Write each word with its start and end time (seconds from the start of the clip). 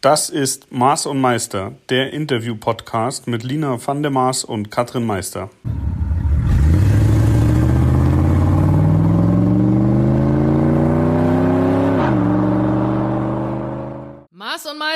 Das 0.00 0.30
ist 0.30 0.72
Maß 0.72 1.04
und 1.04 1.20
Meister, 1.20 1.72
der 1.90 2.14
Interview-Podcast 2.14 3.26
mit 3.26 3.42
Lina 3.42 3.86
van 3.86 4.00
der 4.00 4.10
Maas 4.10 4.44
und 4.44 4.70
Katrin 4.70 5.04
Meister. 5.04 5.50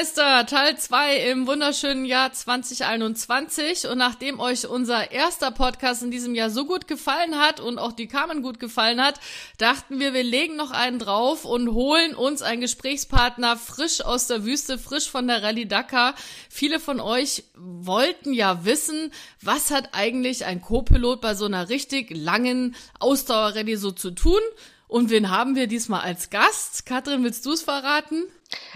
Meister, 0.05 0.45
Teil 0.65 0.79
2 0.79 1.17
im 1.31 1.47
wunderschönen 1.47 2.07
Jahr 2.07 2.33
2021. 2.33 3.87
Und 3.87 3.99
nachdem 3.99 4.41
euch 4.41 4.67
unser 4.67 5.13
erster 5.13 5.51
Podcast 5.51 6.03
in 6.03 6.11
diesem 6.11 6.35
Jahr 6.35 6.49
so 6.49 6.65
gut 6.65 6.89
gefallen 6.89 7.39
hat 7.39 7.61
und 7.61 7.79
auch 7.79 7.93
die 7.93 8.07
Carmen 8.07 8.41
gut 8.41 8.61
gefallen 8.61 8.99
hat, 9.03 9.21
dachten 9.59 10.01
wir, 10.01 10.15
wir 10.15 10.23
legen 10.23 10.57
noch 10.57 10.71
einen 10.71 10.99
drauf 10.99 11.45
und 11.45 11.75
holen 11.75 12.15
uns 12.15 12.41
einen 12.41 12.63
Gesprächspartner 12.63 13.59
frisch 13.59 14.03
aus 14.03 14.27
der 14.27 14.47
Wüste, 14.47 14.79
frisch 14.79 15.11
von 15.11 15.27
der 15.27 15.43
Rallye 15.43 15.67
Dakar. 15.67 16.15
Viele 16.49 16.81
von 16.81 16.99
euch 16.99 17.45
wollten 17.55 18.33
ja 18.33 18.65
wissen, 18.65 19.13
was 19.43 19.71
hat 19.71 19.91
eigentlich 19.93 20.47
ein 20.47 20.63
Co-Pilot 20.63 21.21
bei 21.21 21.35
so 21.35 21.45
einer 21.45 21.69
richtig 21.69 22.09
langen 22.17 22.75
Ausdauerrallye 23.01 23.77
so 23.77 23.91
zu 23.91 24.13
tun? 24.13 24.41
Und 24.89 25.11
wen 25.11 25.29
haben 25.29 25.57
wir 25.57 25.67
diesmal 25.67 26.01
als 26.01 26.31
Gast? 26.31 26.87
Katrin, 26.87 27.23
willst 27.23 27.45
du 27.45 27.53
es 27.53 27.61
verraten? 27.61 28.23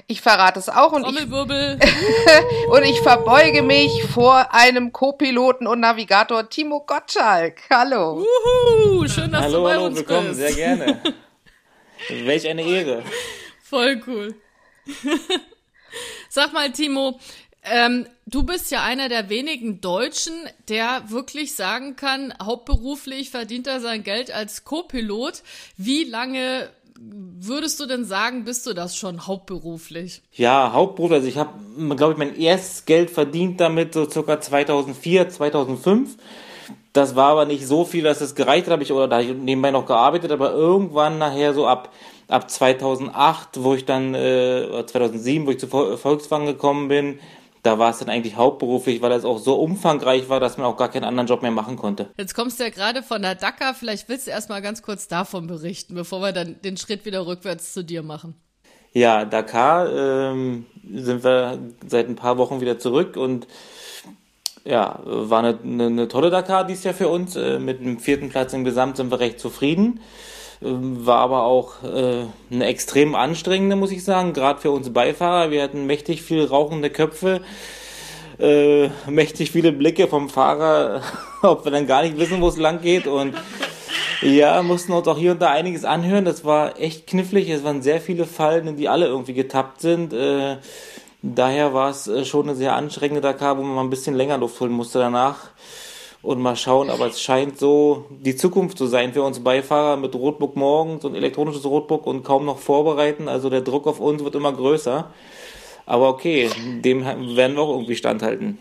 Ich 0.07 0.21
verrate 0.21 0.59
es 0.59 0.69
auch 0.69 0.93
und 0.93 1.07
ich, 1.07 1.31
und 2.71 2.83
ich 2.85 3.01
verbeuge 3.01 3.63
mich 3.63 4.05
vor 4.05 4.55
einem 4.55 4.93
Co-Piloten 4.93 5.67
und 5.67 5.81
Navigator 5.81 6.49
Timo 6.49 6.81
Gottschalk. 6.81 7.61
Hallo. 7.71 8.25
Uhu, 8.25 9.07
schön, 9.09 9.31
dass 9.31 9.43
hallo, 9.43 9.59
du 9.59 9.63
bei 9.65 9.73
hallo, 9.73 9.85
uns 9.87 9.97
willkommen, 9.97 10.29
bist. 10.29 10.41
sehr 10.41 10.53
gerne. 10.55 11.03
Welch 12.09 12.49
eine 12.49 12.63
Ehre. 12.63 13.03
Voll 13.63 14.01
cool. 14.07 14.35
Sag 16.31 16.53
mal, 16.53 16.73
Timo, 16.73 17.19
ähm, 17.65 18.07
du 18.27 18.45
bist 18.45 18.71
ja 18.71 18.83
einer 18.85 19.09
der 19.09 19.29
wenigen 19.29 19.81
Deutschen, 19.81 20.35
der 20.69 21.11
wirklich 21.11 21.55
sagen 21.55 21.97
kann, 21.97 22.33
hauptberuflich 22.43 23.31
verdient 23.31 23.67
er 23.67 23.81
sein 23.81 24.05
Geld 24.05 24.31
als 24.31 24.65
Co-Pilot. 24.65 25.43
Wie 25.77 26.05
lange 26.05 26.71
würdest 27.01 27.79
du 27.81 27.87
denn 27.87 28.05
sagen, 28.05 28.45
bist 28.45 28.67
du 28.67 28.75
das 28.75 28.97
schon 28.97 29.27
hauptberuflich? 29.27 30.23
Ja, 30.33 30.73
hauptberuflich. 30.73 31.17
Also 31.17 31.29
ich 31.29 31.39
habe, 31.39 31.97
glaube 31.97 32.13
ich, 32.13 32.19
mein 32.19 32.37
erstes 32.37 32.85
Geld 32.85 33.11
verdient 33.11 33.61
damit 33.61 33.95
so 33.95 34.09
circa 34.09 34.41
2004, 34.41 35.29
2005. 35.29 36.17
Das 36.93 37.15
war 37.15 37.31
aber 37.31 37.45
nicht 37.45 37.67
so 37.67 37.85
viel, 37.85 38.05
dass 38.05 38.21
es 38.21 38.35
gereicht 38.35 38.67
hat, 38.67 38.73
habe 38.73 38.83
ich 38.83 38.93
oder 38.93 39.09
da 39.09 39.21
ich 39.21 39.33
nebenbei 39.33 39.71
noch 39.71 39.87
gearbeitet, 39.87 40.33
aber 40.33 40.53
irgendwann 40.53 41.19
nachher 41.19 41.55
so 41.55 41.67
ab 41.67 41.91
ab 42.29 42.51
2008, 42.51 43.63
wo 43.63 43.75
ich 43.75 43.85
dann 43.85 44.15
äh, 44.15 44.85
2007, 44.87 45.47
wo 45.47 45.51
ich 45.51 45.59
zu 45.59 45.67
Volkswagen 45.67 46.47
gekommen 46.47 46.89
bin, 46.89 47.19
da 47.69 47.79
war 47.79 47.91
es 47.91 47.99
dann 47.99 48.09
eigentlich 48.09 48.37
hauptberuflich, 48.37 49.03
weil 49.03 49.13
es 49.13 49.27
auch 49.27 49.39
so 49.39 49.57
umfangreich 49.57 50.31
war, 50.31 50.41
dass 50.41 50.57
man 50.57 50.67
auch 50.67 50.79
gar 50.79 50.89
keinen 50.89 51.05
anderen 51.05 51.27
Job 51.27 51.43
mehr 51.43 51.51
machen 51.51 51.77
konnte. 51.77 52.09
Jetzt 52.17 52.35
kommst 52.35 52.59
du 52.59 52.65
ja 52.65 52.71
gerade 52.71 53.03
von 53.03 53.21
der 53.21 53.35
Dakar, 53.35 53.75
vielleicht 53.75 54.09
willst 54.09 54.27
du 54.27 54.31
erstmal 54.31 54.63
ganz 54.63 54.81
kurz 54.81 55.07
davon 55.07 55.47
berichten, 55.47 55.95
bevor 55.95 56.23
wir 56.23 56.33
dann 56.33 56.57
den 56.63 56.79
Schritt 56.79 57.05
wieder 57.05 57.27
rückwärts 57.27 57.75
zu 57.75 57.85
dir 57.85 58.03
machen. 58.03 58.37
Ja, 58.95 59.27
Dakar 59.27 59.93
ähm, 59.93 60.65
sind 60.95 61.23
wir 61.23 61.59
seit 61.87 62.09
ein 62.09 62.17
paar 62.17 62.39
Wochen 62.39 62.63
wieder 62.63 62.79
zurück 62.79 63.19
und 63.19 63.47
ja, 64.65 65.01
war 65.05 65.41
eine, 65.41 65.59
eine, 65.63 65.87
eine 65.87 66.09
tolle 66.09 66.31
Dakar 66.31 66.65
dies 66.65 66.85
Jahr 66.85 66.95
für 66.95 67.09
uns. 67.09 67.37
Äh, 67.37 67.59
mit 67.59 67.81
dem 67.81 67.99
vierten 67.99 68.31
Platz 68.31 68.55
im 68.55 68.65
Gesamt 68.65 68.97
sind 68.97 69.11
wir 69.11 69.21
recht 69.21 69.41
zufrieden. 69.41 70.01
Ähm, 70.63 71.07
war 71.07 71.19
aber 71.19 71.45
auch 71.45 71.83
äh, 71.85 72.25
eine 72.51 72.67
extrem 72.67 73.15
anstrengende, 73.15 73.77
muss 73.77 73.93
ich 73.93 74.05
sagen, 74.05 74.33
gerade 74.33 74.61
für 74.61 74.71
uns 74.71 74.93
Beifahrer. 74.93 75.51
Wir 75.51 75.63
hatten 75.63 75.87
mächtig 75.87 76.23
viel 76.23 76.45
rauchende 76.45 76.91
Köpfe, 76.91 77.41
äh, 78.39 78.89
mächtig 79.09 79.53
viele 79.53 79.73
Blicke 79.73 80.09
vom 80.09 80.29
Fahrer, 80.29 81.03
ob 81.43 81.65
wir 81.65 81.73
dann 81.73 81.87
gar 81.87 82.03
nicht 82.03 82.19
wissen, 82.19 82.41
wo 82.41 82.49
es 82.49 82.57
lang 82.57 82.81
geht 82.81 83.07
und 83.07 83.35
ja, 84.21 84.61
mussten 84.63 84.93
uns 84.93 85.07
auch 85.07 85.17
hier 85.19 85.31
und 85.31 85.41
da 85.41 85.51
einiges 85.51 85.85
anhören. 85.85 86.25
Das 86.25 86.45
war 86.45 86.81
echt 86.81 87.07
knifflig. 87.07 87.49
Es 87.51 87.63
waren 87.63 87.83
sehr 87.83 88.01
viele 88.01 88.27
Fallen, 88.27 88.77
die 88.77 88.89
alle 88.89 89.07
irgendwie 89.07 89.35
getappt 89.35 89.81
sind. 89.81 90.13
Äh, 90.13 90.57
daher 91.23 91.73
war 91.73 91.91
es 91.91 92.09
äh, 92.09 92.25
schon 92.25 92.49
eine 92.49 92.57
sehr 92.57 92.75
anstrengende 92.75 93.21
Dakar, 93.21 93.59
wo 93.59 93.63
man 93.63 93.87
ein 93.87 93.91
bisschen 93.91 94.17
länger 94.17 94.39
Luft 94.39 94.59
holen 94.59 94.73
musste 94.73 94.99
danach 94.99 95.51
und 96.23 96.41
mal 96.41 96.57
schauen, 96.57 96.91
aber 96.91 97.07
es 97.07 97.21
scheint 97.21 97.59
so 97.59 98.07
die 98.11 98.37
Zukunft 98.37 98.77
zu 98.79 98.87
sein 98.87 99.13
für 99.13 99.23
uns 99.23 99.43
Beifahrer 99.43 99.97
mit 99.97 100.15
Rotbook 100.15 100.57
morgens 100.57 101.05
und 101.05 101.15
elektronisches 101.15 101.65
Rotbook 101.65 102.07
und 102.07 102.25
kaum 102.25 102.45
noch 102.45 102.59
vorbereiten. 102.59 103.29
Also 103.29 103.51
der 103.51 103.61
Druck 103.61 103.87
auf 103.87 104.01
uns 104.01 104.25
wird 104.25 104.35
immer 104.35 104.53
größer. 104.53 105.13
Aber 105.87 106.09
okay, 106.09 106.51
dem 106.85 107.05
werden 107.05 107.57
wir 107.57 107.63
auch 107.63 107.71
irgendwie 107.71 107.97
standhalten. 107.97 108.59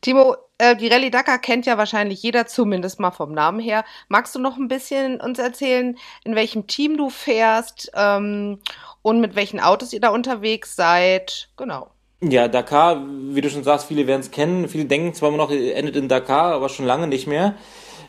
Timo, 0.00 0.36
äh, 0.58 0.76
die 0.76 0.88
Rallye 0.88 1.10
Dakar 1.10 1.38
kennt 1.38 1.66
ja 1.66 1.78
wahrscheinlich 1.78 2.22
jeder 2.22 2.46
zumindest 2.46 3.00
mal 3.00 3.10
vom 3.10 3.32
Namen 3.32 3.60
her. 3.60 3.84
Magst 4.08 4.34
du 4.34 4.38
noch 4.38 4.56
ein 4.56 4.68
bisschen 4.68 5.20
uns 5.20 5.38
erzählen, 5.38 5.96
in 6.24 6.34
welchem 6.34 6.66
Team 6.66 6.96
du 6.96 7.08
fährst 7.08 7.90
ähm, 7.94 8.60
und 9.02 9.20
mit 9.20 9.34
welchen 9.34 9.60
Autos 9.60 9.92
ihr 9.92 10.00
da 10.00 10.10
unterwegs 10.10 10.76
seid? 10.76 11.48
Genau. 11.56 11.90
Ja, 12.22 12.48
Dakar, 12.48 13.04
wie 13.06 13.42
du 13.42 13.50
schon 13.50 13.62
sagst, 13.62 13.88
viele 13.88 14.06
werden 14.06 14.22
es 14.22 14.30
kennen. 14.30 14.68
Viele 14.68 14.86
denken 14.86 15.12
zwar 15.12 15.28
immer 15.28 15.38
noch, 15.38 15.50
endet 15.50 15.96
in 15.96 16.08
Dakar, 16.08 16.54
aber 16.54 16.70
schon 16.70 16.86
lange 16.86 17.06
nicht 17.06 17.26
mehr. 17.26 17.56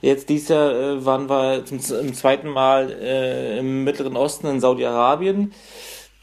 Jetzt 0.02 0.30
dieses 0.30 0.48
Jahr 0.50 0.72
äh, 0.72 1.06
waren 1.06 1.30
wir 1.30 1.66
zum, 1.66 1.80
zum 1.82 2.14
zweiten 2.14 2.48
Mal 2.48 2.90
äh, 2.92 3.60
im 3.60 3.84
Mittleren 3.84 4.16
Osten 4.16 4.48
in 4.48 4.62
Saudi-Arabien. 4.62 5.54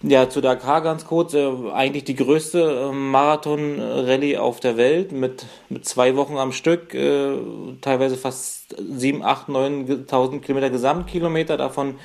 Ja, 0.03 0.31
zu 0.31 0.41
Dakar 0.41 0.81
ganz 0.81 1.05
kurz. 1.05 1.35
Äh, 1.35 1.51
eigentlich 1.75 2.05
die 2.05 2.15
größte 2.15 2.89
äh, 2.91 2.93
Marathon-Rallye 2.93 4.39
auf 4.39 4.61
der 4.61 4.79
Welt 4.79 5.13
mit, 5.13 5.45
mit 5.69 5.85
zwei 5.87 6.17
Wochen 6.17 6.39
am 6.39 6.53
Stück, 6.53 6.95
äh, 6.95 7.37
teilweise 7.83 8.17
fast 8.17 8.75
7, 8.79 9.23
8, 9.23 9.49
9.000 9.49 10.41
Kilometer 10.41 10.71
Gesamtkilometer, 10.71 11.59
davon 11.59 11.97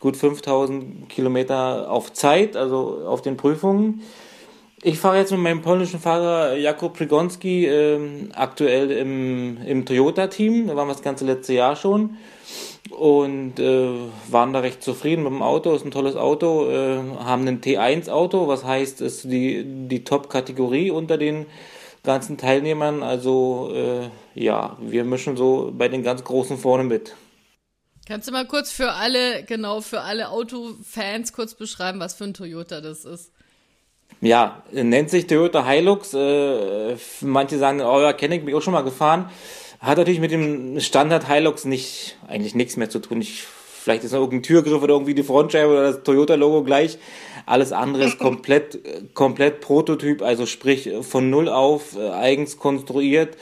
gut 0.00 0.16
5.000 0.16 1.06
Kilometer 1.08 1.90
auf 1.90 2.14
Zeit, 2.14 2.56
also 2.56 3.02
auf 3.06 3.20
den 3.20 3.36
Prüfungen. 3.36 4.02
Ich 4.82 4.98
fahre 4.98 5.18
jetzt 5.18 5.32
mit 5.32 5.40
meinem 5.40 5.60
polnischen 5.60 5.98
Fahrer 5.98 6.54
Jakub 6.54 6.96
Prigonski 6.96 7.66
äh, 7.66 8.28
aktuell 8.34 8.92
im, 8.92 9.58
im 9.66 9.84
Toyota-Team. 9.84 10.68
Da 10.68 10.76
waren 10.76 10.86
wir 10.86 10.92
das 10.92 11.02
ganze 11.02 11.24
letzte 11.24 11.54
Jahr 11.54 11.74
schon 11.74 12.16
und 12.90 13.58
äh, 13.58 13.88
waren 14.28 14.52
da 14.52 14.60
recht 14.60 14.82
zufrieden 14.82 15.24
mit 15.24 15.32
dem 15.32 15.42
Auto. 15.42 15.74
Ist 15.74 15.84
ein 15.84 15.90
tolles 15.90 16.14
Auto. 16.14 16.70
Äh, 16.70 16.98
haben 17.18 17.46
ein 17.48 17.60
T1-Auto, 17.60 18.46
was 18.46 18.64
heißt, 18.64 19.00
ist 19.00 19.24
die, 19.24 19.64
die 19.88 20.04
Top-Kategorie 20.04 20.92
unter 20.92 21.18
den 21.18 21.46
ganzen 22.04 22.38
Teilnehmern. 22.38 23.02
Also 23.02 23.72
äh, 23.74 24.10
ja, 24.34 24.76
wir 24.80 25.02
mischen 25.02 25.36
so 25.36 25.72
bei 25.76 25.88
den 25.88 26.04
ganz 26.04 26.22
Großen 26.22 26.56
vorne 26.56 26.84
mit. 26.84 27.16
Kannst 28.06 28.28
du 28.28 28.32
mal 28.32 28.46
kurz 28.46 28.70
für 28.70 28.92
alle, 28.92 29.42
genau, 29.42 29.80
für 29.80 30.00
alle 30.02 30.30
Autofans 30.30 31.32
kurz 31.32 31.54
beschreiben, 31.54 31.98
was 31.98 32.14
für 32.14 32.24
ein 32.24 32.32
Toyota 32.32 32.80
das 32.80 33.04
ist? 33.04 33.32
Ja, 34.20 34.62
nennt 34.72 35.10
sich 35.10 35.26
Toyota 35.26 35.64
Hilux. 35.64 36.12
Äh, 36.14 36.96
manche 37.20 37.58
sagen, 37.58 37.80
oh 37.80 38.00
ja, 38.00 38.12
kenne 38.12 38.36
ich, 38.36 38.44
bin 38.44 38.54
auch 38.54 38.62
schon 38.62 38.72
mal 38.72 38.82
gefahren. 38.82 39.30
Hat 39.80 39.98
natürlich 39.98 40.20
mit 40.20 40.32
dem 40.32 40.80
Standard 40.80 41.30
Hilux 41.30 41.64
nicht, 41.64 42.16
eigentlich 42.26 42.54
nichts 42.54 42.76
mehr 42.76 42.90
zu 42.90 42.98
tun. 42.98 43.20
Ich, 43.20 43.44
vielleicht 43.44 44.02
ist 44.02 44.12
noch 44.12 44.20
irgendein 44.20 44.42
Türgriff 44.42 44.82
oder 44.82 44.94
irgendwie 44.94 45.14
die 45.14 45.22
Frontscheibe 45.22 45.70
oder 45.70 45.92
das 45.92 46.02
Toyota-Logo 46.02 46.64
gleich. 46.64 46.98
Alles 47.46 47.72
andere 47.72 48.04
ist 48.04 48.18
komplett, 48.18 48.78
komplett 49.14 49.60
Prototyp, 49.60 50.20
also 50.22 50.46
sprich 50.46 50.90
von 51.02 51.30
Null 51.30 51.48
auf, 51.48 51.96
äh, 51.96 52.10
eigens 52.10 52.58
konstruiert 52.58 53.36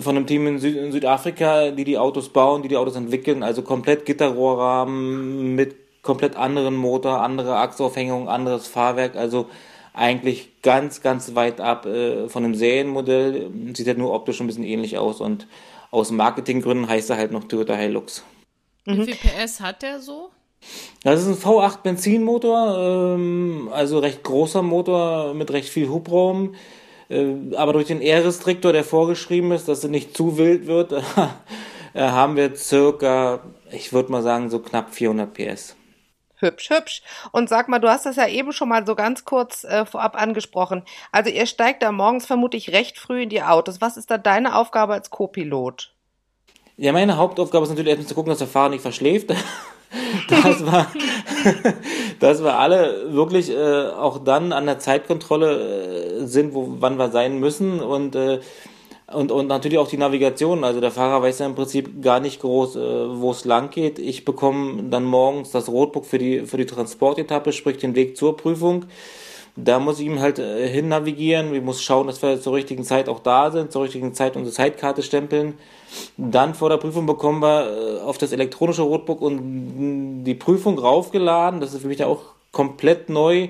von 0.00 0.16
einem 0.16 0.26
Team 0.26 0.46
in, 0.46 0.58
Süd 0.58 0.76
in, 0.76 0.92
Südafrika, 0.92 1.70
die 1.70 1.84
die 1.84 1.98
Autos 1.98 2.28
bauen, 2.28 2.62
die 2.62 2.68
die 2.68 2.76
Autos 2.76 2.96
entwickeln, 2.96 3.42
also 3.42 3.62
komplett 3.62 4.04
Gitterrohrrahmen 4.04 5.54
mit 5.54 5.76
komplett 6.02 6.36
anderen 6.36 6.74
Motor, 6.76 7.20
andere 7.22 7.56
Achsaufhängung, 7.56 8.28
anderes 8.28 8.66
Fahrwerk, 8.66 9.16
also 9.16 9.46
eigentlich 9.96 10.60
ganz, 10.62 11.00
ganz 11.00 11.34
weit 11.34 11.60
ab 11.60 11.86
äh, 11.86 12.28
von 12.28 12.44
einem 12.44 12.54
Serienmodell. 12.54 13.50
Sieht 13.74 13.88
halt 13.88 13.98
nur 13.98 14.12
optisch 14.12 14.40
ein 14.40 14.46
bisschen 14.46 14.64
ähnlich 14.64 14.98
aus 14.98 15.20
und 15.20 15.48
aus 15.90 16.10
Marketinggründen 16.10 16.88
heißt 16.88 17.10
er 17.10 17.16
halt 17.16 17.32
noch 17.32 17.44
Toyota 17.44 17.74
Hilux. 17.74 18.22
Wie 18.84 19.04
viel 19.04 19.16
PS 19.16 19.60
hat 19.60 19.82
der 19.82 20.00
so? 20.00 20.30
Das 21.02 21.20
ist 21.20 21.26
ein 21.26 21.34
V8 21.34 21.82
Benzinmotor, 21.82 23.14
ähm, 23.16 23.68
also 23.72 23.98
recht 23.98 24.22
großer 24.22 24.62
Motor 24.62 25.34
mit 25.34 25.50
recht 25.52 25.68
viel 25.68 25.88
Hubraum. 25.88 26.54
Äh, 27.08 27.54
aber 27.56 27.72
durch 27.72 27.86
den 27.86 28.02
R-Restriktor, 28.02 28.72
der 28.72 28.84
vorgeschrieben 28.84 29.52
ist, 29.52 29.68
dass 29.68 29.84
er 29.84 29.90
nicht 29.90 30.16
zu 30.16 30.38
wild 30.38 30.66
wird, 30.66 30.92
äh, 31.94 32.00
haben 32.00 32.36
wir 32.36 32.54
circa, 32.56 33.40
ich 33.70 33.92
würde 33.92 34.12
mal 34.12 34.22
sagen, 34.22 34.50
so 34.50 34.58
knapp 34.58 34.94
400 34.94 35.32
PS. 35.32 35.76
Hübsch, 36.36 36.70
hübsch. 36.70 37.02
Und 37.32 37.48
sag 37.48 37.68
mal, 37.68 37.78
du 37.78 37.88
hast 37.88 38.06
das 38.06 38.16
ja 38.16 38.28
eben 38.28 38.52
schon 38.52 38.68
mal 38.68 38.86
so 38.86 38.94
ganz 38.94 39.24
kurz 39.24 39.64
äh, 39.64 39.86
vorab 39.86 40.20
angesprochen. 40.20 40.82
Also 41.12 41.30
ihr 41.30 41.46
steigt 41.46 41.82
da 41.82 41.92
morgens 41.92 42.26
vermutlich 42.26 42.72
recht 42.72 42.98
früh 42.98 43.22
in 43.22 43.28
die 43.28 43.42
Autos. 43.42 43.80
Was 43.80 43.96
ist 43.96 44.10
da 44.10 44.18
deine 44.18 44.54
Aufgabe 44.54 44.92
als 44.92 45.10
Co-Pilot? 45.10 45.92
Ja, 46.76 46.92
meine 46.92 47.16
Hauptaufgabe 47.16 47.64
ist 47.64 47.70
natürlich 47.70 47.88
erstmal 47.88 48.08
zu 48.08 48.14
gucken, 48.14 48.30
dass 48.30 48.38
der 48.38 48.48
Fahrer 48.48 48.68
nicht 48.68 48.82
verschläft. 48.82 49.30
dass 50.28 50.64
wir, 50.64 50.86
dass 52.20 52.42
wir 52.42 52.58
alle 52.58 53.12
wirklich 53.12 53.50
äh, 53.50 53.88
auch 53.88 54.22
dann 54.22 54.52
an 54.52 54.66
der 54.66 54.78
Zeitkontrolle 54.78 56.20
äh, 56.22 56.26
sind, 56.26 56.54
wo, 56.54 56.76
wann 56.80 56.98
wir 56.98 57.10
sein 57.10 57.38
müssen 57.38 57.80
und 57.80 58.14
äh, 58.14 58.40
und, 59.12 59.30
und 59.30 59.46
natürlich 59.46 59.78
auch 59.78 59.88
die 59.88 59.98
Navigation. 59.98 60.64
Also 60.64 60.80
der 60.80 60.90
Fahrer 60.90 61.22
weiß 61.22 61.38
ja 61.38 61.46
im 61.46 61.54
Prinzip 61.54 62.02
gar 62.02 62.20
nicht 62.20 62.40
groß, 62.40 62.76
äh, 62.76 62.80
wo 63.20 63.30
es 63.30 63.44
lang 63.44 63.70
geht. 63.70 63.98
Ich 63.98 64.24
bekomme 64.24 64.82
dann 64.84 65.04
morgens 65.04 65.52
das 65.52 65.68
Rotbook 65.68 66.06
für 66.06 66.18
die, 66.18 66.40
für 66.40 66.56
die 66.56 66.66
Transportetappe, 66.66 67.52
sprich 67.52 67.78
den 67.78 67.94
Weg 67.94 68.16
zur 68.16 68.36
Prüfung. 68.36 68.86
Da 69.54 69.78
muss 69.78 70.00
ich 70.00 70.06
ihm 70.06 70.20
halt 70.20 70.38
äh, 70.38 70.68
hin 70.68 70.88
navigieren. 70.88 71.54
Ich 71.54 71.62
muss 71.62 71.82
schauen, 71.82 72.08
dass 72.08 72.20
wir 72.20 72.40
zur 72.40 72.54
richtigen 72.54 72.84
Zeit 72.84 73.08
auch 73.08 73.20
da 73.20 73.50
sind, 73.50 73.70
zur 73.70 73.84
richtigen 73.84 74.12
Zeit 74.12 74.36
unsere 74.36 74.54
Zeitkarte 74.54 75.02
stempeln. 75.02 75.54
Dann 76.16 76.54
vor 76.54 76.68
der 76.68 76.76
Prüfung 76.76 77.06
bekommen 77.06 77.40
wir 77.40 77.70
äh, 77.70 78.00
auf 78.00 78.18
das 78.18 78.32
elektronische 78.32 78.82
Rotbook 78.82 79.22
und 79.22 80.24
die 80.24 80.34
Prüfung 80.34 80.78
raufgeladen. 80.78 81.60
Das 81.60 81.72
ist 81.72 81.82
für 81.82 81.88
mich 81.88 82.00
ja 82.00 82.06
auch 82.06 82.22
komplett 82.50 83.08
neu. 83.08 83.48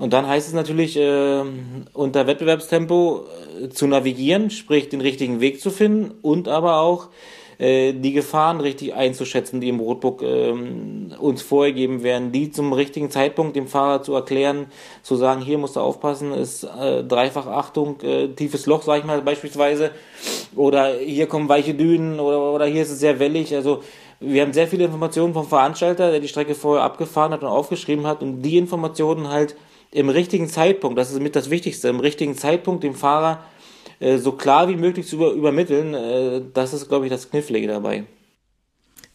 Und 0.00 0.14
dann 0.14 0.26
heißt 0.26 0.48
es 0.48 0.54
natürlich, 0.54 0.96
äh, 0.96 1.42
unter 1.92 2.26
Wettbewerbstempo 2.26 3.26
äh, 3.62 3.68
zu 3.68 3.86
navigieren, 3.86 4.48
sprich 4.48 4.88
den 4.88 5.02
richtigen 5.02 5.40
Weg 5.40 5.60
zu 5.60 5.70
finden 5.70 6.14
und 6.22 6.48
aber 6.48 6.80
auch 6.80 7.08
äh, 7.58 7.92
die 7.92 8.14
Gefahren 8.14 8.60
richtig 8.60 8.94
einzuschätzen, 8.94 9.60
die 9.60 9.68
im 9.68 9.78
Rotbook 9.78 10.22
äh, 10.22 10.54
uns 11.18 11.42
vorgegeben 11.42 12.02
werden, 12.02 12.32
die 12.32 12.50
zum 12.50 12.72
richtigen 12.72 13.10
Zeitpunkt 13.10 13.56
dem 13.56 13.66
Fahrer 13.66 14.02
zu 14.02 14.14
erklären, 14.14 14.68
zu 15.02 15.16
sagen, 15.16 15.42
hier 15.42 15.58
musst 15.58 15.76
du 15.76 15.80
aufpassen, 15.80 16.32
ist 16.32 16.64
äh, 16.64 17.04
dreifach 17.04 17.46
Achtung, 17.46 18.00
äh, 18.00 18.28
tiefes 18.28 18.64
Loch, 18.64 18.80
sag 18.80 19.00
ich 19.00 19.04
mal 19.04 19.20
beispielsweise, 19.20 19.90
oder 20.56 20.94
hier 20.94 21.26
kommen 21.26 21.50
weiche 21.50 21.74
Dünen 21.74 22.20
oder, 22.20 22.54
oder 22.54 22.64
hier 22.64 22.80
ist 22.80 22.90
es 22.90 23.00
sehr 23.00 23.18
wellig, 23.18 23.54
also 23.54 23.82
wir 24.18 24.40
haben 24.40 24.54
sehr 24.54 24.66
viele 24.66 24.84
Informationen 24.84 25.34
vom 25.34 25.46
Veranstalter, 25.46 26.10
der 26.10 26.20
die 26.20 26.28
Strecke 26.28 26.54
vorher 26.54 26.84
abgefahren 26.84 27.32
hat 27.32 27.42
und 27.42 27.48
aufgeschrieben 27.48 28.06
hat 28.06 28.22
und 28.22 28.40
die 28.40 28.56
Informationen 28.56 29.28
halt 29.28 29.56
im 29.92 30.08
richtigen 30.08 30.48
Zeitpunkt, 30.48 30.98
das 30.98 31.12
ist 31.12 31.20
mit 31.20 31.36
das 31.36 31.50
Wichtigste, 31.50 31.88
im 31.88 32.00
richtigen 32.00 32.36
Zeitpunkt 32.36 32.84
dem 32.84 32.94
Fahrer 32.94 33.44
äh, 33.98 34.18
so 34.18 34.32
klar 34.32 34.68
wie 34.68 34.76
möglich 34.76 35.06
zu 35.06 35.16
über, 35.16 35.32
übermitteln, 35.32 35.94
äh, 35.94 36.42
das 36.52 36.72
ist, 36.72 36.88
glaube 36.88 37.06
ich, 37.06 37.10
das 37.10 37.30
Knifflige 37.30 37.68
dabei. 37.68 38.04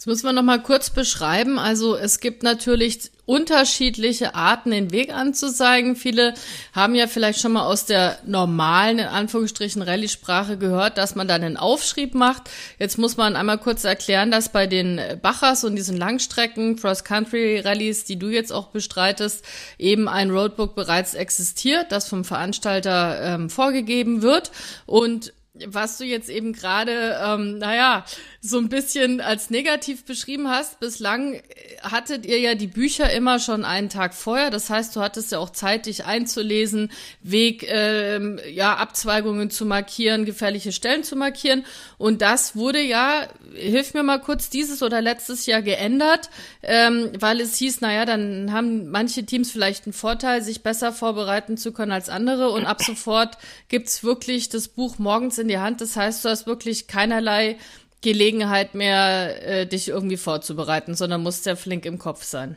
Jetzt 0.06 0.12
müssen 0.12 0.28
wir 0.28 0.34
noch 0.34 0.44
mal 0.44 0.62
kurz 0.62 0.92
beschreiben. 0.92 1.57
Also 1.57 1.98
es 1.98 2.19
gibt 2.19 2.44
natürlich 2.44 3.10
unterschiedliche 3.25 4.36
Arten, 4.36 4.69
den 4.69 4.92
Weg 4.92 5.12
anzuzeigen. 5.12 5.96
Viele 5.96 6.36
haben 6.74 6.94
ja 6.94 7.07
vielleicht 7.07 7.40
schon 7.40 7.54
mal 7.54 7.66
aus 7.66 7.88
der 7.88 8.19
normalen, 8.24 9.00
in 9.00 9.07
Anführungsstrichen, 9.07 9.81
Rallye-Sprache 9.81 10.60
gehört, 10.60 11.00
dass 11.00 11.16
man 11.16 11.28
dann 11.28 11.44
einen 11.44 11.57
Aufschrieb 11.57 12.13
macht. 12.13 12.52
Jetzt 12.78 13.00
muss 13.00 13.18
man 13.18 13.36
einmal 13.36 13.57
kurz 13.57 13.84
erklären, 13.84 14.30
dass 14.30 14.50
bei 14.50 14.68
den 14.68 15.02
Bachers 15.24 15.63
und 15.63 15.75
diesen 15.75 15.98
Langstrecken, 15.98 16.75
Cross-Country-Rallies, 16.75 18.04
die 18.04 18.19
du 18.19 18.28
jetzt 18.28 18.54
auch 18.54 18.68
bestreitest, 18.68 19.44
eben 19.80 20.08
ein 20.08 20.30
Roadbook 20.30 20.75
bereits 20.75 21.16
existiert, 21.16 21.92
das 21.92 22.08
vom 22.08 22.25
Veranstalter 22.25 23.22
ähm, 23.24 23.50
vorgegeben 23.50 24.22
wird. 24.22 24.51
Und 24.86 25.34
was 25.68 25.98
du 25.98 26.04
jetzt 26.04 26.30
eben 26.30 26.54
gerade, 26.54 27.18
ähm, 27.24 27.57
naja, 27.57 28.06
so 28.42 28.57
ein 28.57 28.69
bisschen 28.69 29.22
als 29.22 29.50
negativ 29.50 30.06
beschrieben 30.06 30.50
hast. 30.50 30.80
Bislang 30.80 31.42
hattet 31.81 32.25
ihr 32.25 32.40
ja 32.40 32.56
die 32.56 32.68
Bücher 32.68 33.12
immer 33.12 33.40
schon 33.40 33.63
einen 33.63 33.90
Tag 33.90 34.13
vorher. 34.13 34.52
Das 34.52 34.69
heißt, 34.69 34.96
du 34.96 35.02
hattest 35.02 35.31
ja 35.31 35.40
auch 35.40 35.50
Zeit, 35.50 35.86
dich 35.86 36.06
einzulesen, 36.06 36.92
Weg, 37.22 37.66
ähm, 37.68 38.40
ja, 38.52 38.75
Abzweigungen 38.75 39.50
zu 39.50 39.66
markieren, 39.66 40.25
gefährliche 40.25 40.72
Stellen 40.72 41.04
zu 41.04 41.16
markieren. 41.16 41.66
Und 41.98 42.22
das 42.22 42.56
wurde 42.56 42.81
ja, 42.81 43.28
hilf 43.54 43.94
mir 43.94 44.04
mal 44.04 44.19
kurz, 44.19 44.50
dieses 44.50 44.84
oder 44.84 45.01
letztes 45.01 45.46
Jahr 45.46 45.62
geändert, 45.62 46.30
ähm, 46.63 47.12
weil 47.19 47.40
es 47.40 47.56
hieß, 47.58 47.81
naja, 47.81 48.06
dann 48.06 48.51
haben 48.51 48.90
manche 48.90 49.25
Teams 49.25 49.51
vielleicht 49.51 49.86
einen 49.86 49.94
Vorteil, 49.94 50.42
sich 50.42 50.63
besser 50.63 50.92
vorbereiten 50.92 51.58
zu 51.58 51.72
können 51.72 51.94
als 51.94 52.10
andere. 52.10 52.50
Und 52.50 52.66
ab 52.66 52.84
sofort 52.84 53.38
gibt's 53.69 54.04
wirklich 54.04 54.50
das 54.50 54.68
Buch 54.68 55.00
morgens 55.00 55.44
die 55.47 55.57
Hand. 55.57 55.81
Das 55.81 55.95
heißt, 55.95 56.24
du 56.25 56.30
hast 56.30 56.47
wirklich 56.47 56.88
keinerlei 56.88 57.57
Gelegenheit 58.01 58.75
mehr, 58.75 59.62
äh, 59.62 59.65
dich 59.65 59.89
irgendwie 59.89 60.18
vorzubereiten, 60.18 60.94
sondern 60.94 61.24
musst 61.24 61.44
sehr 61.44 61.57
flink 61.57 61.86
im 61.86 61.97
Kopf 61.97 62.24
sein. 62.24 62.56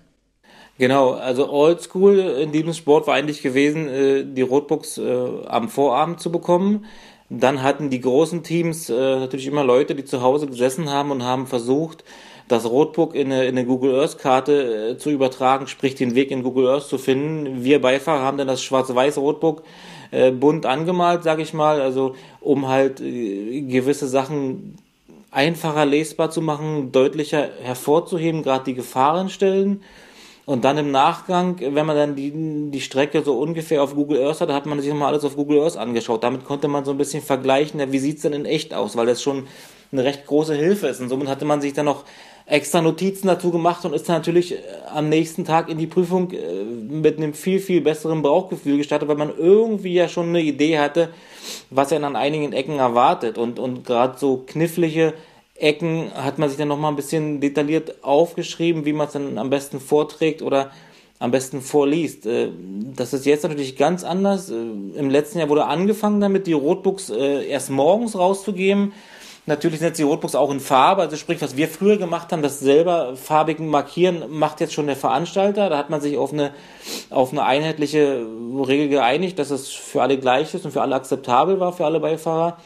Genau, 0.78 1.12
also 1.12 1.50
Oldschool 1.50 2.18
in 2.18 2.52
diesem 2.52 2.72
Sport 2.72 3.06
war 3.06 3.14
eigentlich 3.14 3.42
gewesen, 3.42 3.88
äh, 3.88 4.24
die 4.24 4.42
Rotbooks 4.42 4.98
äh, 4.98 5.26
am 5.46 5.68
Vorabend 5.68 6.20
zu 6.20 6.30
bekommen. 6.30 6.86
Dann 7.30 7.62
hatten 7.62 7.90
die 7.90 8.00
großen 8.00 8.42
Teams 8.42 8.88
äh, 8.88 8.94
natürlich 8.94 9.46
immer 9.46 9.64
Leute, 9.64 9.94
die 9.94 10.04
zu 10.04 10.22
Hause 10.22 10.46
gesessen 10.46 10.88
haben 10.88 11.10
und 11.10 11.24
haben 11.24 11.46
versucht, 11.46 12.04
das 12.48 12.64
Rotbook 12.64 13.14
in 13.14 13.32
eine, 13.32 13.44
in 13.44 13.56
eine 13.56 13.66
Google 13.66 13.94
Earth 14.00 14.18
Karte 14.18 14.92
äh, 14.92 14.98
zu 14.98 15.10
übertragen, 15.10 15.66
sprich 15.66 15.94
den 15.94 16.14
Weg 16.14 16.30
in 16.30 16.42
Google 16.42 16.68
Earth 16.68 16.88
zu 16.88 16.98
finden. 16.98 17.62
Wir 17.62 17.80
Beifahrer 17.80 18.22
haben 18.22 18.38
dann 18.38 18.48
das 18.48 18.62
schwarz-weiß 18.62 19.18
Rotbook 19.18 19.62
äh, 20.10 20.30
bunt 20.30 20.66
angemalt, 20.66 21.22
sage 21.22 21.42
ich 21.42 21.52
mal, 21.52 21.80
also 21.80 22.14
um 22.40 22.68
halt 22.68 23.00
äh, 23.00 23.62
gewisse 23.62 24.08
Sachen 24.08 24.76
einfacher 25.30 25.84
lesbar 25.84 26.30
zu 26.30 26.40
machen, 26.40 26.90
deutlicher 26.92 27.50
hervorzuheben, 27.62 28.42
gerade 28.42 28.64
die 28.64 28.74
Gefahrenstellen. 28.74 29.82
Und 30.46 30.64
dann 30.64 30.78
im 30.78 30.90
Nachgang, 30.90 31.60
wenn 31.60 31.84
man 31.84 31.94
dann 31.94 32.16
die, 32.16 32.32
die 32.70 32.80
Strecke 32.80 33.22
so 33.22 33.38
ungefähr 33.38 33.82
auf 33.82 33.94
Google 33.94 34.24
Earth 34.24 34.40
hat, 34.40 34.50
hat 34.50 34.64
man 34.64 34.80
sich 34.80 34.88
nochmal 34.88 35.12
alles 35.12 35.26
auf 35.26 35.36
Google 35.36 35.60
Earth 35.60 35.76
angeschaut. 35.76 36.24
Damit 36.24 36.46
konnte 36.46 36.68
man 36.68 36.86
so 36.86 36.92
ein 36.92 36.96
bisschen 36.96 37.22
vergleichen, 37.22 37.92
wie 37.92 37.98
sieht's 37.98 38.22
denn 38.22 38.32
in 38.32 38.46
echt 38.46 38.72
aus, 38.72 38.96
weil 38.96 39.04
das 39.04 39.20
schon 39.22 39.46
eine 39.92 40.04
recht 40.04 40.26
große 40.26 40.54
Hilfe 40.54 40.86
ist. 40.86 41.02
Und 41.02 41.10
somit 41.10 41.28
hatte 41.28 41.44
man 41.44 41.60
sich 41.60 41.74
dann 41.74 41.84
noch 41.84 42.04
extra 42.48 42.80
Notizen 42.80 43.26
dazu 43.26 43.50
gemacht 43.50 43.84
und 43.84 43.94
ist 43.94 44.08
natürlich 44.08 44.52
äh, 44.52 44.58
am 44.92 45.08
nächsten 45.08 45.44
Tag 45.44 45.68
in 45.68 45.78
die 45.78 45.86
Prüfung 45.86 46.32
äh, 46.32 46.64
mit 46.64 47.18
einem 47.18 47.34
viel, 47.34 47.60
viel 47.60 47.82
besseren 47.82 48.22
Bauchgefühl 48.22 48.78
gestartet, 48.78 49.08
weil 49.08 49.16
man 49.16 49.36
irgendwie 49.36 49.92
ja 49.92 50.08
schon 50.08 50.30
eine 50.30 50.40
Idee 50.40 50.78
hatte, 50.78 51.10
was 51.70 51.92
er 51.92 52.02
an 52.02 52.16
einigen 52.16 52.52
Ecken 52.52 52.78
erwartet. 52.78 53.36
Und, 53.36 53.58
und 53.58 53.84
gerade 53.84 54.18
so 54.18 54.44
knifflige 54.46 55.12
Ecken 55.56 56.10
hat 56.14 56.38
man 56.38 56.48
sich 56.48 56.56
dann 56.56 56.68
nochmal 56.68 56.92
ein 56.92 56.96
bisschen 56.96 57.40
detailliert 57.40 58.02
aufgeschrieben, 58.02 58.86
wie 58.86 58.94
man 58.94 59.08
es 59.08 59.12
dann 59.12 59.36
am 59.36 59.50
besten 59.50 59.78
vorträgt 59.78 60.40
oder 60.40 60.70
am 61.18 61.30
besten 61.30 61.60
vorliest. 61.60 62.24
Äh, 62.24 62.48
das 62.96 63.12
ist 63.12 63.26
jetzt 63.26 63.42
natürlich 63.42 63.76
ganz 63.76 64.04
anders. 64.04 64.48
Im 64.48 65.10
letzten 65.10 65.38
Jahr 65.38 65.50
wurde 65.50 65.66
angefangen 65.66 66.22
damit, 66.22 66.46
die 66.46 66.54
Rotbooks 66.54 67.10
erst 67.10 67.68
morgens 67.68 68.16
rauszugeben 68.16 68.94
Natürlich 69.48 69.78
sind 69.78 69.88
jetzt 69.88 69.98
die 69.98 70.02
Rotbooks 70.02 70.34
auch 70.34 70.50
in 70.50 70.60
Farbe, 70.60 71.00
also 71.00 71.16
sprich, 71.16 71.40
was 71.40 71.56
wir 71.56 71.68
früher 71.68 71.96
gemacht 71.96 72.32
haben, 72.32 72.42
das 72.42 72.60
selber 72.60 73.16
farbigen 73.16 73.66
Markieren 73.68 74.24
macht 74.28 74.60
jetzt 74.60 74.74
schon 74.74 74.86
der 74.86 74.94
Veranstalter. 74.94 75.70
Da 75.70 75.78
hat 75.78 75.88
man 75.88 76.02
sich 76.02 76.18
auf 76.18 76.34
eine, 76.34 76.52
auf 77.08 77.32
eine 77.32 77.44
einheitliche 77.44 78.26
Regel 78.66 78.90
geeinigt, 78.90 79.38
dass 79.38 79.50
es 79.50 79.68
für 79.68 80.02
alle 80.02 80.18
gleich 80.18 80.52
ist 80.52 80.66
und 80.66 80.72
für 80.72 80.82
alle 80.82 80.94
akzeptabel 80.94 81.60
war, 81.60 81.72
für 81.72 81.86
alle 81.86 81.98
Beifahrer. 81.98 82.58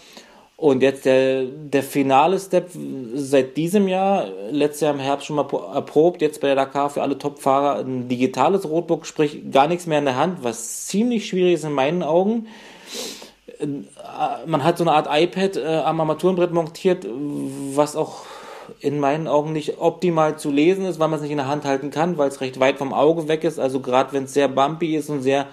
Und 0.57 0.83
jetzt 0.83 1.05
der, 1.05 1.45
der 1.45 1.85
finale 1.85 2.41
Step 2.41 2.71
seit 3.15 3.57
diesem 3.57 3.87
Jahr, 3.87 4.27
letztes 4.51 4.81
Jahr 4.81 4.95
im 4.95 5.01
Herbst 5.01 5.29
schon 5.29 5.37
mal 5.37 5.47
erprobt, 5.73 6.21
jetzt 6.21 6.41
bei 6.41 6.49
der 6.49 6.57
Dakar 6.57 6.91
für 6.91 7.03
alle 7.03 7.17
Top-Fahrer 7.17 7.79
ein 7.79 8.09
digitales 8.09 8.69
Rotbook, 8.69 9.07
sprich 9.07 9.53
gar 9.53 9.69
nichts 9.69 9.87
mehr 9.87 10.01
in 10.01 10.05
der 10.05 10.17
Hand, 10.17 10.43
was 10.43 10.89
ziemlich 10.89 11.29
schwierig 11.29 11.55
ist 11.55 11.65
in 11.65 11.73
meinen 11.75 12.03
Augen. 12.03 12.49
Äh, 13.63 14.47
man 14.47 14.65
hat 14.65 14.79
so 14.79 14.85
eine 14.85 14.93
Art 14.93 15.09
iPad 15.11 15.57
äh, 15.57 15.77
am 15.85 16.01
Armaturenbrett 16.01 16.53
montiert, 16.53 17.07
was 17.75 17.97
auch 17.97 18.25
in 18.81 19.01
meinen 19.01 19.29
Augen 19.29 19.53
nicht 19.53 19.79
optimal 19.79 20.39
zu 20.39 20.51
lesen 20.51 20.85
ist, 20.85 20.99
weil 20.99 21.09
man 21.09 21.17
es 21.17 21.23
nicht 21.23 21.31
in 21.31 21.37
der 21.37 21.49
Hand 21.49 21.65
halten 21.65 21.91
kann, 21.91 22.19
weil 22.19 22.29
es 22.29 22.41
recht 22.41 22.61
weit 22.61 22.79
vom 22.79 22.93
Auge 22.93 23.29
weg 23.29 23.45
ist. 23.45 23.59
Also 23.59 23.81
gerade 23.81 24.13
wenn 24.13 24.25
es 24.25 24.35
sehr 24.35 24.49
bumpy 24.49 24.97
ist 24.97 25.11
und 25.11 25.23
sehr 25.23 25.47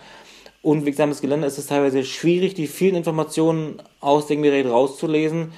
unwegsames 0.61 1.21
Gelände, 1.21 1.47
ist 1.47 1.57
es 1.57 1.67
teilweise 1.67 2.03
schwierig, 2.03 2.53
die 2.53 2.67
vielen 2.67 2.95
Informationen 2.95 3.81
aus 3.99 4.27
dem 4.27 4.41
Gerät 4.41 4.67
rauszulesen. 4.67 5.53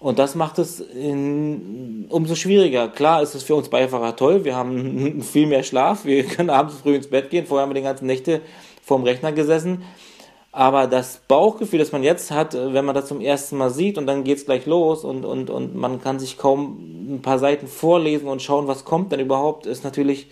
Und 0.00 0.20
das 0.20 0.36
macht 0.36 0.58
es 0.60 0.78
in, 0.80 2.06
umso 2.08 2.36
schwieriger. 2.36 2.88
Klar 2.88 3.20
ist 3.20 3.34
es 3.34 3.42
für 3.42 3.56
uns 3.56 3.68
Beifahrer 3.68 4.14
toll, 4.14 4.44
wir 4.44 4.54
haben 4.54 5.22
viel 5.32 5.46
mehr 5.46 5.64
Schlaf, 5.64 6.04
wir 6.04 6.22
können 6.24 6.50
abends 6.50 6.76
früh 6.76 6.94
ins 6.94 7.08
Bett 7.08 7.30
gehen, 7.30 7.46
vorher 7.46 7.64
haben 7.64 7.70
wir 7.70 7.80
die 7.80 7.86
ganzen 7.86 8.06
Nächte 8.06 8.40
vorm 8.84 9.02
Rechner 9.02 9.32
gesessen. 9.32 9.82
Aber 10.58 10.88
das 10.88 11.20
Bauchgefühl, 11.28 11.78
das 11.78 11.92
man 11.92 12.02
jetzt 12.02 12.32
hat, 12.32 12.52
äh, 12.52 12.74
wenn 12.74 12.84
man 12.84 12.92
das 12.92 13.06
zum 13.06 13.20
ersten 13.20 13.56
Mal 13.56 13.70
sieht 13.70 13.96
und 13.96 14.08
dann 14.08 14.24
geht's 14.24 14.44
gleich 14.44 14.66
los 14.66 15.04
und, 15.04 15.24
und, 15.24 15.50
und 15.50 15.76
man 15.76 16.00
kann 16.00 16.18
sich 16.18 16.36
kaum 16.36 17.14
ein 17.14 17.22
paar 17.22 17.38
Seiten 17.38 17.68
vorlesen 17.68 18.26
und 18.26 18.42
schauen, 18.42 18.66
was 18.66 18.84
kommt 18.84 19.12
denn 19.12 19.20
überhaupt, 19.20 19.66
ist 19.66 19.84
natürlich 19.84 20.26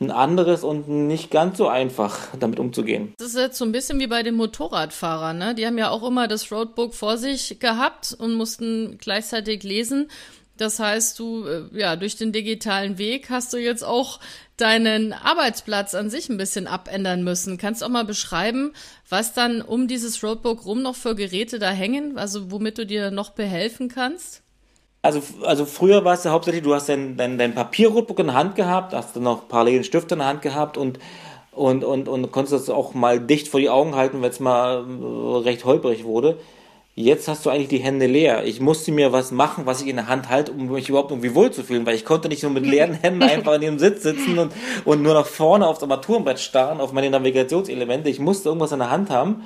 ein 0.00 0.12
anderes 0.12 0.62
und 0.62 0.86
nicht 0.86 1.32
ganz 1.32 1.58
so 1.58 1.66
einfach, 1.66 2.16
damit 2.38 2.60
umzugehen. 2.60 3.14
Das 3.18 3.30
ist 3.30 3.36
jetzt 3.36 3.58
so 3.58 3.64
ein 3.64 3.72
bisschen 3.72 3.98
wie 3.98 4.06
bei 4.06 4.22
den 4.22 4.36
Motorradfahrern, 4.36 5.36
ne? 5.36 5.56
Die 5.56 5.66
haben 5.66 5.78
ja 5.78 5.90
auch 5.90 6.06
immer 6.06 6.28
das 6.28 6.52
Roadbook 6.52 6.94
vor 6.94 7.18
sich 7.18 7.58
gehabt 7.58 8.14
und 8.16 8.34
mussten 8.34 8.96
gleichzeitig 8.98 9.64
lesen. 9.64 10.08
Das 10.56 10.78
heißt, 10.78 11.18
du, 11.18 11.46
äh, 11.46 11.62
ja, 11.72 11.96
durch 11.96 12.16
den 12.16 12.32
digitalen 12.32 12.98
Weg 12.98 13.30
hast 13.30 13.52
du 13.52 13.58
jetzt 13.58 13.84
auch 13.84 14.20
deinen 14.56 15.12
Arbeitsplatz 15.12 15.94
an 15.94 16.08
sich 16.08 16.28
ein 16.28 16.38
bisschen 16.38 16.66
abändern 16.66 17.22
müssen. 17.22 17.58
Kannst 17.58 17.82
du 17.82 17.86
auch 17.86 17.90
mal 17.90 18.04
beschreiben, 18.04 18.72
was 19.08 19.34
dann 19.34 19.60
um 19.60 19.86
dieses 19.86 20.22
Roadbook 20.22 20.64
rum 20.64 20.82
noch 20.82 20.96
für 20.96 21.14
Geräte 21.14 21.58
da 21.58 21.70
hängen, 21.70 22.16
also 22.16 22.50
womit 22.50 22.78
du 22.78 22.86
dir 22.86 23.10
noch 23.10 23.30
behelfen 23.30 23.88
kannst? 23.88 24.42
Also, 25.02 25.22
also 25.42 25.66
früher 25.66 26.04
war 26.04 26.14
es 26.14 26.24
ja 26.24 26.32
hauptsächlich, 26.32 26.64
du 26.64 26.74
hast 26.74 26.88
dein, 26.88 27.16
dein, 27.16 27.38
dein 27.38 27.54
Papierrotbook 27.54 28.18
in 28.18 28.26
der 28.26 28.34
Hand 28.34 28.56
gehabt, 28.56 28.92
hast 28.92 29.14
dann 29.14 29.22
noch 29.22 29.46
parallel 29.46 29.74
einen 29.74 29.84
Stift 29.84 30.10
in 30.10 30.18
der 30.18 30.26
Hand 30.26 30.42
gehabt 30.42 30.76
und, 30.76 30.98
und, 31.52 31.84
und, 31.84 32.08
und 32.08 32.32
konntest 32.32 32.54
das 32.54 32.70
auch 32.70 32.92
mal 32.94 33.20
dicht 33.20 33.46
vor 33.46 33.60
die 33.60 33.70
Augen 33.70 33.94
halten, 33.94 34.20
wenn 34.22 34.30
es 34.30 34.40
mal 34.40 34.84
äh, 34.84 35.36
recht 35.44 35.64
holprig 35.64 36.04
wurde. 36.04 36.38
Jetzt 36.98 37.28
hast 37.28 37.44
du 37.44 37.50
eigentlich 37.50 37.68
die 37.68 37.76
Hände 37.76 38.06
leer. 38.06 38.44
Ich 38.46 38.58
musste 38.58 38.90
mir 38.90 39.12
was 39.12 39.30
machen, 39.30 39.66
was 39.66 39.82
ich 39.82 39.88
in 39.88 39.96
der 39.96 40.08
Hand 40.08 40.30
halte, 40.30 40.52
um 40.52 40.68
mich 40.68 40.88
überhaupt 40.88 41.10
irgendwie 41.10 41.34
wohlzufühlen, 41.34 41.84
weil 41.84 41.94
ich 41.94 42.06
konnte 42.06 42.30
nicht 42.30 42.42
nur 42.42 42.52
mit 42.52 42.64
leeren 42.64 42.94
Händen 43.02 43.22
einfach 43.22 43.52
in 43.52 43.60
dem 43.60 43.78
Sitz 43.78 44.02
sitzen 44.02 44.38
und, 44.38 44.50
und 44.86 45.02
nur 45.02 45.12
nach 45.12 45.26
vorne 45.26 45.66
aufs 45.66 45.82
Armaturenbrett 45.82 46.40
starren, 46.40 46.80
auf 46.80 46.92
meine 46.92 47.10
Navigationselemente. 47.10 48.08
Ich 48.08 48.18
musste 48.18 48.48
irgendwas 48.48 48.72
in 48.72 48.78
der 48.78 48.90
Hand 48.90 49.10
haben. 49.10 49.44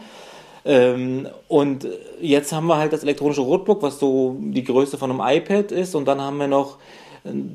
Ähm, 0.64 1.26
und 1.48 1.88
jetzt 2.20 2.52
haben 2.52 2.68
wir 2.68 2.76
halt 2.76 2.92
das 2.92 3.02
elektronische 3.02 3.40
Rotbook, 3.40 3.82
was 3.82 3.98
so 3.98 4.36
die 4.38 4.62
Größe 4.62 4.96
von 4.96 5.10
einem 5.10 5.20
iPad 5.20 5.72
ist, 5.72 5.96
und 5.96 6.06
dann 6.06 6.20
haben 6.20 6.36
wir 6.36 6.46
noch 6.46 6.78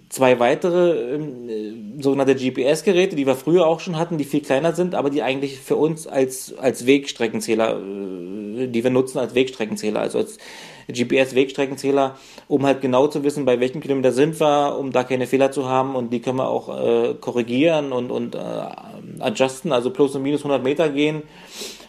zwei 0.09 0.39
weitere 0.39 1.15
ähm, 1.15 2.01
sogenannte 2.01 2.35
GPS-Geräte, 2.35 3.15
die 3.15 3.25
wir 3.25 3.35
früher 3.35 3.65
auch 3.65 3.79
schon 3.79 3.97
hatten, 3.97 4.17
die 4.17 4.23
viel 4.23 4.41
kleiner 4.41 4.73
sind, 4.73 4.93
aber 4.93 5.09
die 5.09 5.23
eigentlich 5.23 5.59
für 5.59 5.75
uns 5.75 6.07
als, 6.07 6.55
als 6.57 6.85
Wegstreckenzähler, 6.85 7.79
äh, 7.79 8.67
die 8.67 8.83
wir 8.83 8.91
nutzen 8.91 9.17
als 9.17 9.33
Wegstreckenzähler, 9.33 10.01
also 10.01 10.19
als 10.19 10.37
GPS-Wegstreckenzähler, 10.87 12.17
um 12.47 12.63
halt 12.65 12.81
genau 12.81 13.07
zu 13.07 13.23
wissen, 13.23 13.45
bei 13.45 13.59
welchem 13.59 13.81
Kilometer 13.81 14.11
sind 14.11 14.39
wir, 14.39 14.77
um 14.77 14.91
da 14.91 15.03
keine 15.03 15.25
Fehler 15.25 15.51
zu 15.51 15.67
haben 15.67 15.95
und 15.95 16.11
die 16.11 16.21
können 16.21 16.37
wir 16.37 16.47
auch 16.47 16.69
äh, 16.69 17.15
korrigieren 17.15 17.91
und, 17.91 18.11
und 18.11 18.35
äh, 18.35 18.39
adjusten, 19.19 19.71
also 19.71 19.89
plus 19.89 20.15
und 20.15 20.21
minus 20.21 20.41
100 20.41 20.63
Meter 20.63 20.89
gehen. 20.89 21.23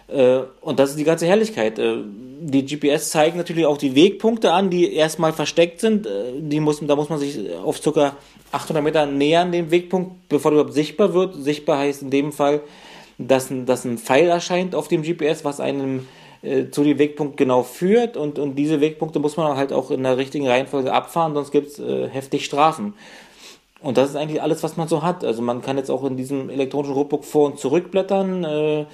Äh, 0.08 0.40
und 0.60 0.78
das 0.78 0.90
ist 0.90 0.98
die 0.98 1.04
ganze 1.04 1.26
Herrlichkeit. 1.26 1.78
Äh, 1.78 1.96
die 2.40 2.64
GPS 2.64 3.10
zeigen 3.10 3.38
natürlich 3.38 3.66
auch 3.66 3.78
die 3.78 3.94
Wegpunkte 3.94 4.52
an, 4.52 4.70
die 4.70 4.92
erstmal 4.92 5.32
versteckt 5.32 5.80
sind. 5.80 6.06
Äh, 6.06 6.32
die 6.38 6.60
muss, 6.60 6.80
da 6.80 6.96
muss 6.96 7.08
man 7.08 7.18
sich 7.18 7.38
auf 7.56 7.80
ca. 7.80 8.16
800 8.52 8.82
Meter 8.82 9.06
nähern, 9.06 9.52
den 9.52 9.70
Wegpunkt, 9.70 10.28
bevor 10.28 10.52
überhaupt 10.52 10.75
sichtbar 10.75 11.14
wird. 11.14 11.34
Sichtbar 11.34 11.78
heißt 11.78 12.02
in 12.02 12.10
dem 12.10 12.32
Fall, 12.32 12.60
dass 13.18 13.50
ein, 13.50 13.66
dass 13.66 13.84
ein 13.84 13.98
Pfeil 13.98 14.28
erscheint 14.28 14.75
auf 14.75 14.88
dem 14.88 15.02
GPS, 15.02 15.44
was 15.44 15.60
einem 15.60 16.06
äh, 16.42 16.70
zu 16.70 16.84
dem 16.84 16.98
Wegpunkt 16.98 17.36
genau 17.36 17.62
führt. 17.62 18.16
Und, 18.16 18.38
und 18.38 18.54
diese 18.54 18.80
Wegpunkte 18.80 19.18
muss 19.18 19.36
man 19.36 19.56
halt 19.56 19.72
auch 19.72 19.90
in 19.90 20.02
der 20.04 20.16
richtigen 20.16 20.46
Reihenfolge 20.46 20.92
abfahren, 20.92 21.34
sonst 21.34 21.50
gibt 21.50 21.68
es 21.68 21.78
äh, 21.78 22.08
heftig 22.08 22.44
Strafen. 22.44 22.94
Und 23.80 23.98
das 23.98 24.10
ist 24.10 24.16
eigentlich 24.16 24.42
alles, 24.42 24.62
was 24.62 24.76
man 24.76 24.88
so 24.88 25.02
hat. 25.02 25.25
Also 25.25 25.42
man 25.42 25.62
kann 25.62 25.76
jetzt 25.76 25.90
auch 25.90 26.04
in 26.04 26.16
diesem 26.16 26.50
elektronischen 26.50 26.94
Rotbook 26.94 27.25
vor- 27.25 27.46
und 27.46 27.58
zurückblättern. 27.58 28.44
Äh, 28.44 28.86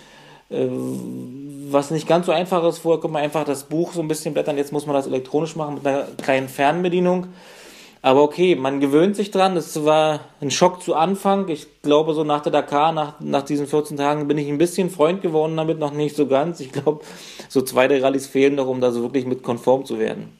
was 0.52 1.90
nicht 1.90 2.06
ganz 2.06 2.26
so 2.26 2.32
einfach 2.32 2.64
ist. 2.64 2.78
Vorher 2.78 3.00
konnte 3.00 3.14
man 3.14 3.22
einfach 3.22 3.44
das 3.44 3.64
Buch 3.64 3.92
so 3.92 4.00
ein 4.00 4.08
bisschen 4.08 4.34
blättern, 4.34 4.58
jetzt 4.58 4.72
muss 4.72 4.86
man 4.86 4.94
das 4.94 5.06
elektronisch 5.06 5.56
machen 5.56 5.76
mit 5.76 5.86
einer 5.86 6.06
kleinen 6.22 6.48
Fernbedienung. 6.48 7.28
Aber 8.04 8.24
okay, 8.24 8.56
man 8.56 8.80
gewöhnt 8.80 9.14
sich 9.14 9.30
dran. 9.30 9.54
Das 9.54 9.84
war 9.84 10.20
ein 10.40 10.50
Schock 10.50 10.82
zu 10.82 10.96
Anfang. 10.96 11.48
Ich 11.48 11.82
glaube, 11.82 12.14
so 12.14 12.24
nach 12.24 12.42
der 12.42 12.50
Dakar, 12.50 12.90
nach, 12.90 13.20
nach 13.20 13.42
diesen 13.42 13.68
14 13.68 13.96
Tagen, 13.96 14.26
bin 14.26 14.38
ich 14.38 14.48
ein 14.48 14.58
bisschen 14.58 14.90
Freund 14.90 15.22
geworden 15.22 15.56
damit, 15.56 15.78
noch 15.78 15.92
nicht 15.92 16.16
so 16.16 16.26
ganz. 16.26 16.58
Ich 16.58 16.72
glaube, 16.72 17.04
so 17.48 17.62
zwei 17.62 17.86
der 17.86 18.02
Rallyes 18.02 18.26
fehlen 18.26 18.56
noch, 18.56 18.66
um 18.66 18.80
da 18.80 18.90
so 18.90 19.02
wirklich 19.02 19.24
mit 19.24 19.44
konform 19.44 19.84
zu 19.84 20.00
werden. 20.00 20.36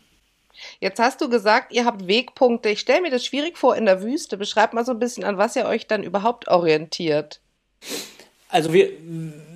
Jetzt 0.80 0.98
hast 0.98 1.20
du 1.20 1.28
gesagt, 1.28 1.72
ihr 1.72 1.84
habt 1.84 2.08
Wegpunkte. 2.08 2.68
Ich 2.68 2.80
stelle 2.80 3.00
mir 3.00 3.10
das 3.10 3.24
schwierig 3.24 3.56
vor 3.56 3.76
in 3.76 3.86
der 3.86 4.02
Wüste. 4.02 4.36
Beschreibt 4.36 4.74
mal 4.74 4.84
so 4.84 4.90
ein 4.90 4.98
bisschen, 4.98 5.22
an 5.22 5.38
was 5.38 5.54
ihr 5.54 5.66
euch 5.66 5.86
dann 5.86 6.02
überhaupt 6.02 6.48
orientiert. 6.48 7.40
Also 8.48 8.72
wir, 8.72 8.90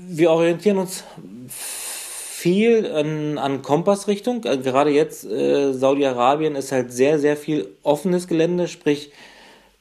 wir 0.08 0.30
orientieren 0.30 0.78
uns 0.78 1.04
viel 1.48 2.86
an, 2.92 3.38
an 3.38 3.62
Kompassrichtung. 3.62 4.44
Also 4.44 4.62
gerade 4.62 4.90
jetzt, 4.90 5.24
äh, 5.24 5.72
Saudi-Arabien 5.72 6.54
ist 6.54 6.70
halt 6.70 6.92
sehr, 6.92 7.18
sehr 7.18 7.36
viel 7.36 7.68
offenes 7.82 8.28
Gelände, 8.28 8.68
sprich 8.68 9.10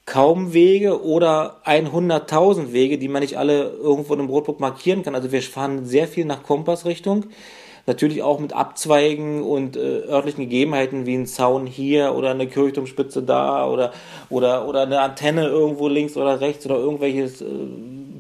kaum 0.06 0.54
Wege 0.54 1.04
oder 1.04 1.62
100.000 1.66 2.72
Wege, 2.72 2.98
die 2.98 3.08
man 3.08 3.22
nicht 3.22 3.38
alle 3.38 3.70
irgendwo 3.70 4.14
in 4.14 4.20
einem 4.20 4.30
Rotbuch 4.30 4.60
markieren 4.60 5.04
kann. 5.04 5.16
Also 5.16 5.32
wir 5.32 5.42
fahren 5.42 5.86
sehr 5.86 6.08
viel 6.08 6.26
nach 6.26 6.44
Kompassrichtung. 6.44 7.26
Natürlich 7.88 8.24
auch 8.24 8.40
mit 8.40 8.54
Abzweigen 8.54 9.44
und 9.44 9.78
äh, 9.78 10.02
örtlichen 10.08 10.46
Gegebenheiten 10.46 11.06
wie 11.06 11.16
ein 11.16 11.28
Zaun 11.28 11.68
hier 11.68 12.16
oder 12.16 12.32
eine 12.32 12.48
Kirchturmspitze 12.48 13.22
da 13.22 13.68
oder, 13.68 13.94
oder, 14.30 14.68
oder 14.68 14.84
eine 14.84 15.02
Antenne 15.02 15.48
irgendwo 15.48 15.88
links 15.88 16.18
oder 16.18 16.42
rechts 16.42 16.66
oder 16.66 16.78
irgendwelche 16.78 17.26
äh, 17.26 17.68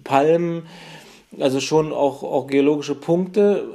Palmen 0.03 0.67
also 1.39 1.59
schon 1.59 1.93
auch, 1.93 2.23
auch 2.23 2.47
geologische 2.47 2.95
Punkte, 2.95 3.65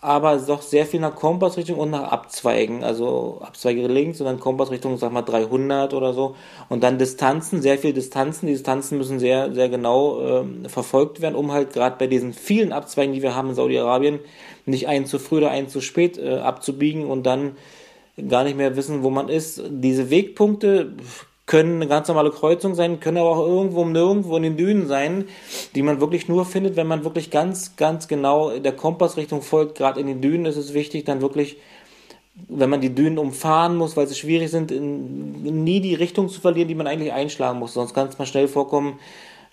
aber 0.00 0.36
doch 0.36 0.62
sehr 0.62 0.86
viel 0.86 1.00
nach 1.00 1.16
Kompassrichtung 1.16 1.78
und 1.78 1.90
nach 1.90 2.12
Abzweigen. 2.12 2.84
Also 2.84 3.40
Abzweige 3.40 3.86
links 3.88 4.20
und 4.20 4.26
dann 4.26 4.38
Kompassrichtung, 4.38 4.96
sag 4.98 5.10
mal 5.10 5.22
300 5.22 5.94
oder 5.94 6.12
so. 6.12 6.36
Und 6.68 6.84
dann 6.84 6.98
Distanzen, 6.98 7.60
sehr 7.60 7.76
viel 7.78 7.92
Distanzen. 7.92 8.46
Die 8.46 8.52
Distanzen 8.52 8.98
müssen 8.98 9.18
sehr, 9.18 9.52
sehr 9.52 9.68
genau 9.68 10.20
äh, 10.20 10.68
verfolgt 10.68 11.22
werden, 11.22 11.34
um 11.34 11.50
halt 11.50 11.72
gerade 11.72 11.96
bei 11.98 12.06
diesen 12.06 12.34
vielen 12.34 12.72
Abzweigen, 12.72 13.14
die 13.14 13.22
wir 13.22 13.34
haben 13.34 13.48
in 13.48 13.54
Saudi-Arabien, 13.56 14.20
nicht 14.64 14.86
einen 14.86 15.06
zu 15.06 15.18
früh 15.18 15.38
oder 15.38 15.50
einen 15.50 15.68
zu 15.68 15.80
spät 15.80 16.18
äh, 16.18 16.36
abzubiegen 16.38 17.06
und 17.06 17.24
dann 17.24 17.56
gar 18.28 18.44
nicht 18.44 18.56
mehr 18.56 18.76
wissen, 18.76 19.02
wo 19.02 19.10
man 19.10 19.28
ist. 19.28 19.62
Diese 19.68 20.10
Wegpunkte 20.10 20.92
können 21.46 21.76
eine 21.76 21.86
ganz 21.86 22.08
normale 22.08 22.30
Kreuzung 22.30 22.74
sein, 22.74 22.98
können 22.98 23.18
aber 23.18 23.30
auch 23.30 23.46
irgendwo 23.46 23.84
nirgendwo 23.84 24.36
in 24.36 24.42
den 24.42 24.56
Dünen 24.56 24.88
sein, 24.88 25.26
die 25.76 25.82
man 25.82 26.00
wirklich 26.00 26.28
nur 26.28 26.44
findet, 26.44 26.74
wenn 26.74 26.88
man 26.88 27.04
wirklich 27.04 27.30
ganz, 27.30 27.76
ganz 27.76 28.08
genau 28.08 28.58
der 28.58 28.72
Kompassrichtung 28.72 29.42
folgt. 29.42 29.78
Gerade 29.78 30.00
in 30.00 30.08
den 30.08 30.20
Dünen 30.20 30.46
ist 30.46 30.56
es 30.56 30.74
wichtig, 30.74 31.04
dann 31.04 31.20
wirklich, 31.20 31.56
wenn 32.48 32.68
man 32.68 32.80
die 32.80 32.94
Dünen 32.94 33.18
umfahren 33.18 33.76
muss, 33.76 33.96
weil 33.96 34.08
sie 34.08 34.16
schwierig 34.16 34.50
sind, 34.50 34.72
in, 34.72 35.62
nie 35.62 35.80
die 35.80 35.94
Richtung 35.94 36.28
zu 36.28 36.40
verlieren, 36.40 36.68
die 36.68 36.74
man 36.74 36.88
eigentlich 36.88 37.12
einschlagen 37.12 37.60
muss. 37.60 37.74
Sonst 37.74 37.94
kann 37.94 38.08
es 38.08 38.18
mal 38.18 38.26
schnell 38.26 38.48
vorkommen, 38.48 38.98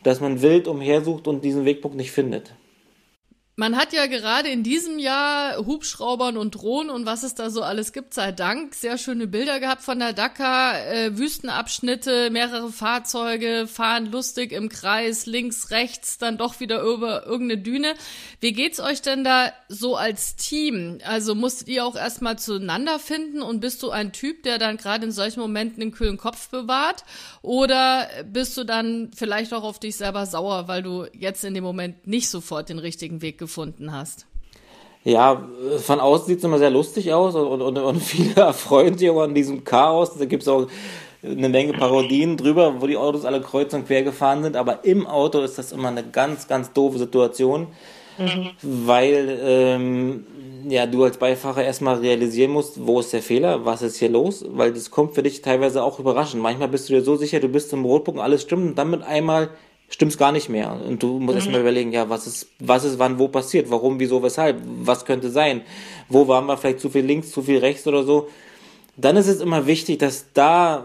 dass 0.01 0.19
man 0.19 0.41
wild 0.41 0.67
umhersucht 0.67 1.27
und 1.27 1.45
diesen 1.45 1.63
Wegpunkt 1.63 1.95
nicht 1.95 2.12
findet. 2.12 2.53
Man 3.55 3.75
hat 3.77 3.93
ja 3.93 4.07
gerade 4.07 4.50
in 4.50 4.63
diesem 4.63 4.98
Jahr 4.98 5.57
Hubschraubern 5.57 6.38
und 6.38 6.55
Drohnen 6.55 6.89
und 6.89 7.05
was 7.05 7.22
es 7.22 7.36
da 7.36 7.51
so 7.51 7.62
alles 7.62 7.93
gibt, 7.93 8.15
sei 8.15 8.31
Dank, 8.31 8.74
sehr 8.74 8.98
schöne 8.98 9.27
Bilder 9.27 9.60
gehabt 9.60 9.83
von 9.83 10.00
der 10.00 10.12
Dakar, 10.12 10.83
äh, 10.88 11.19
Wüstenabschnitte, 11.19 12.31
mehrere 12.31 12.72
Fahrzeuge 12.72 13.67
fahren 13.67 14.12
lustig 14.12 14.53
im 14.53 14.69
Kreis, 14.69 15.27
links, 15.27 15.69
rechts, 15.69 16.17
dann 16.17 16.39
doch 16.39 16.62
wieder 16.62 16.81
über 16.81 17.27
irgendeine 17.27 17.62
Düne. 17.62 17.93
Wie 18.39 18.53
geht's 18.53 18.79
euch 18.79 19.03
denn 19.03 19.24
da 19.24 19.53
so 19.69 19.95
als 19.98 20.36
Team? 20.36 20.98
Also 21.05 21.36
musstet 21.36 21.67
ihr 21.67 21.86
auch 21.86 21.95
erstmal 21.95 22.39
zueinander 22.39 22.98
finden 22.98 23.43
und 23.43 23.60
bist 23.60 23.83
du 23.83 23.91
ein 23.91 24.13
Typ, 24.13 24.41
der 24.41 24.57
dann 24.57 24.77
gerade 24.77 25.05
in 25.05 25.12
solchen 25.12 25.41
Momenten 25.41 25.79
den 25.79 25.91
kühlen 25.91 26.17
Kopf 26.17 26.50
bewahrt? 26.50 27.03
Oder 27.43 28.07
bist 28.25 28.57
du 28.57 28.63
dann 28.63 29.12
vielleicht 29.15 29.53
auch 29.53 29.63
auf 29.63 29.77
dich 29.77 29.95
selber 29.95 30.25
sauer, 30.25 30.67
weil 30.67 30.81
du 30.81 31.05
jetzt 31.13 31.43
in 31.43 31.53
dem 31.53 31.63
Moment 31.63 32.07
nicht 32.07 32.29
sofort 32.29 32.69
den 32.69 32.79
richtigen 32.79 33.22
Weg 33.22 33.42
gefunden 33.43 33.91
hast? 33.91 34.25
Ja, 35.03 35.43
von 35.79 36.00
außen 36.00 36.27
sieht 36.27 36.38
es 36.39 36.43
immer 36.43 36.59
sehr 36.59 36.69
lustig 36.69 37.12
aus 37.12 37.35
und, 37.35 37.62
und, 37.62 37.77
und 37.77 38.01
viele 38.01 38.35
erfreuen 38.41 38.97
sich 38.97 39.09
auch 39.09 39.21
an 39.21 39.35
diesem 39.35 39.63
Chaos. 39.63 40.17
Da 40.17 40.25
gibt 40.25 40.43
es 40.43 40.50
auch 40.50 40.67
eine 41.23 41.50
Menge 41.50 41.73
Parodien 41.73 42.38
drüber, 42.38 42.81
wo 42.81 42.88
die 42.88 42.97
Autos 42.97 43.25
alle 43.25 43.41
kreuz 43.41 43.73
und 43.73 43.88
quer 43.88 44.03
gefahren 44.03 44.43
sind, 44.43 44.55
aber 44.55 44.83
im 44.85 45.07
Auto 45.07 45.41
ist 45.41 45.57
das 45.57 45.71
immer 45.71 45.89
eine 45.89 46.03
ganz, 46.03 46.47
ganz 46.47 46.73
doofe 46.73 47.00
Situation, 47.00 47.67
mhm. 48.17 48.50
weil 48.62 49.39
ähm, 49.41 50.25
ja, 50.67 50.85
du 50.85 51.03
als 51.03 51.17
Beifahrer 51.17 51.63
erstmal 51.63 51.95
realisieren 51.95 52.51
musst, 52.51 52.85
wo 52.85 53.00
ist 53.00 53.13
der 53.13 53.21
Fehler, 53.21 53.65
was 53.65 53.81
ist 53.81 53.97
hier 53.97 54.09
los, 54.09 54.45
weil 54.50 54.73
das 54.73 54.91
kommt 54.91 55.15
für 55.15 55.23
dich 55.23 55.41
teilweise 55.41 55.83
auch 55.83 56.00
überraschend. 56.00 56.41
Manchmal 56.41 56.69
bist 56.69 56.89
du 56.89 56.93
dir 56.93 57.01
so 57.01 57.15
sicher, 57.15 57.39
du 57.39 57.50
bist 57.50 57.71
im 57.73 57.85
Rotpunkt, 57.85 58.21
alles 58.21 58.41
stimmt 58.41 58.67
und 58.69 58.77
dann 58.77 58.89
mit 58.89 59.03
einmal 59.03 59.50
stimmt's 59.93 60.17
gar 60.17 60.31
nicht 60.31 60.50
mehr. 60.50 60.75
Und 60.88 61.03
du 61.03 61.19
musst 61.19 61.29
mhm. 61.29 61.35
erstmal 61.35 61.62
überlegen, 61.62 61.91
ja, 61.91 62.09
was 62.09 62.25
ist, 62.25 62.47
was 62.59 62.83
ist 62.83 62.97
wann 62.97 63.19
wo 63.19 63.27
passiert, 63.27 63.69
warum, 63.69 64.00
wieso, 64.00 64.23
weshalb, 64.23 64.59
was 64.65 65.05
könnte 65.05 65.29
sein, 65.29 65.62
wo 66.09 66.27
waren 66.27 66.47
wir 66.47 66.57
vielleicht 66.57 66.79
zu 66.79 66.89
viel 66.89 67.05
links, 67.05 67.29
zu 67.31 67.43
viel 67.43 67.59
rechts 67.59 67.85
oder 67.85 68.03
so. 68.03 68.27
Dann 68.97 69.17
ist 69.17 69.27
es 69.27 69.39
immer 69.39 69.67
wichtig, 69.67 70.00
dass 70.00 70.25
da 70.33 70.83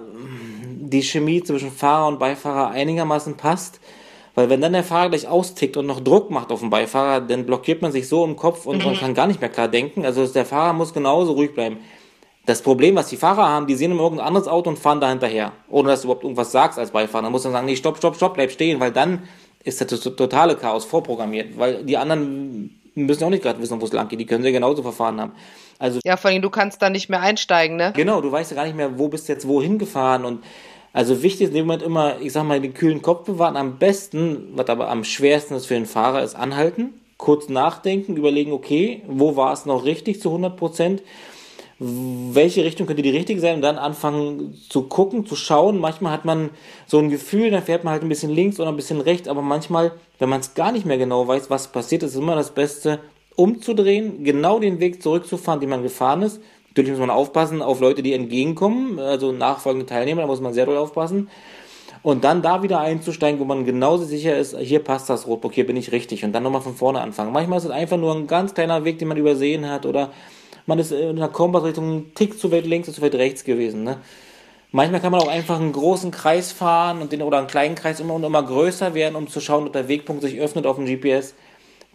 die 0.91 1.03
Chemie 1.03 1.43
zwischen 1.43 1.73
Fahrer 1.73 2.09
und 2.09 2.19
Beifahrer 2.19 2.71
einigermaßen 2.71 3.37
passt. 3.37 3.81
Weil 4.35 4.51
wenn 4.51 4.61
dann 4.61 4.75
der 4.75 4.85
Fahrer 4.85 5.09
gleich 5.09 5.27
austickt 5.27 5.77
und 5.79 5.87
noch 5.87 6.01
Druck 6.01 6.31
macht 6.31 6.53
auf 6.53 6.61
den 6.61 6.71
Beifahrer, 6.71 7.21
dann 7.23 7.47
blockiert 7.47 7.83
man 7.83 7.93
sich 7.93 8.09
so 8.09 8.25
im 8.25 8.37
Kopf 8.37 8.67
und 8.67 8.79
mhm. 8.79 8.85
man 8.85 8.97
kann 8.99 9.15
gar 9.15 9.27
nicht 9.27 9.41
mehr 9.41 9.51
klar 9.51 9.69
denken. 9.69 10.05
Also 10.05 10.27
der 10.27 10.45
Fahrer 10.45 10.75
muss 10.75 10.93
genauso 10.93 11.33
ruhig 11.33 11.55
bleiben. 11.55 11.79
Das 12.49 12.63
Problem, 12.63 12.97
was 12.97 13.09
die 13.09 13.19
Fahrer 13.19 13.47
haben, 13.47 13.67
die 13.67 13.75
sehen 13.75 13.91
immer 13.91 14.05
irgendein 14.05 14.29
anderes 14.29 14.49
Auto 14.49 14.71
und 14.71 14.79
fahren 14.79 15.03
da 15.03 15.11
hinterher. 15.11 15.53
Ohne 15.69 15.91
dass 15.91 16.01
du 16.01 16.07
überhaupt 16.07 16.25
irgendwas 16.25 16.51
sagst 16.51 16.79
als 16.79 16.93
Beifahrer. 16.93 17.25
Dann 17.25 17.33
musst 17.33 17.45
du 17.45 17.51
sagen, 17.51 17.67
nee, 17.67 17.77
stopp, 17.77 17.99
stopp, 17.99 18.17
stopp, 18.17 18.33
bleib 18.33 18.51
stehen, 18.51 18.81
weil 18.81 18.91
dann 18.91 19.25
ist 19.65 19.83
das 19.83 20.01
totale 20.01 20.57
Chaos 20.57 20.87
vorprogrammiert. 20.87 21.59
Weil 21.59 21.85
die 21.85 21.99
anderen 21.99 22.81
müssen 22.95 23.23
auch 23.25 23.29
nicht 23.29 23.43
gerade 23.43 23.61
wissen, 23.61 23.79
wo 23.79 23.85
es 23.85 23.93
lang 23.93 24.09
geht. 24.09 24.19
Die 24.19 24.25
können 24.25 24.47
ja 24.47 24.51
genauso 24.51 24.81
verfahren 24.81 25.21
haben. 25.21 25.33
Also, 25.79 26.01
ja, 26.07 26.17
vor 26.17 26.31
allem, 26.31 26.41
du 26.41 26.49
kannst 26.49 26.81
da 26.81 26.89
nicht 26.89 27.11
mehr 27.11 27.21
einsteigen, 27.21 27.77
ne? 27.77 27.93
Genau, 27.95 28.23
du 28.23 28.33
weißt 28.33 28.53
ja 28.53 28.55
gar 28.55 28.65
nicht 28.65 28.77
mehr, 28.77 28.99
wo 28.99 29.09
bist 29.09 29.29
du 29.29 29.35
jetzt 29.35 29.47
wohin 29.47 29.77
gefahren 29.77 30.25
und 30.25 30.43
also 30.95 31.23
wichtig 31.23 31.43
ist 31.43 31.49
in 31.51 31.57
dem 31.57 31.67
Moment 31.67 31.83
immer, 31.83 32.19
ich 32.23 32.33
sag 32.33 32.45
mal, 32.45 32.63
den 32.63 32.73
kühlen 32.73 33.03
Kopf 33.03 33.27
bewahren. 33.27 33.59
Am 33.59 33.77
besten, 33.77 34.55
was 34.55 34.69
aber 34.69 34.89
am 34.89 35.05
schwersten 35.05 35.53
ist 35.53 35.67
für 35.67 35.75
den 35.75 35.85
Fahrer, 35.85 36.23
ist 36.23 36.35
anhalten, 36.35 36.95
kurz 37.19 37.51
nachdenken, 37.51 38.17
überlegen, 38.17 38.53
okay, 38.53 39.03
wo 39.07 39.37
war 39.37 39.53
es 39.53 39.67
noch 39.67 39.85
richtig 39.85 40.23
zu 40.23 40.31
100 40.31 40.57
Prozent 40.57 41.03
welche 41.81 42.65
Richtung 42.65 42.87
könnte 42.87 43.03
die 43.03 43.11
richtige 43.11 43.41
sein 43.41 43.57
und 43.57 43.63
dann 43.63 43.79
anfangen 43.79 44.55
zu 44.69 44.83
gucken, 44.83 45.27
zu 45.27 45.37
schauen. 45.37 45.79
Manchmal 45.79 46.13
hat 46.13 46.25
man 46.25 46.51
so 46.87 46.99
ein 46.99 47.09
Gefühl, 47.09 47.51
dann 47.51 47.63
fährt 47.63 47.85
man 47.85 47.93
halt 47.93 48.03
ein 48.03 48.09
bisschen 48.09 48.33
links 48.33 48.59
oder 48.59 48.71
ein 48.71 48.77
bisschen 48.77 49.01
rechts, 49.01 49.29
aber 49.29 49.43
manchmal, 49.43 49.93
wenn 50.19 50.29
man 50.29 50.41
es 50.41 50.55
gar 50.55 50.73
nicht 50.73 50.87
mehr 50.87 50.99
genau 50.99 51.29
weiß, 51.29 51.51
was 51.51 51.69
passiert, 51.69 52.03
ist 52.03 52.17
immer 52.17 52.35
das 52.35 52.51
Beste, 52.51 52.99
umzudrehen, 53.37 54.25
genau 54.25 54.59
den 54.59 54.81
Weg 54.81 55.01
zurückzufahren, 55.01 55.61
den 55.61 55.71
man 55.71 55.85
gefahren 55.85 56.23
ist. 56.23 56.41
Natürlich 56.71 56.91
muss 56.91 56.99
man 56.99 57.11
aufpassen 57.11 57.63
auf 57.63 57.81
Leute, 57.81 58.03
die 58.03 58.13
entgegenkommen, 58.13 58.99
also 58.99 59.31
nachfolgende 59.31 59.87
Teilnehmer, 59.87 60.23
da 60.23 60.27
muss 60.27 60.41
man 60.41 60.53
sehr 60.53 60.67
doll 60.67 60.77
aufpassen. 60.77 61.29
Und 62.03 62.25
dann 62.25 62.43
da 62.43 62.63
wieder 62.63 62.81
einzusteigen, 62.81 63.39
wo 63.41 63.45
man 63.45 63.65
genauso 63.65 64.05
sicher 64.05 64.37
ist, 64.37 64.57
hier 64.59 64.81
passt 64.81 65.09
das 65.09 65.27
Rotbook, 65.27 65.53
hier 65.53 65.67
bin 65.67 65.77
ich 65.77 65.93
richtig. 65.93 66.25
Und 66.25 66.33
dann 66.33 66.43
nochmal 66.43 66.61
von 66.61 66.75
vorne 66.75 67.01
anfangen. 67.01 67.33
Manchmal 67.33 67.59
ist 67.59 67.65
es 67.65 67.71
einfach 67.71 67.97
nur 67.97 68.15
ein 68.15 68.27
ganz 68.27 68.55
kleiner 68.55 68.85
Weg, 68.85 68.99
den 68.99 69.09
man 69.09 69.17
übersehen 69.17 69.69
hat 69.69 69.87
oder 69.87 70.13
man 70.69 70.79
ist 70.79 70.93
in 70.93 71.17
der 71.17 71.29
Kompassrichtung 71.29 71.85
einen 71.85 72.15
Tick 72.15 72.39
zu 72.39 72.53
weit 72.53 72.67
links 72.67 72.89
oder 72.89 72.97
zu 72.97 73.03
weit 73.03 73.15
rechts 73.15 73.43
gewesen. 73.43 73.85
Ne? 73.85 73.97
Manchmal 74.71 75.01
kann 75.01 75.13
man 75.13 75.23
auch 75.23 75.29
einfach 75.29 75.59
einen 75.59 75.73
großen 75.73 76.11
Kreis 76.11 76.53
fahren 76.53 77.01
und 77.01 77.11
den 77.11 77.23
oder 77.23 77.39
einen 77.39 77.47
kleinen 77.47 77.75
Kreis 77.75 78.01
immer 78.01 78.13
und 78.13 78.23
immer 78.23 78.43
größer 78.43 78.93
werden, 78.93 79.17
um 79.17 79.29
zu 79.29 79.41
schauen, 79.41 79.67
ob 79.67 79.73
der 79.73 79.89
Wegpunkt 79.89 80.21
sich 80.21 80.39
öffnet 80.39 80.67
auf 80.67 80.77
dem 80.77 80.85
GPS. 80.85 81.35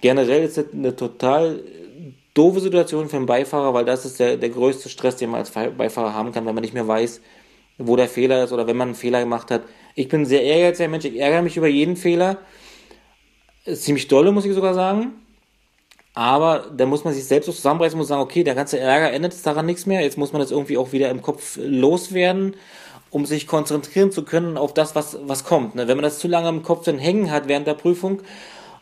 Generell 0.01 0.43
ist 0.43 0.57
das 0.57 0.65
eine 0.73 0.95
total 0.95 1.63
doofe 2.33 2.61
Situation 2.61 3.09
für 3.09 3.17
einen 3.17 3.27
Beifahrer, 3.27 3.75
weil 3.75 3.85
das 3.85 4.05
ist 4.05 4.19
der, 4.19 4.37
der 4.37 4.49
größte 4.49 4.89
Stress, 4.89 5.17
den 5.17 5.29
man 5.29 5.41
als 5.41 5.51
Beifahrer 5.51 6.15
haben 6.15 6.31
kann, 6.31 6.47
wenn 6.47 6.55
man 6.55 6.63
nicht 6.63 6.73
mehr 6.73 6.87
weiß, 6.87 7.21
wo 7.77 7.95
der 7.95 8.07
Fehler 8.07 8.43
ist 8.43 8.53
oder 8.53 8.65
wenn 8.65 8.75
man 8.75 8.87
einen 8.89 8.95
Fehler 8.95 9.19
gemacht 9.19 9.51
hat. 9.51 9.61
Ich 9.93 10.07
bin 10.07 10.25
sehr 10.25 10.41
ehrgeiziger 10.41 10.89
Mensch, 10.89 11.05
ich 11.05 11.19
ärgere 11.19 11.43
mich 11.43 11.57
über 11.57 11.67
jeden 11.67 11.95
Fehler. 11.95 12.39
Ziemlich 13.71 14.07
dolle, 14.07 14.31
muss 14.31 14.45
ich 14.45 14.53
sogar 14.55 14.73
sagen. 14.73 15.13
Aber 16.13 16.65
da 16.75 16.85
muss 16.85 17.03
man 17.03 17.13
sich 17.13 17.25
selbst 17.25 17.47
so 17.47 17.51
zusammenreißen 17.51 17.99
und 17.99 18.05
sagen, 18.05 18.21
okay, 18.21 18.43
der 18.43 18.55
ganze 18.55 18.79
Ärger 18.79 19.11
jetzt 19.19 19.45
daran 19.47 19.65
nichts 19.65 19.85
mehr. 19.85 20.01
Jetzt 20.01 20.17
muss 20.17 20.31
man 20.31 20.41
das 20.41 20.51
irgendwie 20.51 20.77
auch 20.77 20.91
wieder 20.91 21.09
im 21.09 21.21
Kopf 21.21 21.57
loswerden, 21.59 22.55
um 23.09 23.25
sich 23.25 23.47
konzentrieren 23.47 24.11
zu 24.11 24.23
können 24.23 24.57
auf 24.57 24.73
das, 24.73 24.95
was, 24.95 25.17
was 25.23 25.43
kommt. 25.43 25.75
Ne? 25.75 25.87
Wenn 25.87 25.97
man 25.97 26.03
das 26.03 26.19
zu 26.19 26.27
lange 26.27 26.49
im 26.49 26.61
Kopf 26.61 26.85
dann 26.85 26.99
hängen 26.99 27.31
hat 27.31 27.47
während 27.47 27.65
der 27.65 27.73
Prüfung 27.73 28.21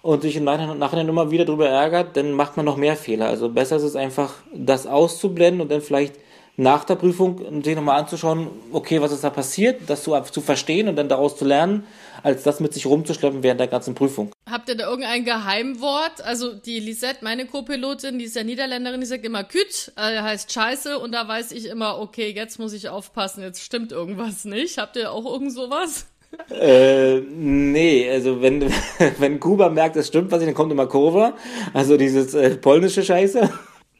und 0.02 0.24
sich 0.24 0.36
im 0.36 0.44
Nachhinein 0.44 1.08
immer 1.08 1.32
wieder 1.32 1.46
darüber 1.46 1.70
ärgert, 1.70 2.18
dann 2.18 2.34
macht 2.34 2.58
man 2.58 2.66
noch 2.66 2.76
mehr 2.76 2.98
Fehler. 2.98 3.28
Also 3.28 3.50
besser 3.50 3.78
ist 3.78 3.84
es 3.84 3.96
einfach, 3.96 4.34
das 4.54 4.86
auszublenden 4.86 5.62
und 5.62 5.72
dann 5.72 5.82
vielleicht 5.82 6.16
nach 6.58 6.84
der 6.84 6.96
Prüfung 6.96 7.64
sich 7.64 7.76
nochmal 7.76 8.00
anzuschauen, 8.00 8.48
okay, 8.72 9.02
was 9.02 9.12
ist 9.12 9.24
da 9.24 9.30
passiert, 9.30 9.82
das 9.88 10.04
zu, 10.04 10.20
zu 10.32 10.42
verstehen 10.42 10.88
und 10.88 10.96
dann 10.96 11.10
daraus 11.10 11.38
zu 11.38 11.46
lernen, 11.46 11.86
als 12.24 12.44
das 12.44 12.60
mit 12.60 12.74
sich 12.74 12.86
rumzuschleppen 12.86 13.42
während 13.42 13.60
der 13.60 13.68
ganzen 13.68 13.96
Prüfung. 13.96 14.32
Habt 14.50 14.70
ihr 14.70 14.76
da 14.76 14.88
irgendein 14.88 15.26
Geheimwort? 15.26 16.22
Also 16.24 16.54
die 16.54 16.80
Lisette, 16.80 17.24
meine 17.24 17.46
Co-Pilotin, 17.46 18.20
die 18.20 18.26
ist 18.26 18.36
ja 18.36 18.44
Niederländerin, 18.44 19.00
die 19.00 19.08
sagt 19.08 19.26
immer 19.26 19.44
Küt, 19.44 19.92
äh, 19.96 20.22
heißt 20.22 20.52
Scheiße 20.52 21.00
und 21.00 21.14
da 21.14 21.28
weiß 21.28 21.52
ich 21.54 21.66
immer, 21.66 22.00
okay, 22.00 22.32
jetzt 22.36 22.60
muss 22.60 22.74
ich 22.74 22.90
aufpassen, 22.90 23.42
jetzt 23.42 23.64
stimmt 23.64 23.92
irgendwas 23.92 24.46
nicht. 24.46 24.78
Habt 24.78 24.98
ihr 24.98 25.12
auch 25.12 25.26
irgend 25.26 25.54
sowas? 25.54 26.06
Äh, 26.50 27.22
nee, 27.22 28.10
also 28.10 28.42
wenn, 28.42 28.72
wenn 29.20 29.40
Kuba 29.40 29.70
merkt, 29.70 29.96
es 29.96 30.08
stimmt 30.08 30.32
was 30.32 30.40
nicht, 30.40 30.48
dann 30.50 30.56
kommt 30.56 30.72
immer 30.72 30.88
Kurva, 30.88 31.34
also 31.74 31.98
dieses 31.98 32.34
äh, 32.34 32.56
polnische 32.58 33.04
Scheiße. 33.04 33.50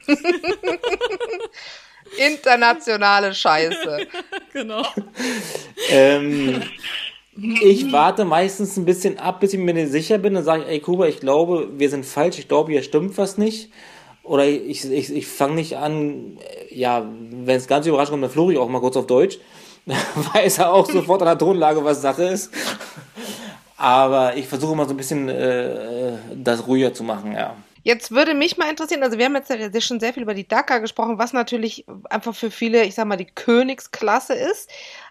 Internationale 2.18 3.34
Scheiße. 3.34 4.08
genau. 4.54 4.86
ähm, 5.90 6.62
ich 7.62 7.92
warte 7.92 8.26
meistens 8.26 8.78
ein 8.78 8.86
bisschen 8.86 9.18
ab, 9.18 9.40
bis 9.40 9.54
ich 9.54 9.60
mir 9.60 9.74
nicht 9.74 9.92
sicher 9.92 10.18
bin. 10.18 10.34
Dann 10.34 10.44
sage 10.44 10.64
ich, 10.64 10.70
ey 10.70 10.80
Kuba, 10.80 11.08
ich 11.08 11.20
glaube, 11.20 11.70
wir 11.78 11.90
sind 11.90 12.06
falsch. 12.06 12.40
Ich 12.40 12.48
glaube, 12.48 12.72
hier 12.72 12.84
stimmt 12.84 13.18
was 13.18 13.38
nicht. 13.38 13.70
Oder 14.24 14.46
ich, 14.46 14.90
ich, 14.90 15.14
ich 15.14 15.28
fange 15.28 15.56
nicht 15.56 15.78
an, 15.78 16.38
ja, 16.70 17.06
wenn 17.32 17.58
es 17.58 17.68
ganz 17.68 17.88
überraschend 17.88 18.12
kommt, 18.12 18.24
dann 18.24 18.32
fluche 18.32 18.54
ich 18.54 18.60
auch 18.60 18.70
mal 18.70 18.80
kurz 18.80 18.96
auf 18.96 19.08
Deutsch. 19.08 19.40
Weiß 20.34 20.60
er 20.60 20.74
auch 20.74 20.90
sofort 20.90 21.22
an 21.22 21.28
der 21.28 21.38
Tonlage, 21.38 21.84
was 21.84 22.02
Sache 22.02 22.24
ist. 22.26 22.52
Aber 23.78 24.38
ich 24.38 24.48
versuche 24.48 24.76
mal 24.76 24.86
so 24.88 24.94
ein 24.94 24.98
bisschen 24.98 25.28
äh, 25.28 26.14
das 26.36 26.68
ruhiger 26.68 26.94
zu 26.94 27.04
machen, 27.04 27.34
ja. 27.34 27.56
Jetzt 27.84 28.12
würde 28.12 28.34
mich 28.34 28.58
mal 28.58 28.70
interessieren, 28.70 29.04
also 29.04 29.18
wir 29.18 29.26
haben 29.26 29.36
jetzt 29.36 29.84
schon 29.84 30.00
sehr 30.00 30.14
viel 30.14 30.24
über 30.24 30.34
die 30.36 30.48
Dakar 30.48 30.80
gesprochen, 30.82 31.18
was 31.18 31.34
natürlich 31.34 31.86
einfach 32.10 32.36
für 32.36 32.52
viele, 32.52 32.84
ich 32.84 32.96
sag 32.96 33.06
mal, 33.06 33.18
die 33.18 33.26
Königsklasse 33.26 34.34
ist. 34.34 34.70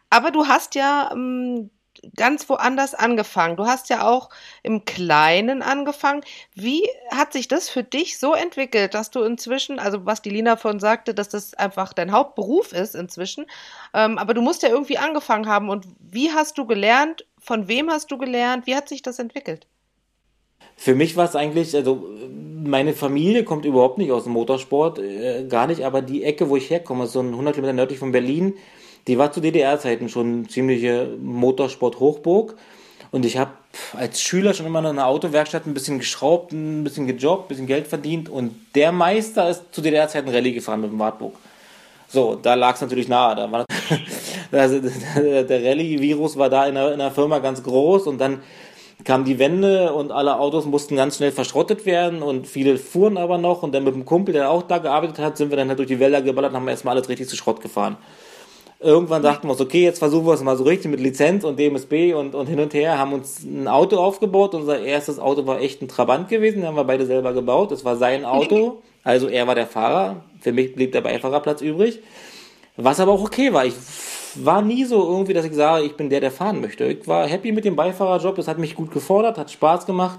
Aber 0.09 0.31
du 0.31 0.47
hast 0.47 0.75
ja 0.77 1.11
ähm, 1.13 1.71
ganz 2.17 2.49
woanders 2.49 2.95
angefangen. 2.95 3.57
Du 3.57 3.67
hast 3.67 3.89
ja 3.91 4.07
auch 4.09 4.31
im 4.63 4.85
Kleinen 4.85 5.63
angefangen. 5.63 6.23
Wie 6.55 6.89
hat 7.11 7.33
sich 7.33 7.49
das 7.49 7.69
für 7.69 7.83
dich 7.83 8.19
so 8.19 8.35
entwickelt, 8.35 8.95
dass 8.95 9.11
du 9.11 9.23
inzwischen, 9.23 9.79
also 9.79 10.07
was 10.07 10.23
die 10.23 10.31
Lina 10.31 10.57
von 10.57 10.81
sagte, 10.81 11.15
dass 11.15 11.29
das 11.29 11.55
einfach 11.55 11.93
dein 11.93 12.13
Hauptberuf 12.13 12.73
ist 12.73 12.95
inzwischen, 12.95 13.47
ähm, 13.95 14.19
aber 14.19 14.35
du 14.35 14.43
musst 14.43 14.63
ja 14.63 14.69
irgendwie 14.69 14.99
angefangen 14.99 15.47
haben. 15.49 15.69
Und 15.69 15.87
wie 15.99 16.33
hast 16.33 16.59
du 16.59 16.67
gelernt? 16.67 17.27
Von 17.39 17.69
wem 17.69 17.91
hast 17.91 18.11
du 18.11 18.19
gelernt? 18.19 18.67
Wie 18.67 18.77
hat 18.77 18.89
sich 18.89 19.03
das 19.03 19.19
entwickelt? 19.19 19.67
Für 20.83 20.95
mich 20.95 21.15
war 21.15 21.27
es 21.27 21.37
eigentlich, 21.37 21.77
also 21.77 22.09
meine 22.65 22.95
Familie 22.95 23.45
kommt 23.45 23.67
überhaupt 23.67 23.99
nicht 23.99 24.13
aus 24.13 24.25
dem 24.25 24.33
Motorsport, 24.33 24.99
äh, 24.99 25.45
gar 25.47 25.67
nicht, 25.67 25.85
aber 25.85 26.01
die 26.01 26.25
Ecke, 26.25 26.49
wo 26.49 26.57
ich 26.57 26.71
herkomme, 26.71 27.07
so 27.07 27.21
100 27.21 27.55
Kilometer 27.55 27.75
nördlich 27.75 27.99
von 27.99 28.13
Berlin, 28.13 28.55
die 29.07 29.19
war 29.19 29.31
zu 29.31 29.43
DDR-Zeiten 29.43 30.09
schon 30.09 30.49
ziemliche 30.49 31.19
Motorsport-Hochburg. 31.23 32.57
Und 33.11 33.27
ich 33.27 33.37
habe 33.37 33.51
als 33.93 34.23
Schüler 34.23 34.55
schon 34.55 34.65
immer 34.65 34.79
in 34.79 34.87
einer 34.87 35.07
Autowerkstatt 35.07 35.67
ein 35.67 35.75
bisschen 35.75 35.99
geschraubt, 35.99 36.53
ein 36.53 36.83
bisschen 36.83 37.07
gejobbt, 37.07 37.45
ein 37.45 37.49
bisschen 37.49 37.67
Geld 37.67 37.87
verdient. 37.87 38.31
Und 38.31 38.55
der 38.75 38.91
Meister 38.91 39.51
ist 39.51 39.65
zu 39.73 39.83
DDR-Zeiten 39.83 40.31
Rallye 40.31 40.55
gefahren 40.55 40.81
mit 40.81 40.91
dem 40.91 40.99
Wartburg. 40.99 41.35
So, 42.09 42.37
da 42.37 42.55
lag 42.55 42.77
es 42.77 42.81
natürlich 42.81 43.09
nahe. 43.09 43.37
Da 43.37 43.53
war 43.53 43.67
also, 44.53 44.81
der 44.81 45.63
Rallye-Virus 45.63 46.39
war 46.39 46.49
da 46.49 46.65
in 46.65 46.75
der, 46.75 46.93
in 46.93 47.01
der 47.01 47.11
Firma 47.11 47.39
ganz 47.41 47.63
groß 47.63 48.07
und 48.07 48.19
dann 48.19 48.41
kam 49.05 49.25
die 49.25 49.39
Wende 49.39 49.93
und 49.93 50.13
alle 50.13 50.39
Autos 50.39 50.67
mussten 50.67 50.97
ganz 50.97 51.17
schnell 51.17 51.33
verschrottet 51.33 51.87
werden 51.87 52.23
und 52.23 52.47
viele 52.47 52.79
fuhren 52.79 53.17
aber 53.17 53.39
noch 53.39 53.63
und 53.63 53.75
dann 53.75 53.85
mit 53.85 53.95
dem 53.95 54.05
Kumpel, 54.05 54.33
der 54.33 54.51
auch 54.51 54.63
da 54.63 54.79
gearbeitet 54.79 55.19
hat, 55.19 55.37
sind 55.37 55.51
wir 55.51 55.57
dann 55.57 55.69
halt 55.69 55.79
durch 55.79 55.89
die 55.89 56.01
Wälder 56.01 56.23
geballert 56.23 56.53
und 56.53 56.57
haben 56.57 56.69
erstmal 56.69 56.97
alles 56.97 57.09
richtig 57.09 57.29
zu 57.29 57.37
Schrott 57.37 57.61
gefahren. 57.61 57.97
Irgendwann 58.83 59.23
dachten 59.23 59.47
wir 59.47 59.53
uns, 59.53 59.61
okay, 59.61 59.83
jetzt 59.83 59.99
versuchen 59.99 60.27
wir 60.27 60.33
es 60.33 60.43
mal 60.43 60.57
so 60.57 60.65
richtig 60.65 60.91
mit 60.91 61.01
Lizenz 61.01 61.45
und 61.45 61.59
DMSB 61.59 62.15
und, 62.15 62.35
und 62.35 62.47
hin 62.47 62.61
und 62.61 62.73
her, 62.73 62.99
haben 62.99 63.13
uns 63.13 63.45
ein 63.45 63.69
Auto 63.69 63.99
aufgebaut. 63.99 64.55
Unser 64.55 64.81
erstes 64.81 65.19
Auto 65.19 65.47
war 65.47 65.61
echt 65.61 65.83
ein 65.83 65.89
Trabant 65.89 66.31
gewesen, 66.31 66.61
den 66.61 66.67
haben 66.67 66.77
wir 66.77 66.85
beide 66.85 67.05
selber 67.05 67.35
gebaut. 67.35 67.73
Das 67.73 67.85
war 67.85 67.97
sein 67.97 68.25
Auto, 68.25 68.81
also 69.05 69.29
er 69.29 69.47
war 69.47 69.55
der 69.55 69.67
Fahrer. 69.67 70.25
Für 70.41 70.53
mich 70.53 70.75
blieb 70.75 70.93
der 70.93 71.03
Beifahrerplatz 71.03 71.61
übrig. 71.61 72.01
Was 72.77 73.01
aber 73.01 73.13
auch 73.13 73.23
okay 73.23 73.53
war. 73.53 73.67
Ich 73.67 73.75
war 74.35 74.63
nie 74.63 74.85
so 74.85 75.07
irgendwie, 75.07 75.33
dass 75.33 75.45
ich 75.45 75.55
sage, 75.55 75.85
ich 75.85 75.97
bin 75.97 76.11
der, 76.11 76.21
der 76.21 76.31
fahren 76.31 76.61
möchte. 76.61 76.85
Ich 76.85 77.07
war 77.07 77.27
happy 77.27 77.53
mit 77.53 77.65
dem 77.65 77.77
Beifahrerjob, 77.77 78.37
das 78.37 78.49
hat 78.49 78.59
mich 78.59 78.75
gut 78.75 78.91
gefordert, 78.93 79.39
hat 79.39 79.51
Spaß 79.51 79.87
gemacht. 79.87 80.19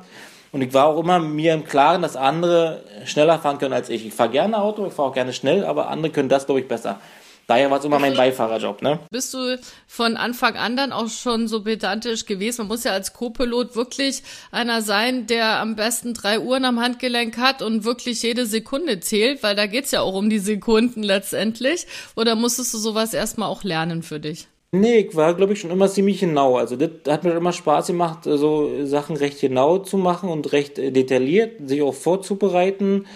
Und 0.52 0.62
ich 0.62 0.74
war 0.74 0.88
auch 0.88 1.00
immer 1.00 1.20
mir 1.20 1.54
im 1.54 1.64
Klaren, 1.64 2.02
dass 2.02 2.16
andere 2.16 2.84
schneller 3.06 3.40
fahren 3.40 3.58
können 3.58 3.74
als 3.74 3.90
ich. 3.90 4.06
Ich 4.06 4.14
fahre 4.14 4.30
gerne 4.30 4.62
Auto, 4.62 4.86
ich 4.86 4.94
fahre 4.94 5.10
auch 5.10 5.14
gerne 5.14 5.32
schnell, 5.32 5.64
aber 5.64 5.88
andere 5.88 6.12
können 6.12 6.30
das, 6.30 6.46
glaube 6.46 6.60
ich, 6.60 6.68
besser. 6.68 7.00
Daher 7.52 7.70
war 7.70 7.80
es 7.80 7.84
immer 7.84 8.00
mein 8.00 8.16
Beifahrerjob, 8.16 8.82
ne? 8.82 9.00
Bist 9.12 9.34
du 9.34 9.60
von 9.86 10.16
Anfang 10.16 10.56
an 10.56 10.78
dann 10.78 10.94
auch 10.94 11.10
schon 11.10 11.50
so 11.50 11.64
pedantisch 11.64 12.26
gewesen? 12.26 12.62
Man 12.62 12.70
muss 12.70 12.86
ja 12.86 12.94
als 12.94 13.12
Co-Pilot 13.12 13.76
wirklich 13.76 14.24
einer 14.52 14.82
sein, 14.82 15.28
der 15.28 15.60
am 15.60 15.76
besten 15.76 16.14
drei 16.14 16.40
Uhren 16.40 16.64
am 16.64 16.80
Handgelenk 16.80 17.38
hat 17.38 17.62
und 17.62 17.84
wirklich 17.84 18.24
jede 18.24 18.46
Sekunde 18.46 19.02
zählt, 19.02 19.44
weil 19.44 19.58
da 19.58 19.66
geht's 19.66 19.92
ja 19.92 20.00
auch 20.00 20.14
um 20.14 20.30
die 20.30 20.40
Sekunden 20.40 21.04
letztendlich. 21.04 21.88
Oder 22.16 22.36
musstest 22.36 22.74
du 22.74 22.78
sowas 22.78 23.14
erstmal 23.14 23.50
auch 23.50 23.66
lernen 23.66 24.02
für 24.02 24.22
dich? 24.22 24.48
Nee, 24.72 25.00
ich 25.00 25.16
war, 25.18 25.34
glaube 25.34 25.52
ich, 25.52 25.60
schon 25.60 25.72
immer 25.72 25.90
ziemlich 25.90 26.22
genau. 26.22 26.56
Also 26.56 26.78
das 26.78 26.92
hat 27.10 27.26
mir 27.26 27.32
immer 27.32 27.52
Spaß 27.52 27.88
gemacht, 27.88 28.20
so 28.24 28.86
Sachen 28.86 29.18
recht 29.18 29.42
genau 29.42 29.80
zu 29.80 29.98
machen 29.98 30.30
und 30.30 30.54
recht 30.54 30.78
detailliert, 30.78 31.68
sich 31.68 31.82
auch 31.82 31.94
vorzubereiten 31.94 33.08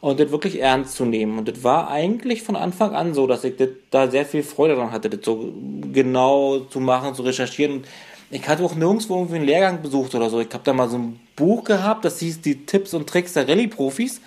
und 0.00 0.18
das 0.18 0.30
wirklich 0.30 0.60
ernst 0.60 0.96
zu 0.96 1.04
nehmen. 1.04 1.38
Und 1.38 1.48
das 1.48 1.62
war 1.62 1.90
eigentlich 1.90 2.42
von 2.42 2.56
Anfang 2.56 2.94
an 2.94 3.12
so, 3.14 3.26
dass 3.26 3.44
ich 3.44 3.56
das, 3.56 3.68
da 3.90 4.10
sehr 4.10 4.24
viel 4.24 4.42
Freude 4.42 4.74
daran 4.74 4.92
hatte, 4.92 5.10
das 5.10 5.20
so 5.24 5.52
genau 5.92 6.60
zu 6.70 6.80
machen, 6.80 7.14
zu 7.14 7.22
recherchieren. 7.22 7.72
Und 7.72 7.86
ich 8.30 8.48
hatte 8.48 8.64
auch 8.64 8.74
nirgendwo 8.74 9.16
irgendwie 9.16 9.36
einen 9.36 9.44
Lehrgang 9.44 9.82
besucht 9.82 10.14
oder 10.14 10.30
so. 10.30 10.40
Ich 10.40 10.48
habe 10.52 10.64
da 10.64 10.72
mal 10.72 10.88
so 10.88 10.96
ein 10.96 11.20
Buch 11.36 11.64
gehabt, 11.64 12.04
das 12.04 12.18
hieß 12.20 12.40
die 12.40 12.64
Tipps 12.64 12.94
und 12.94 13.08
Tricks 13.08 13.34
der 13.34 13.46
Rallye-Profis. 13.46 14.20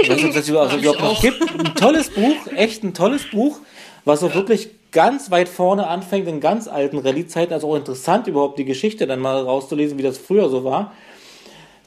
Ob 0.00 0.08
das 0.34 0.48
überhaupt 0.48 1.00
noch 1.00 1.20
gibt. 1.20 1.42
Ein 1.42 1.74
tolles 1.74 2.08
Buch, 2.08 2.36
echt 2.56 2.82
ein 2.82 2.94
tolles 2.94 3.28
Buch, 3.30 3.58
was 4.04 4.22
auch 4.22 4.34
wirklich 4.34 4.70
ganz 4.92 5.30
weit 5.30 5.48
vorne 5.48 5.88
anfängt 5.88 6.28
in 6.28 6.40
ganz 6.40 6.68
alten 6.68 6.98
Rallye-Zeiten. 6.98 7.52
Also 7.52 7.70
auch 7.70 7.76
interessant 7.76 8.28
überhaupt 8.28 8.58
die 8.58 8.64
Geschichte 8.64 9.06
dann 9.06 9.20
mal 9.20 9.42
rauszulesen, 9.42 9.98
wie 9.98 10.02
das 10.02 10.16
früher 10.16 10.48
so 10.48 10.64
war 10.64 10.92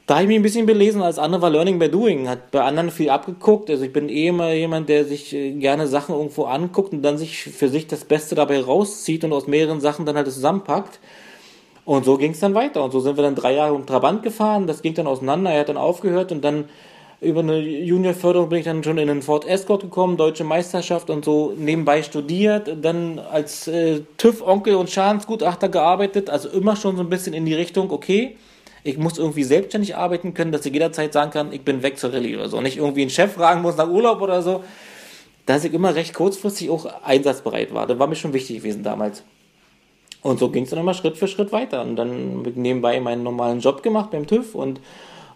da 0.06 0.14
habe 0.14 0.22
ich 0.22 0.28
mich 0.28 0.36
ein 0.38 0.42
bisschen 0.42 0.66
belesen, 0.66 1.02
als 1.02 1.18
andere 1.18 1.42
war 1.42 1.50
Learning 1.50 1.80
by 1.80 1.88
Doing, 1.88 2.28
hat 2.28 2.52
bei 2.52 2.62
anderen 2.62 2.90
viel 2.92 3.10
abgeguckt. 3.10 3.68
Also 3.70 3.84
ich 3.84 3.92
bin 3.92 4.08
eh 4.08 4.28
immer 4.28 4.52
jemand, 4.52 4.88
der 4.88 5.04
sich 5.04 5.34
äh, 5.34 5.50
gerne 5.52 5.88
Sachen 5.88 6.14
irgendwo 6.14 6.44
anguckt 6.44 6.92
und 6.92 7.02
dann 7.02 7.18
sich 7.18 7.42
für 7.42 7.68
sich 7.68 7.88
das 7.88 8.04
Beste 8.04 8.36
dabei 8.36 8.60
rauszieht 8.60 9.24
und 9.24 9.32
aus 9.32 9.48
mehreren 9.48 9.80
Sachen 9.80 10.06
dann 10.06 10.16
halt 10.16 10.30
zusammenpackt. 10.30 11.00
Und 11.84 12.04
so 12.04 12.16
ging 12.18 12.32
es 12.32 12.40
dann 12.40 12.54
weiter. 12.54 12.84
Und 12.84 12.92
so 12.92 13.00
sind 13.00 13.16
wir 13.16 13.22
dann 13.22 13.34
drei 13.34 13.54
Jahre 13.54 13.74
um 13.74 13.84
Trabant 13.84 14.22
gefahren. 14.22 14.68
Das 14.68 14.80
ging 14.82 14.94
dann 14.94 15.08
auseinander. 15.08 15.50
Er 15.50 15.60
hat 15.60 15.68
dann 15.68 15.76
aufgehört 15.76 16.30
und 16.30 16.44
dann 16.44 16.66
über 17.20 17.40
eine 17.40 17.58
Juniorförderung 17.58 18.48
bin 18.48 18.58
ich 18.60 18.64
dann 18.64 18.84
schon 18.84 18.98
in 18.98 19.08
den 19.08 19.22
Ford 19.22 19.46
Escort 19.46 19.82
gekommen, 19.82 20.16
deutsche 20.16 20.44
Meisterschaft 20.44 21.10
und 21.10 21.24
so 21.24 21.52
nebenbei 21.56 22.02
studiert, 22.02 22.76
dann 22.82 23.18
als 23.18 23.68
äh, 23.68 24.02
TÜV-Onkel 24.18 24.74
und 24.74 24.90
Schadensgutachter 24.90 25.70
gearbeitet, 25.70 26.28
also 26.28 26.50
immer 26.50 26.76
schon 26.76 26.96
so 26.96 27.02
ein 27.02 27.08
bisschen 27.08 27.32
in 27.32 27.46
die 27.46 27.54
Richtung, 27.54 27.90
okay, 27.90 28.36
ich 28.86 28.98
muss 28.98 29.18
irgendwie 29.18 29.44
selbstständig 29.44 29.96
arbeiten 29.96 30.32
können, 30.34 30.52
dass 30.52 30.64
ich 30.64 30.72
jederzeit 30.72 31.12
sagen 31.12 31.30
kann, 31.30 31.52
ich 31.52 31.62
bin 31.62 31.82
weg 31.82 31.98
zur 31.98 32.12
Rallye 32.12 32.36
oder 32.36 32.48
so. 32.48 32.60
Nicht 32.60 32.76
irgendwie 32.76 33.02
einen 33.02 33.10
Chef 33.10 33.32
fragen 33.32 33.62
muss 33.62 33.76
nach 33.76 33.88
Urlaub 33.88 34.20
oder 34.20 34.42
so. 34.42 34.62
Dass 35.44 35.64
ich 35.64 35.72
immer 35.74 35.94
recht 35.94 36.14
kurzfristig 36.14 36.70
auch 36.70 36.86
einsatzbereit 37.02 37.74
war. 37.74 37.86
Das 37.86 37.98
war 37.98 38.06
mir 38.06 38.16
schon 38.16 38.32
wichtig 38.32 38.58
gewesen 38.58 38.82
damals. 38.82 39.24
Und 40.22 40.38
so 40.38 40.50
ging 40.50 40.64
es 40.64 40.70
dann 40.70 40.78
immer 40.78 40.94
Schritt 40.94 41.16
für 41.16 41.28
Schritt 41.28 41.52
weiter. 41.52 41.82
Und 41.82 41.96
dann 41.96 42.42
nebenbei 42.42 43.00
meinen 43.00 43.22
normalen 43.22 43.60
Job 43.60 43.82
gemacht 43.82 44.10
beim 44.10 44.26
TÜV 44.26 44.54
und 44.54 44.80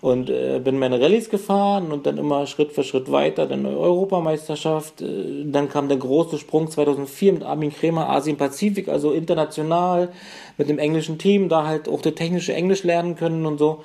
und 0.00 0.30
äh, 0.30 0.60
bin 0.62 0.78
meine 0.78 1.00
Rallyes 1.00 1.28
gefahren 1.28 1.92
und 1.92 2.06
dann 2.06 2.16
immer 2.16 2.46
Schritt 2.46 2.72
für 2.72 2.84
Schritt 2.84 3.12
weiter, 3.12 3.46
dann 3.46 3.66
Europameisterschaft, 3.66 5.02
äh, 5.02 5.44
dann 5.44 5.68
kam 5.68 5.88
der 5.88 5.98
große 5.98 6.38
Sprung 6.38 6.70
2004 6.70 7.34
mit 7.34 7.42
Armin 7.42 7.72
Kremer 7.72 8.08
Asien-Pazifik, 8.08 8.88
also 8.88 9.12
international 9.12 10.08
mit 10.56 10.68
dem 10.68 10.78
englischen 10.78 11.18
Team, 11.18 11.48
da 11.48 11.66
halt 11.66 11.88
auch 11.88 12.00
das 12.00 12.14
technische 12.14 12.54
Englisch 12.54 12.82
lernen 12.82 13.16
können 13.16 13.44
und 13.44 13.58
so. 13.58 13.84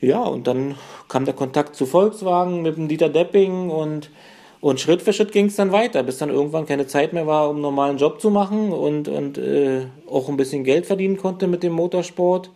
Ja, 0.00 0.22
und 0.22 0.46
dann 0.46 0.76
kam 1.08 1.24
der 1.24 1.34
Kontakt 1.34 1.74
zu 1.76 1.86
Volkswagen 1.86 2.62
mit 2.62 2.76
dem 2.76 2.88
Dieter 2.88 3.08
Depping 3.08 3.70
und 3.70 4.10
und 4.60 4.80
Schritt 4.80 5.02
für 5.02 5.12
Schritt 5.12 5.32
ging 5.32 5.46
es 5.46 5.56
dann 5.56 5.70
weiter, 5.70 6.02
bis 6.02 6.18
dann 6.18 6.30
irgendwann 6.30 6.66
keine 6.66 6.86
Zeit 6.86 7.12
mehr 7.12 7.26
war, 7.26 7.50
um 7.50 7.56
einen 7.56 7.62
normalen 7.62 7.98
Job 7.98 8.20
zu 8.20 8.30
machen 8.30 8.72
und, 8.72 9.06
und 9.06 9.38
äh, 9.38 9.82
auch 10.10 10.28
ein 10.28 10.36
bisschen 10.36 10.64
Geld 10.64 10.86
verdienen 10.86 11.18
konnte 11.18 11.46
mit 11.46 11.62
dem 11.62 11.72
Motorsport. 11.72 12.50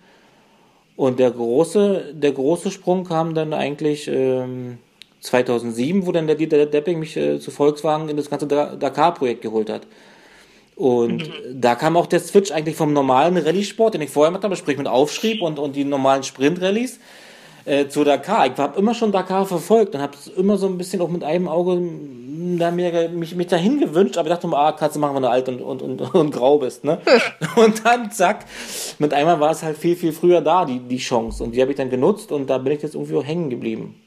Und 1.01 1.19
der 1.19 1.31
große, 1.31 2.13
der 2.13 2.33
große 2.33 2.71
Sprung 2.71 3.05
kam 3.05 3.35
dann 3.35 3.55
eigentlich 3.55 4.07
ähm, 4.07 4.77
2007, 5.23 6.05
wo 6.05 6.13
dann 6.13 6.27
der 6.27 6.37
Dieter 6.37 6.67
Depping 6.67 6.99
mich 6.99 7.17
äh, 7.17 7.41
zu 7.41 7.51
Volkswagen 7.51 8.11
in 8.11 8.19
das 8.19 8.29
ganze 8.29 8.47
Dakar-Projekt 8.47 9.41
geholt 9.41 9.71
hat. 9.71 9.87
Und 10.77 11.27
mhm. 11.27 11.59
da 11.59 11.75
kam 11.75 11.97
auch 11.97 12.07
der 12.07 12.21
Switch 12.21 12.51
eigentlich 12.51 12.77
vom 12.77 12.93
normalen 12.93 13.39
Rallye-Sport, 13.39 13.95
den 13.95 14.03
ich 14.03 14.11
vorher 14.11 14.31
gemacht 14.31 14.45
habe, 14.45 14.57
sprich 14.57 14.77
mit 14.77 14.89
Aufschrieb 14.89 15.41
und, 15.41 15.59
und 15.59 15.75
die 15.75 15.85
normalen 15.85 16.23
Sprint-Rallyes, 16.23 17.01
äh, 17.65 17.89
zu 17.89 18.05
Dakar. 18.05 18.47
Ich 18.47 18.57
habe 18.57 18.79
immer 18.79 18.95
schon 18.95 19.13
Dakar 19.13 19.47
verfolgt 19.47 19.95
und 19.95 20.01
habe 20.01 20.15
es 20.15 20.29
immer 20.29 20.57
so 20.57 20.67
ein 20.67 20.79
bisschen 20.79 21.01
auch 21.01 21.09
mit 21.09 21.25
einem 21.25 21.49
Auge 21.49 21.81
da 22.59 22.71
mir, 22.71 23.09
mich, 23.09 23.35
mich 23.35 23.47
dahin 23.49 23.79
gewünscht, 23.81 24.17
aber 24.17 24.29
ich 24.29 24.35
dachte 24.35 24.49
mir, 24.49 24.57
ah, 24.57 24.73
Katze, 24.73 24.99
machen, 24.99 25.17
wenn 25.17 25.23
du 25.23 25.31
alt 25.31 25.49
und, 25.49 25.61
und, 25.61 25.83
und, 25.83 26.01
und 26.15 26.31
grau 26.31 26.59
bist. 26.59 26.85
Ne? 26.85 26.99
und 27.57 27.85
dann, 27.85 28.11
zack, 28.11 28.47
mit 28.99 29.13
einmal 29.13 29.41
war 29.41 29.51
es 29.51 29.63
halt 29.63 29.77
viel, 29.77 29.97
viel 29.97 30.13
früher 30.13 30.41
da, 30.41 30.65
die, 30.65 30.79
die 30.79 30.99
Chance. 30.99 31.45
Und 31.45 31.55
die 31.55 31.61
habe 31.61 31.73
ich 31.73 31.77
dann 31.77 31.91
genutzt 31.91 32.33
und 32.33 32.49
da 32.49 32.59
bin 32.59 32.73
ich 32.73 32.83
jetzt 32.83 32.95
irgendwie 32.95 33.17
auch 33.17 33.25
hängen 33.25 33.51
geblieben. 33.51 34.01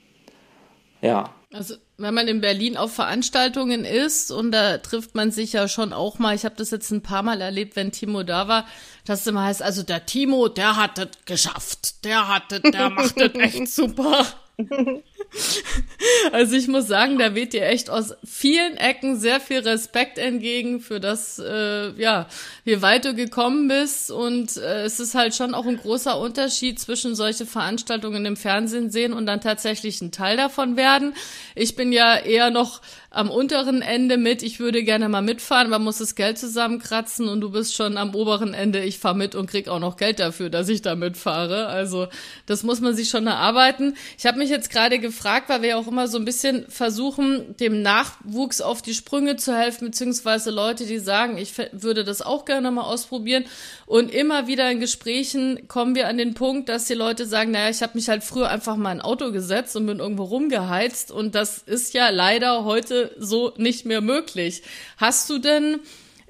Ja. 1.02 1.30
Also 1.54 1.76
wenn 1.98 2.16
man 2.16 2.28
in 2.28 2.42
Berlin 2.42 2.78
auf 2.78 2.94
Veranstaltungen 2.94 3.86
ist 3.86 4.32
und 4.32 4.52
da 4.52 4.80
trifft 4.80 5.14
man 5.14 5.32
sich 5.32 5.54
ja 5.54 5.68
schon 5.68 5.94
auch 5.94 6.18
mal, 6.18 6.36
ich 6.36 6.46
habe 6.46 6.56
das 6.56 6.72
jetzt 6.72 6.90
ein 6.90 7.04
paar 7.04 7.22
Mal 7.22 7.42
erlebt, 7.42 7.76
wenn 7.76 7.92
Timo 7.92 8.24
da 8.24 8.48
war, 8.48 8.66
dass 9.06 9.22
es 9.22 9.28
immer 9.28 9.44
heißt, 9.44 9.62
also 9.62 9.84
der 9.84 10.06
Timo, 10.08 10.48
der 10.48 10.76
hat 10.78 10.98
das 10.98 11.10
geschafft, 11.26 12.04
der 12.06 12.28
hat 12.28 12.52
das, 12.52 12.62
der 12.62 12.90
macht 12.90 13.20
das 13.20 13.34
echt 13.36 13.68
super. 13.68 14.26
Also 16.32 16.56
ich 16.56 16.68
muss 16.68 16.88
sagen, 16.88 17.18
da 17.18 17.36
weht 17.36 17.54
dir 17.54 17.66
echt 17.66 17.90
aus 17.90 18.16
vielen 18.24 18.78
Ecken 18.78 19.20
sehr 19.20 19.40
viel 19.40 19.60
Respekt 19.60 20.18
entgegen 20.18 20.80
für 20.80 21.00
das, 21.00 21.40
äh, 21.40 21.92
ja, 21.92 22.28
wie 22.64 22.82
weit 22.82 23.06
du 23.06 23.14
gekommen 23.14 23.68
bist. 23.68 24.12
Und 24.12 24.58
äh, 24.58 24.84
es 24.84 25.00
ist 25.00 25.16
halt 25.16 25.36
schon 25.36 25.54
auch 25.54 25.66
ein 25.66 25.78
großer 25.78 26.20
Unterschied 26.20 26.80
zwischen 26.80 27.16
solche 27.16 27.46
Veranstaltungen 27.46 28.26
im 28.26 28.36
Fernsehen 28.36 28.90
sehen 28.90 29.14
und 29.14 29.26
dann 29.26 29.42
tatsächlich 29.42 30.02
ein 30.02 30.12
Teil 30.12 30.38
davon 30.38 30.76
werden. 30.76 31.14
Ich 31.56 31.76
bin 31.76 31.92
ja 31.92 32.16
eher 32.18 32.50
noch 32.50 32.82
am 33.14 33.30
unteren 33.30 33.84
Ende 33.84 34.18
mit, 34.18 34.42
ich 34.42 34.60
würde 34.60 34.84
gerne 34.84 35.08
mal 35.08 35.22
mitfahren, 35.22 35.70
man 35.70 35.84
muss 35.84 36.00
das 36.00 36.16
Geld 36.16 36.40
zusammenkratzen 36.40 37.30
und 37.30 37.42
du 37.42 37.52
bist 37.52 37.76
schon 37.76 37.96
am 37.96 38.16
oberen 38.16 38.56
Ende, 38.56 38.84
ich 38.84 38.98
fahre 38.98 39.16
mit 39.16 39.36
und 39.36 39.46
krieg 39.46 39.68
auch 39.68 39.80
noch 39.80 39.98
Geld 39.98 40.20
dafür, 40.20 40.50
dass 40.50 40.68
ich 40.68 40.82
da 40.82 40.96
mitfahre. 40.96 41.68
Also 41.68 42.08
das 42.48 42.64
muss 42.64 42.82
man 42.82 42.96
sich 42.96 43.10
schon 43.10 43.28
erarbeiten. 43.28 43.96
Ich 44.18 44.26
habe 44.26 44.40
mich 44.40 44.50
jetzt 44.50 44.72
gerade 44.72 44.98
gefragt, 44.98 45.23
weil 45.50 45.62
wir 45.62 45.70
ja 45.70 45.78
auch 45.78 45.88
immer 45.88 46.08
so 46.08 46.18
ein 46.18 46.26
bisschen 46.26 46.66
versuchen, 46.70 47.56
dem 47.58 47.82
Nachwuchs 47.82 48.62
auf 48.62 48.82
die 48.82 48.94
Sprünge 48.94 49.36
zu 49.36 49.58
helfen, 49.58 49.86
beziehungsweise 49.88 50.52
Leute, 50.52 50.86
die 50.86 51.00
sagen, 51.00 51.38
ich 51.38 51.54
würde 51.72 52.04
das 52.04 52.22
auch 52.22 52.46
gerne 52.46 52.72
mal 52.72 52.84
ausprobieren. 52.84 53.46
Und 53.86 54.12
immer 54.12 54.48
wieder 54.48 54.70
in 54.70 54.80
Gesprächen 54.80 55.68
kommen 55.68 55.96
wir 55.96 56.08
an 56.08 56.18
den 56.18 56.34
Punkt, 56.34 56.70
dass 56.70 56.86
die 56.86 56.94
Leute 56.94 57.26
sagen, 57.26 57.52
naja, 57.52 57.70
ich 57.70 57.82
habe 57.82 57.94
mich 57.96 58.10
halt 58.10 58.24
früher 58.24 58.50
einfach 58.50 58.76
mal 58.76 58.92
in 58.92 59.00
ein 59.00 59.06
Auto 59.06 59.32
gesetzt 59.32 59.76
und 59.76 59.86
bin 59.86 60.00
irgendwo 60.00 60.24
rumgeheizt 60.24 61.12
und 61.12 61.36
das 61.36 61.60
ist 61.60 61.94
ja 61.94 62.10
leider 62.10 62.64
heute 62.64 63.16
so 63.18 63.54
nicht 63.58 63.86
mehr 63.86 64.02
möglich. 64.02 64.64
Hast 64.98 65.30
du 65.30 65.38
denn 65.40 65.80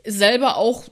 selber 0.05 0.57
auch 0.57 0.83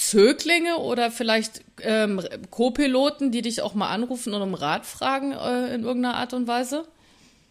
Zöglinge 0.00 0.78
oder 0.78 1.10
vielleicht 1.10 1.62
ähm, 1.82 2.22
Co-Piloten, 2.50 3.30
die 3.30 3.42
dich 3.42 3.62
auch 3.62 3.74
mal 3.74 3.90
anrufen 3.90 4.32
und 4.32 4.42
um 4.42 4.54
Rat 4.54 4.86
fragen 4.86 5.32
äh, 5.32 5.74
in 5.74 5.84
irgendeiner 5.84 6.16
Art 6.16 6.32
und 6.32 6.46
Weise? 6.46 6.86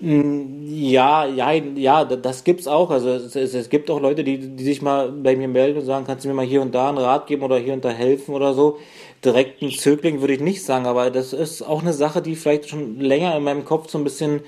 Ja, 0.01 1.25
ja, 1.25 1.51
ja, 1.51 2.05
das 2.05 2.45
gibt's 2.45 2.67
auch. 2.67 2.89
Also 2.89 3.09
es, 3.09 3.35
es, 3.35 3.53
es, 3.53 3.69
gibt 3.69 3.91
auch 3.91 3.99
Leute, 3.99 4.23
die, 4.23 4.38
die 4.38 4.63
sich 4.63 4.81
mal 4.81 5.12
bei 5.12 5.35
mir 5.35 5.49
melden 5.49 5.79
und 5.79 5.85
sagen, 5.85 6.05
kannst 6.05 6.23
du 6.23 6.29
mir 6.29 6.35
mal 6.35 6.45
hier 6.45 6.62
und 6.62 6.73
da 6.73 6.88
einen 6.88 6.99
Rat 6.99 7.27
geben 7.27 7.43
oder 7.43 7.57
hier 7.57 7.73
und 7.73 7.83
da 7.83 7.89
helfen 7.89 8.33
oder 8.33 8.53
so. 8.53 8.79
Direkt 9.25 9.62
ein 9.62 9.71
Zögling 9.71 10.21
würde 10.21 10.35
ich 10.35 10.39
nicht 10.39 10.63
sagen, 10.63 10.85
aber 10.85 11.12
das 11.12 11.33
ist 11.33 11.62
auch 11.63 11.81
eine 11.81 11.91
Sache, 11.91 12.21
die 12.21 12.38
vielleicht 12.38 12.69
schon 12.69 13.01
länger 13.01 13.35
in 13.35 13.43
meinem 13.43 13.65
Kopf 13.65 13.89
so 13.89 13.97
ein 13.97 14.05
bisschen 14.05 14.39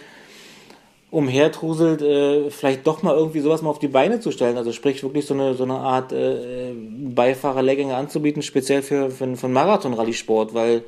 umhertruselt, 1.12 2.02
äh, 2.02 2.50
vielleicht 2.50 2.88
doch 2.88 3.04
mal 3.04 3.14
irgendwie 3.16 3.42
sowas 3.42 3.62
mal 3.62 3.70
auf 3.72 3.80
die 3.80 3.90
Beine 3.90 4.22
zu 4.22 4.32
stellen. 4.32 4.58
Also 4.58 4.72
sprich 4.72 5.04
wirklich 5.04 5.26
so 5.26 5.34
eine, 5.34 5.54
so 5.56 5.66
eine 5.66 5.76
Art 5.76 6.14
äh, 6.14 6.72
Beifahrerlehrgänge 6.74 7.94
anzubieten, 7.94 8.42
speziell 8.42 8.82
für, 8.82 9.10
für, 9.12 9.36
für 9.36 9.46
einen 9.48 9.54
Marathon-Rallye-Sport, 9.54 10.54
weil, 10.54 10.84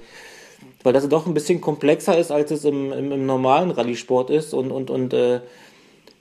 weil 0.84 0.94
das 0.94 1.08
doch 1.10 1.26
ein 1.26 1.34
bisschen 1.34 1.62
komplexer 1.62 2.18
ist, 2.18 2.32
als 2.32 2.52
es 2.52 2.66
im, 2.66 2.92
im, 2.92 3.12
im 3.12 3.26
normalen 3.26 3.72
Rallye-Sport 3.72 4.30
ist 4.30 4.54
und, 4.54 4.72
und, 4.72 4.90
und 4.90 5.14
äh, 5.14 5.42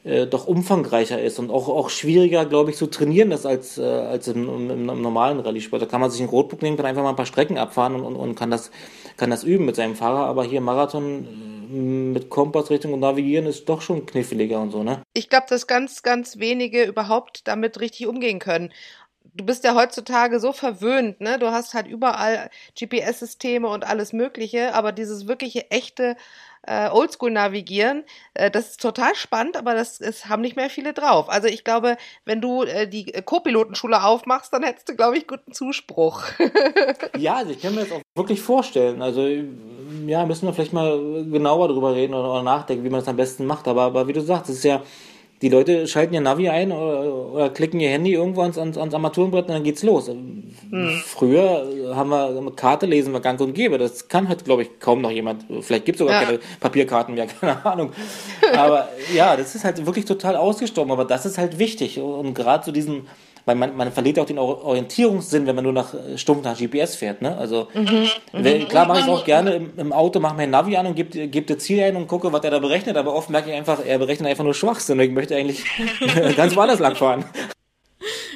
äh, 0.05 0.27
doch 0.27 0.47
umfangreicher 0.47 1.21
ist 1.21 1.39
und 1.39 1.51
auch, 1.51 1.69
auch 1.69 1.89
schwieriger, 1.89 2.45
glaube 2.45 2.71
ich, 2.71 2.77
zu 2.77 2.89
trainieren 2.89 3.31
ist 3.31 3.47
als, 3.47 3.79
äh, 3.79 3.83
als 3.83 4.27
im, 4.29 4.49
im, 4.49 4.89
im 4.89 5.03
normalen 5.03 5.41
Rallye-Sport. 5.41 5.83
Da 5.83 5.87
kann 5.87 6.01
man 6.01 6.11
sich 6.11 6.21
ein 6.21 6.29
Rotbuch 6.29 6.61
nehmen, 6.61 6.77
kann 6.77 6.87
einfach 6.87 7.03
mal 7.03 7.11
ein 7.11 7.17
paar 7.17 7.27
Strecken 7.27 7.59
abfahren 7.59 7.95
und, 7.95 8.05
und, 8.05 8.17
und 8.17 8.35
kann, 8.35 8.51
das, 8.51 8.71
kann 9.17 9.31
das 9.31 9.45
üben 9.45 9.65
mit 9.65 9.77
seinem 9.77 9.95
Fahrer, 9.95 10.27
aber 10.27 10.45
hier 10.45 10.61
Marathon 10.61 12.13
mit 12.13 12.29
Kompassrichtung 12.29 12.93
und 12.93 13.01
Navigieren 13.01 13.47
ist 13.47 13.69
doch 13.69 13.81
schon 13.81 14.05
kniffliger 14.05 14.61
und 14.61 14.73
so, 14.73 14.83
ne? 14.83 15.03
Ich 15.15 15.31
glaube, 15.31 15.47
dass 15.49 15.67
ganz, 15.67 16.03
ganz 16.03 16.39
wenige 16.39 16.85
überhaupt 16.85 17.47
damit 17.49 17.81
richtig 17.81 18.07
umgehen 18.07 18.41
können. 18.41 18.73
Du 19.35 19.45
bist 19.45 19.65
ja 19.65 19.75
heutzutage 19.75 20.41
so 20.41 20.53
verwöhnt, 20.53 21.21
ne? 21.21 21.39
Du 21.39 21.51
hast 21.51 21.75
halt 21.75 21.87
überall 21.87 22.51
GPS-Systeme 22.79 23.69
und 23.69 23.85
alles 23.85 24.13
Mögliche, 24.13 24.75
aber 24.75 24.93
dieses 24.93 25.27
wirkliche 25.27 25.71
echte 25.71 26.17
äh, 26.67 26.89
Oldschool 26.91 27.31
navigieren. 27.31 28.05
Äh, 28.35 28.51
das 28.51 28.71
ist 28.71 28.81
total 28.81 29.15
spannend, 29.15 29.57
aber 29.57 29.75
das, 29.75 29.99
das 29.99 30.27
haben 30.27 30.43
nicht 30.43 30.57
mehr 30.57 30.71
viele 30.71 30.93
drauf. 30.93 31.29
Also 31.29 31.49
ich 31.49 31.65
glaube, 31.65 31.97
wenn 32.25 32.41
du 32.41 32.63
äh, 32.63 32.87
die 32.87 33.05
Co-Pilotenschule 33.05 34.03
aufmachst, 34.03 34.53
dann 34.53 34.63
hättest 34.63 34.89
du, 34.89 34.97
glaube 34.97 35.19
ich, 35.19 35.27
guten 35.27 35.53
Zuspruch. 35.53 36.23
ja, 37.19 37.37
also 37.37 37.53
ich 37.53 37.61
kann 37.61 37.75
mir 37.75 37.83
das 37.83 37.93
auch 37.93 38.03
wirklich 38.15 38.41
vorstellen. 38.41 39.03
Also 39.03 39.27
ja, 40.07 40.25
müssen 40.25 40.47
wir 40.47 40.53
vielleicht 40.53 40.73
mal 40.73 41.25
genauer 41.31 41.69
drüber 41.69 41.95
reden 41.95 42.15
oder, 42.15 42.31
oder 42.31 42.43
nachdenken, 42.43 42.85
wie 42.85 42.91
man 42.91 43.01
das 43.01 43.09
am 43.09 43.17
besten 43.17 43.47
macht. 43.47 43.67
Aber, 43.67 43.83
aber 43.83 44.09
wie 44.09 44.13
du 44.13 44.21
sagst, 44.21 44.51
es 44.51 44.59
ist 44.59 44.65
ja 44.65 44.83
die 45.43 45.49
Leute 45.49 45.89
schalten 45.89 46.15
ihr 46.15 46.21
Navi 46.21 46.49
ein 46.49 46.71
oder, 46.71 47.33
oder 47.33 47.51
klicken 47.51 47.81
ihr 47.81 47.91
Handy 47.91 48.13
irgendwo 48.13 48.43
ans, 48.43 48.57
ans, 48.57 48.79
ans 48.79 48.95
Armaturenbrett 48.95 49.49
und 49.49 49.55
dann 49.55 49.65
geht's 49.65 49.83
los. 49.83 50.09
Hm. 50.09 51.03
Früher 51.05 51.95
haben 51.95 52.11
wir 52.11 52.53
Karte 52.55 52.87
lesen 52.87 53.13
wir 53.13 53.21
gang 53.21 53.41
und 53.41 53.53
gäbe. 53.53 53.77
Das 53.77 54.07
kann 54.07 54.29
halt, 54.29 54.45
glaube 54.45 54.63
ich, 54.63 54.79
kaum 54.79 55.01
noch 55.01 55.11
jemand. 55.11 55.45
Vielleicht 55.61 55.85
gibt 55.85 55.97
es 55.97 55.99
sogar 55.99 56.21
ja. 56.21 56.27
keine 56.27 56.41
Papierkarten 56.61 57.15
mehr, 57.15 57.27
keine 57.41 57.67
Ahnung. 57.67 57.93
Aber 58.57 58.89
ja, 59.15 59.37
das 59.37 59.55
ist 59.57 59.65
halt 59.65 59.85
wirklich 59.85 60.05
total 60.05 60.37
ausgestorben. 60.37 60.93
Aber 60.93 61.05
das 61.05 61.27
ist 61.27 61.39
halt 61.39 61.59
wichtig. 61.59 61.99
Und 61.99 62.35
gerade 62.35 62.63
zu 62.63 62.71
so 62.71 62.73
diesen 62.73 63.09
weil 63.45 63.57
man, 63.57 63.77
man 63.77 63.93
verliert 63.93 64.17
ja 64.17 64.23
auch 64.23 64.27
den 64.27 64.39
Orientierungssinn, 64.39 65.47
wenn 65.47 65.55
man 65.55 65.65
nur 65.65 65.73
nach 65.73 65.95
äh, 65.95 66.17
stumpf 66.17 66.45
nach 66.45 66.57
GPS 66.57 66.95
fährt. 66.95 67.23
Ne? 67.23 67.37
Also 67.37 67.69
mhm. 67.75 68.09
wenn, 68.33 68.69
klar 68.69 68.87
mache 68.87 69.01
ich 69.01 69.05
es 69.05 69.11
auch 69.11 69.25
gerne 69.25 69.55
im, 69.55 69.73
im 69.77 69.93
Auto, 69.93 70.21
mache 70.21 70.37
mein 70.37 70.51
Navi 70.51 70.77
an 70.77 70.87
und 70.87 70.95
gebe 70.95 71.29
geb 71.29 71.47
das 71.47 71.59
Ziel 71.59 71.83
ein 71.83 71.97
und 71.97 72.07
gucke, 72.07 72.33
was 72.33 72.45
er 72.45 72.51
da 72.51 72.59
berechnet, 72.59 72.97
aber 72.97 73.15
oft 73.15 73.31
merke 73.31 73.51
ich 73.51 73.57
einfach, 73.57 73.85
er 73.85 73.99
berechnet 73.99 74.29
einfach 74.29 74.45
nur 74.45 74.55
Schwachsinn. 74.55 75.01
Ich 75.01 75.11
möchte 75.11 75.37
eigentlich 75.37 75.65
ganz 76.37 76.55
woanders 76.57 76.79
lang 76.79 76.95
fahren. 76.95 77.25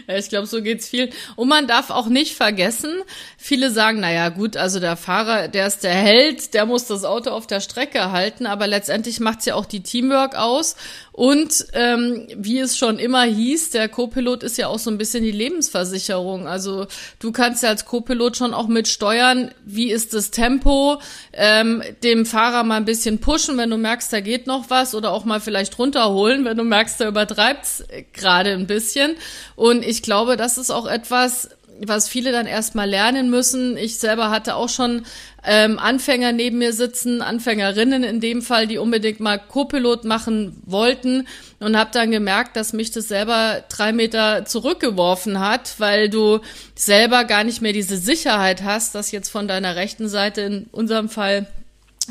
Ja, 0.07 0.17
ich 0.17 0.29
glaube, 0.29 0.47
so 0.47 0.63
geht's 0.63 0.89
viel. 0.89 1.11
Und 1.35 1.49
man 1.49 1.67
darf 1.67 1.91
auch 1.91 2.07
nicht 2.07 2.35
vergessen, 2.35 2.91
viele 3.37 3.71
sagen, 3.71 4.01
naja, 4.01 4.29
gut, 4.29 4.57
also 4.57 4.81
der 4.81 4.97
Fahrer, 4.97 5.49
der 5.49 5.67
ist 5.67 5.83
der 5.83 5.95
Held, 5.95 6.55
der 6.55 6.67
muss 6.67 6.87
das 6.87 7.05
Auto 7.05 7.31
auf 7.31 7.47
der 7.47 7.61
Strecke 7.61 8.13
halten, 8.13 8.47
aber 8.47 8.67
letztendlich 8.67 9.21
macht's 9.21 9.47
ja 9.47 9.55
auch 9.55 9.67
die 9.67 9.83
Teamwork 9.83 10.37
aus. 10.37 10.77
Und 11.13 11.67
ähm, 11.73 12.29
wie 12.37 12.59
es 12.59 12.77
schon 12.77 12.99
immer 12.99 13.23
hieß, 13.23 13.71
der 13.71 13.89
Co-Pilot 13.89 14.43
ist 14.43 14.59
ja 14.59 14.69
auch 14.69 14.79
so 14.79 14.91
ein 14.91 14.99
bisschen 14.99 15.25
die 15.25 15.31
Lebensversicherung. 15.31 16.47
Also 16.47 16.87
du 17.21 17.33
kannst 17.33 17.63
ja 17.63 17.71
als 17.71 17.87
Co-Pilot 17.87 18.37
schon 18.37 18.53
auch 18.53 18.69
mitsteuern, 18.69 19.51
wie 19.65 19.91
ist 19.91 20.13
das 20.13 20.31
Tempo, 20.31 21.01
ähm, 21.33 21.83
dem 22.03 22.27
Fahrer 22.27 22.65
mal 22.65 22.77
ein 22.77 22.85
bisschen 22.85 23.19
pushen, 23.19 23.57
wenn 23.57 23.71
du 23.71 23.79
merkst, 23.79 24.13
da 24.13 24.21
geht 24.21 24.47
noch 24.47 24.69
was, 24.69 24.95
oder 24.95 25.11
auch 25.13 25.25
mal 25.25 25.41
vielleicht 25.41 25.79
runterholen, 25.79 26.45
wenn 26.45 26.59
du 26.59 26.65
merkst, 26.65 27.01
der 27.01 27.09
übertreibt's 27.09 27.83
gerade 28.13 28.53
ein 28.53 28.67
bisschen. 28.67 29.17
Und 29.57 29.85
ich 29.85 30.03
glaube, 30.03 30.37
das 30.37 30.59
ist 30.59 30.71
auch 30.71 30.87
etwas, 30.87 31.49
was 31.85 32.09
viele 32.09 32.33
dann 32.33 32.47
erstmal 32.47 32.89
lernen 32.89 33.31
müssen. 33.31 33.77
Ich 33.77 33.99
selber 33.99 34.31
hatte 34.31 34.55
auch 34.55 34.69
schon 34.69 35.05
ähm, 35.45 35.79
Anfänger 35.79 36.33
neben 36.33 36.59
mir 36.59 36.73
sitzen, 36.73 37.23
Anfängerinnen 37.23 38.03
in 38.03 38.21
dem 38.21 38.43
Fall, 38.43 38.67
die 38.67 38.79
unbedingt 38.79 39.21
mal 39.21 39.39
Co-Pilot 39.39 40.05
machen 40.05 40.61
wollten 40.65 41.27
und 41.61 41.77
habe 41.77 41.91
dann 41.93 42.11
gemerkt, 42.11 42.57
dass 42.57 42.73
mich 42.73 42.91
das 42.91 43.09
selber 43.09 43.63
drei 43.69 43.93
Meter 43.93 44.45
zurückgeworfen 44.45 45.41
hat, 45.41 45.75
weil 45.79 46.09
du 46.09 46.41
selber 46.75 47.25
gar 47.25 47.45
nicht 47.45 47.63
mehr 47.63 47.73
diese 47.73 47.97
Sicherheit 47.97 48.63
hast, 48.63 48.95
dass 48.95 49.13
jetzt 49.13 49.29
von 49.29 49.49
deiner 49.49 49.77
rechten 49.77 50.09
Seite 50.09 50.43
in 50.43 50.67
unserem 50.73 51.09
Fall 51.09 51.47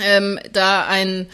ähm, 0.02 0.40
da 0.52 0.86
ein 0.86 1.28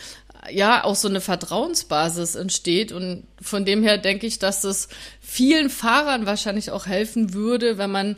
ja 0.54 0.84
auch 0.84 0.96
so 0.96 1.08
eine 1.08 1.22
Vertrauensbasis 1.22 2.36
entsteht. 2.36 2.92
Und 2.92 3.24
von 3.42 3.66
dem 3.66 3.84
her 3.84 3.98
denke 3.98 4.28
ich, 4.28 4.40
dass 4.40 4.62
das 4.62 4.88
vielen 5.20 5.70
Fahrern 5.70 6.26
wahrscheinlich 6.26 6.72
auch 6.72 6.86
helfen 6.86 7.34
würde, 7.34 7.78
wenn 7.78 7.92
man 7.92 8.18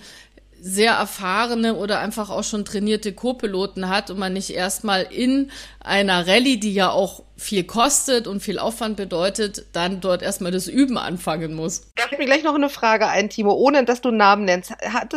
sehr 0.65 0.93
erfahrene 0.93 1.75
oder 1.75 1.99
einfach 1.99 2.29
auch 2.29 2.45
schon 2.45 2.63
trainierte 2.63 3.11
Co-Piloten 3.11 3.89
hat 3.89 4.09
und 4.09 4.17
man 4.17 4.31
nicht 4.31 4.51
erstmal 4.51 5.01
in 5.01 5.51
einer 5.81 6.25
Rallye, 6.25 6.55
die 6.55 6.73
ja 6.73 6.89
auch 6.89 7.23
viel 7.35 7.65
kostet 7.65 8.27
und 8.27 8.39
viel 8.39 8.57
Aufwand 8.59 8.95
bedeutet, 8.95 9.65
dann 9.73 9.99
dort 9.99 10.21
erstmal 10.21 10.53
das 10.53 10.67
Üben 10.67 10.97
anfangen 10.97 11.53
muss. 11.53 11.91
Da 11.95 12.03
fällt 12.07 12.19
mir 12.19 12.27
gleich 12.27 12.43
noch 12.43 12.55
eine 12.55 12.69
Frage 12.69 13.07
ein, 13.07 13.29
Timo, 13.29 13.51
ohne 13.51 13.83
dass 13.83 13.99
du 13.99 14.11
Namen 14.11 14.45
nennst. 14.45 14.73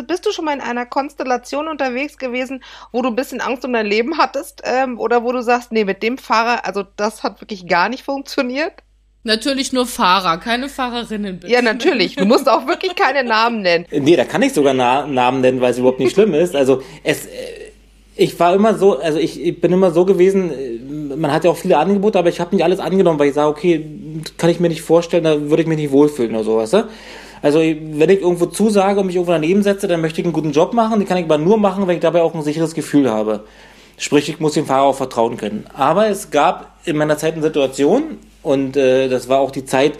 bist 0.08 0.26
du 0.26 0.32
schon 0.32 0.46
mal 0.46 0.54
in 0.54 0.60
einer 0.60 0.84
Konstellation 0.84 1.68
unterwegs 1.68 2.18
gewesen, 2.18 2.64
wo 2.90 3.02
du 3.02 3.08
ein 3.08 3.16
bisschen 3.16 3.40
Angst 3.40 3.64
um 3.64 3.72
dein 3.72 3.86
Leben 3.86 4.18
hattest 4.18 4.62
ähm, 4.64 4.98
oder 4.98 5.22
wo 5.22 5.30
du 5.30 5.42
sagst, 5.44 5.70
nee, 5.70 5.84
mit 5.84 6.02
dem 6.02 6.18
Fahrer, 6.18 6.64
also 6.64 6.82
das 6.82 7.22
hat 7.22 7.40
wirklich 7.40 7.68
gar 7.68 7.88
nicht 7.88 8.02
funktioniert? 8.02 8.72
Natürlich 9.26 9.72
nur 9.72 9.86
Fahrer, 9.86 10.38
keine 10.38 10.68
Fahrerinnen 10.68 11.40
bitte. 11.40 11.52
Ja, 11.52 11.60
natürlich. 11.60 12.14
Du 12.14 12.24
musst 12.24 12.48
auch 12.48 12.68
wirklich 12.68 12.94
keine 12.94 13.28
Namen 13.28 13.62
nennen. 13.62 13.84
Nee, 14.06 14.14
da 14.14 14.24
kann 14.24 14.40
ich 14.42 14.52
sogar 14.52 14.72
Na 14.72 15.04
Namen 15.04 15.40
nennen, 15.40 15.60
weil 15.60 15.72
es 15.72 15.78
überhaupt 15.78 15.98
nicht 15.98 16.12
schlimm 16.12 16.32
ist. 16.32 16.54
Also 16.54 16.80
es, 17.02 17.26
äh, 17.26 17.30
ich 18.14 18.38
war 18.38 18.54
immer 18.54 18.74
so, 18.78 19.00
also 19.00 19.18
ich, 19.18 19.44
ich 19.44 19.60
bin 19.60 19.72
immer 19.72 19.90
so 19.90 20.04
gewesen, 20.04 20.52
äh, 20.52 21.16
man 21.16 21.32
hat 21.32 21.42
ja 21.42 21.50
auch 21.50 21.56
viele 21.56 21.76
Angebote, 21.76 22.20
aber 22.20 22.28
ich 22.28 22.38
habe 22.38 22.54
nicht 22.54 22.64
alles 22.64 22.78
angenommen, 22.78 23.18
weil 23.18 23.28
ich 23.28 23.34
sage, 23.34 23.48
okay, 23.48 23.84
kann 24.38 24.48
ich 24.48 24.60
mir 24.60 24.68
nicht 24.68 24.82
vorstellen, 24.82 25.24
da 25.24 25.40
würde 25.50 25.62
ich 25.62 25.68
mich 25.68 25.78
nicht 25.78 25.90
wohlfühlen 25.90 26.32
oder 26.36 26.44
sowas. 26.44 26.70
Ne? 26.70 26.84
Also 27.42 27.58
wenn 27.58 28.08
ich 28.08 28.20
irgendwo 28.20 28.46
zusage 28.46 29.00
und 29.00 29.06
mich 29.06 29.16
irgendwo 29.16 29.32
daneben 29.32 29.64
setze, 29.64 29.88
dann 29.88 30.02
möchte 30.02 30.20
ich 30.20 30.24
einen 30.24 30.34
guten 30.34 30.52
Job 30.52 30.72
machen, 30.72 31.00
den 31.00 31.08
kann 31.08 31.18
ich 31.18 31.24
aber 31.24 31.38
nur 31.38 31.58
machen, 31.58 31.88
wenn 31.88 31.96
ich 31.96 32.02
dabei 32.02 32.22
auch 32.22 32.34
ein 32.34 32.42
sicheres 32.42 32.74
Gefühl 32.74 33.10
habe. 33.10 33.42
Sprich, 33.98 34.28
ich 34.28 34.38
muss 34.38 34.52
dem 34.52 34.66
Fahrer 34.66 34.84
auch 34.84 34.94
vertrauen 34.94 35.36
können. 35.36 35.64
Aber 35.74 36.06
es 36.06 36.30
gab 36.30 36.76
in 36.84 36.96
meiner 36.96 37.18
Zeit 37.18 37.32
eine 37.32 37.42
Situation, 37.42 38.18
und 38.46 38.76
äh, 38.76 39.08
das 39.08 39.28
war 39.28 39.40
auch 39.40 39.50
die 39.50 39.64
Zeit, 39.64 39.94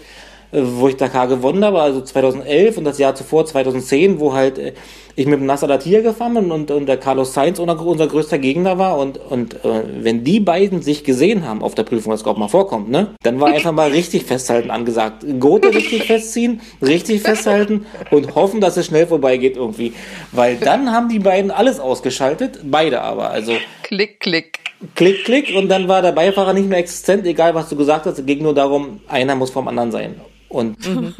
äh, 0.52 0.60
wo 0.62 0.88
ich 0.88 0.96
Dakar 0.96 1.26
gewonnen 1.26 1.64
habe, 1.64 1.80
also 1.80 2.00
2011 2.00 2.78
und 2.78 2.84
das 2.84 2.98
Jahr 2.98 3.14
zuvor, 3.14 3.44
2010, 3.44 4.20
wo 4.20 4.32
halt 4.32 4.58
äh, 4.58 4.72
ich 5.16 5.26
mit 5.26 5.40
dem 5.40 5.46
Nasser 5.46 5.66
Latia 5.66 6.02
gefahren 6.02 6.34
bin 6.34 6.52
und, 6.52 6.70
und 6.70 6.86
der 6.86 6.98
Carlos 6.98 7.32
Sainz 7.32 7.58
unser, 7.58 7.80
unser 7.84 8.06
größter 8.06 8.38
Gegner 8.38 8.78
war. 8.78 8.98
Und, 8.98 9.18
und 9.18 9.64
äh, 9.64 9.82
wenn 10.00 10.24
die 10.24 10.40
beiden 10.40 10.82
sich 10.82 11.04
gesehen 11.04 11.46
haben 11.46 11.62
auf 11.62 11.74
der 11.74 11.84
Prüfung, 11.84 12.12
was 12.12 12.24
auch 12.24 12.36
mal 12.36 12.48
vorkommt, 12.48 12.90
ne, 12.90 13.14
dann 13.22 13.40
war 13.40 13.48
einfach 13.48 13.72
mal 13.72 13.90
richtig 13.90 14.24
festhalten 14.24 14.70
angesagt. 14.70 15.24
Gurte 15.40 15.74
richtig 15.74 16.04
festziehen, 16.04 16.60
richtig 16.82 17.22
festhalten 17.22 17.86
und 18.10 18.34
hoffen, 18.34 18.60
dass 18.60 18.76
es 18.76 18.86
schnell 18.86 19.06
vorbeigeht 19.06 19.56
irgendwie. 19.56 19.94
Weil 20.32 20.56
dann 20.56 20.92
haben 20.92 21.08
die 21.08 21.18
beiden 21.18 21.50
alles 21.50 21.80
ausgeschaltet, 21.80 22.60
beide 22.64 23.00
aber. 23.00 23.30
Also 23.30 23.52
klick, 23.82 24.20
klick. 24.20 24.65
Klick, 24.94 25.24
klick 25.24 25.54
und 25.56 25.68
dann 25.68 25.88
war 25.88 26.02
der 26.02 26.12
Beifahrer 26.12 26.52
nicht 26.52 26.68
mehr 26.68 26.78
existent, 26.78 27.26
egal 27.26 27.54
was 27.54 27.68
du 27.68 27.76
gesagt 27.76 28.06
hast. 28.06 28.18
Es 28.18 28.26
ging 28.26 28.42
nur 28.42 28.54
darum, 28.54 29.00
einer 29.08 29.34
muss 29.34 29.50
vom 29.50 29.68
anderen 29.68 29.90
sein. 29.90 30.20
Und 30.48 30.86
mhm. 30.86 31.14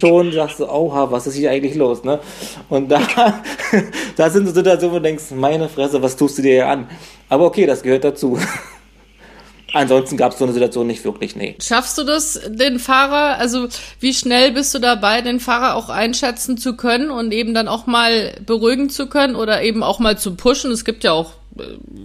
schon 0.00 0.32
sagst 0.32 0.60
du, 0.60 0.68
oha, 0.68 1.10
was 1.10 1.26
ist 1.26 1.34
hier 1.34 1.50
eigentlich 1.50 1.74
los, 1.74 2.04
ne? 2.04 2.20
Und 2.68 2.88
da, 2.88 3.00
da 4.16 4.30
sind 4.30 4.46
so 4.46 4.52
Situationen, 4.52 4.94
wo 4.94 4.98
du 4.98 5.02
denkst, 5.02 5.24
meine 5.32 5.68
Fresse, 5.68 6.00
was 6.02 6.16
tust 6.16 6.38
du 6.38 6.42
dir 6.42 6.52
hier 6.52 6.68
an? 6.68 6.88
Aber 7.28 7.46
okay, 7.46 7.66
das 7.66 7.82
gehört 7.82 8.04
dazu. 8.04 8.38
Ansonsten 9.74 10.16
gab 10.16 10.32
es 10.32 10.38
so 10.38 10.44
eine 10.44 10.52
Situation 10.52 10.86
nicht 10.86 11.04
wirklich, 11.04 11.34
nee. 11.34 11.56
Schaffst 11.60 11.98
du 11.98 12.04
das, 12.04 12.40
den 12.46 12.78
Fahrer, 12.78 13.38
also 13.38 13.66
wie 13.98 14.14
schnell 14.14 14.52
bist 14.52 14.72
du 14.72 14.78
dabei, 14.78 15.20
den 15.20 15.40
Fahrer 15.40 15.74
auch 15.74 15.88
einschätzen 15.88 16.56
zu 16.56 16.76
können 16.76 17.10
und 17.10 17.32
eben 17.32 17.54
dann 17.54 17.66
auch 17.66 17.86
mal 17.86 18.36
beruhigen 18.46 18.88
zu 18.88 19.08
können 19.08 19.34
oder 19.34 19.62
eben 19.62 19.82
auch 19.82 19.98
mal 19.98 20.16
zu 20.16 20.36
pushen? 20.36 20.70
Es 20.70 20.84
gibt 20.84 21.02
ja 21.02 21.10
auch 21.10 21.32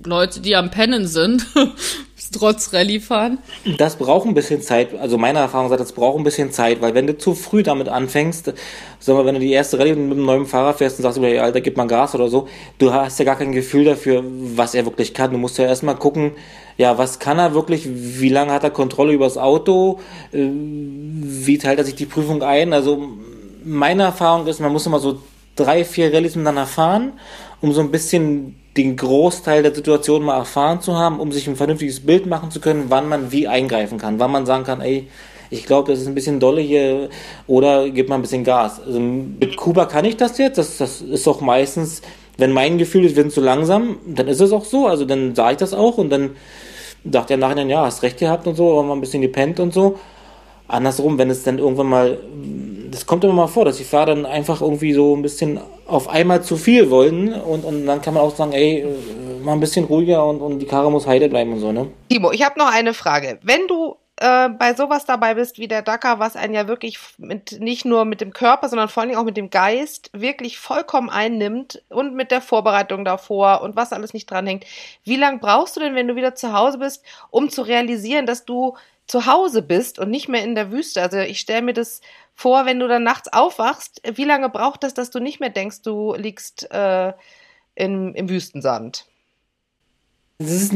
Leute, 0.05 0.41
die 0.41 0.55
am 0.55 0.69
Pennen 0.69 1.07
sind, 1.07 1.45
trotz 2.31 2.73
Rallye 2.73 2.99
fahren? 2.99 3.39
Das 3.77 3.95
braucht 3.95 4.27
ein 4.27 4.33
bisschen 4.33 4.61
Zeit. 4.61 4.93
Also 4.99 5.17
meine 5.17 5.39
Erfahrung 5.39 5.69
sagt, 5.69 5.81
das 5.81 5.93
braucht 5.93 6.17
ein 6.17 6.23
bisschen 6.23 6.51
Zeit, 6.51 6.81
weil 6.81 6.93
wenn 6.93 7.07
du 7.07 7.17
zu 7.17 7.33
früh 7.33 7.63
damit 7.63 7.89
anfängst, 7.89 8.53
sag 8.99 9.15
mal, 9.15 9.25
wenn 9.25 9.35
du 9.35 9.41
die 9.41 9.51
erste 9.51 9.79
Rallye 9.79 9.95
mit 9.95 10.17
einem 10.17 10.25
neuen 10.25 10.45
Fahrer 10.45 10.73
fährst 10.73 10.99
und 10.99 11.03
sagst, 11.03 11.19
hey, 11.19 11.39
Alter, 11.39 11.61
gib 11.61 11.77
mal 11.77 11.87
Gas 11.87 12.13
oder 12.13 12.29
so, 12.29 12.47
du 12.77 12.93
hast 12.93 13.17
ja 13.19 13.25
gar 13.25 13.37
kein 13.37 13.51
Gefühl 13.51 13.85
dafür, 13.85 14.23
was 14.55 14.75
er 14.75 14.85
wirklich 14.85 15.13
kann. 15.13 15.31
Du 15.31 15.37
musst 15.37 15.57
ja 15.57 15.65
erstmal 15.65 15.95
gucken, 15.95 16.33
ja, 16.77 16.97
was 16.97 17.19
kann 17.19 17.39
er 17.39 17.53
wirklich, 17.53 17.87
wie 17.89 18.29
lange 18.29 18.51
hat 18.51 18.63
er 18.63 18.71
Kontrolle 18.71 19.13
über 19.13 19.25
das 19.25 19.37
Auto, 19.37 19.99
äh, 20.31 20.47
wie 20.47 21.57
teilt 21.57 21.79
er 21.79 21.85
sich 21.85 21.95
die 21.95 22.05
Prüfung 22.05 22.43
ein. 22.43 22.73
Also 22.73 23.09
meine 23.63 24.03
Erfahrung 24.03 24.47
ist, 24.47 24.59
man 24.59 24.71
muss 24.71 24.85
immer 24.85 24.99
so 24.99 25.19
drei, 25.55 25.83
vier 25.83 26.13
Rallyes 26.13 26.35
miteinander 26.35 26.65
fahren, 26.65 27.13
um 27.61 27.73
so 27.73 27.81
ein 27.81 27.91
bisschen 27.91 28.55
den 28.77 28.95
Großteil 28.95 29.63
der 29.63 29.73
Situation 29.73 30.23
mal 30.23 30.37
erfahren 30.37 30.81
zu 30.81 30.95
haben, 30.95 31.19
um 31.19 31.31
sich 31.31 31.47
ein 31.47 31.55
vernünftiges 31.55 32.01
Bild 32.01 32.25
machen 32.25 32.51
zu 32.51 32.59
können, 32.59 32.85
wann 32.89 33.09
man 33.09 33.31
wie 33.31 33.47
eingreifen 33.47 33.97
kann, 33.97 34.19
wann 34.19 34.31
man 34.31 34.45
sagen 34.45 34.63
kann, 34.63 34.81
ey, 34.81 35.07
ich 35.49 35.65
glaube, 35.65 35.91
das 35.91 36.01
ist 36.01 36.07
ein 36.07 36.15
bisschen 36.15 36.39
dolle 36.39 36.61
hier 36.61 37.09
oder 37.47 37.89
gib 37.89 38.09
mal 38.09 38.15
ein 38.15 38.21
bisschen 38.21 38.43
Gas. 38.43 38.79
Also 38.85 38.99
mit 38.99 39.57
Kuba 39.57 39.85
kann 39.85 40.05
ich 40.05 40.15
das 40.17 40.37
jetzt, 40.37 40.57
das, 40.57 40.77
das 40.77 41.01
ist 41.01 41.27
auch 41.27 41.41
meistens, 41.41 42.01
wenn 42.37 42.51
mein 42.51 42.77
Gefühl 42.77 43.05
ist, 43.05 43.15
wir 43.15 43.23
sind 43.23 43.33
zu 43.33 43.41
langsam, 43.41 43.97
dann 44.05 44.27
ist 44.27 44.39
es 44.39 44.51
auch 44.51 44.65
so, 44.65 44.87
also 44.87 45.05
dann 45.05 45.35
sage 45.35 45.53
ich 45.53 45.57
das 45.57 45.73
auch 45.73 45.97
und 45.97 46.09
dann 46.09 46.31
sagt 47.11 47.31
er 47.31 47.37
nachher, 47.37 47.65
ja, 47.65 47.85
hast 47.85 48.03
recht 48.03 48.19
gehabt 48.19 48.45
und 48.47 48.55
so, 48.55 48.71
aber 48.71 48.83
mal 48.83 48.93
ein 48.93 49.01
bisschen 49.01 49.21
gepennt 49.21 49.59
und 49.59 49.73
so. 49.73 49.97
Andersrum, 50.67 51.17
wenn 51.17 51.31
es 51.31 51.43
dann 51.43 51.57
irgendwann 51.57 51.87
mal, 51.87 52.19
das 52.91 53.07
kommt 53.07 53.23
immer 53.23 53.33
mal 53.33 53.47
vor, 53.47 53.65
dass 53.65 53.77
die 53.77 53.83
Fahrer 53.83 54.13
dann 54.13 54.25
einfach 54.27 54.61
irgendwie 54.61 54.93
so 54.93 55.15
ein 55.15 55.23
bisschen 55.23 55.59
auf 55.89 56.07
einmal 56.07 56.43
zu 56.43 56.57
viel 56.57 56.89
wollen 56.89 57.33
und, 57.33 57.65
und 57.65 57.85
dann 57.85 58.01
kann 58.01 58.13
man 58.13 58.23
auch 58.23 58.35
sagen, 58.35 58.53
ey, 58.53 58.81
äh, 58.81 59.43
mal 59.43 59.53
ein 59.53 59.59
bisschen 59.59 59.85
ruhiger 59.85 60.25
und, 60.25 60.41
und 60.41 60.59
die 60.59 60.65
Karre 60.65 60.91
muss 60.91 61.07
heide 61.07 61.29
bleiben 61.29 61.53
und 61.53 61.59
so, 61.59 61.71
ne? 61.71 61.87
Timo, 62.09 62.31
ich 62.31 62.45
habe 62.45 62.59
noch 62.59 62.71
eine 62.71 62.93
Frage. 62.93 63.39
Wenn 63.41 63.67
du 63.67 63.95
äh, 64.21 64.49
bei 64.49 64.73
sowas 64.73 65.05
dabei 65.05 65.35
bist 65.35 65.59
wie 65.59 65.69
der 65.69 65.81
Dakar, 65.81 66.19
was 66.19 66.35
einen 66.35 66.53
ja 66.53 66.67
wirklich 66.67 66.99
mit, 67.17 67.59
nicht 67.61 67.85
nur 67.85 68.03
mit 68.03 68.19
dem 68.19 68.33
Körper, 68.33 68.67
sondern 68.67 68.89
vor 68.89 69.01
allen 69.01 69.09
Dingen 69.09 69.21
auch 69.21 69.25
mit 69.25 69.37
dem 69.37 69.49
Geist 69.49 70.09
wirklich 70.13 70.59
vollkommen 70.59 71.09
einnimmt 71.09 71.81
und 71.89 72.15
mit 72.15 72.31
der 72.31 72.41
Vorbereitung 72.41 73.05
davor 73.05 73.61
und 73.61 73.77
was 73.77 73.93
alles 73.93 74.13
nicht 74.13 74.29
dranhängt. 74.29 74.65
Wie 75.05 75.15
lange 75.15 75.39
brauchst 75.39 75.77
du 75.77 75.79
denn, 75.79 75.95
wenn 75.95 76.09
du 76.09 76.15
wieder 76.15 76.35
zu 76.35 76.51
Hause 76.51 76.79
bist, 76.79 77.03
um 77.31 77.49
zu 77.49 77.61
realisieren, 77.61 78.25
dass 78.25 78.43
du 78.43 78.75
zu 79.07 79.25
Hause 79.25 79.61
bist 79.61 79.99
und 79.99 80.11
nicht 80.11 80.27
mehr 80.27 80.43
in 80.43 80.53
der 80.53 80.69
Wüste? 80.69 81.01
Also 81.01 81.19
ich 81.19 81.39
stelle 81.39 81.61
mir 81.61 81.73
das 81.73 82.01
vor, 82.39 82.65
wenn 82.65 82.79
du 82.79 82.87
dann 82.87 83.03
nachts 83.03 83.27
aufwachst, 83.33 84.01
wie 84.15 84.23
lange 84.23 84.47
braucht 84.47 84.83
das, 84.83 84.93
dass 84.93 85.09
du 85.09 85.19
nicht 85.19 85.41
mehr 85.41 85.49
denkst, 85.49 85.81
du 85.81 86.15
liegst 86.15 86.71
äh, 86.71 87.11
in, 87.75 88.15
im 88.15 88.29
Wüstensand? 88.29 89.07
Das 90.37 90.49
ist, 90.51 90.73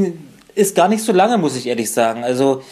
ist, 0.56 0.76
gar 0.76 0.90
nicht 0.90 1.06
so 1.06 1.14
lange, 1.14 1.38
muss 1.38 1.56
ich 1.56 1.68
ehrlich 1.68 1.90
sagen. 1.90 2.26
Also 2.26 2.64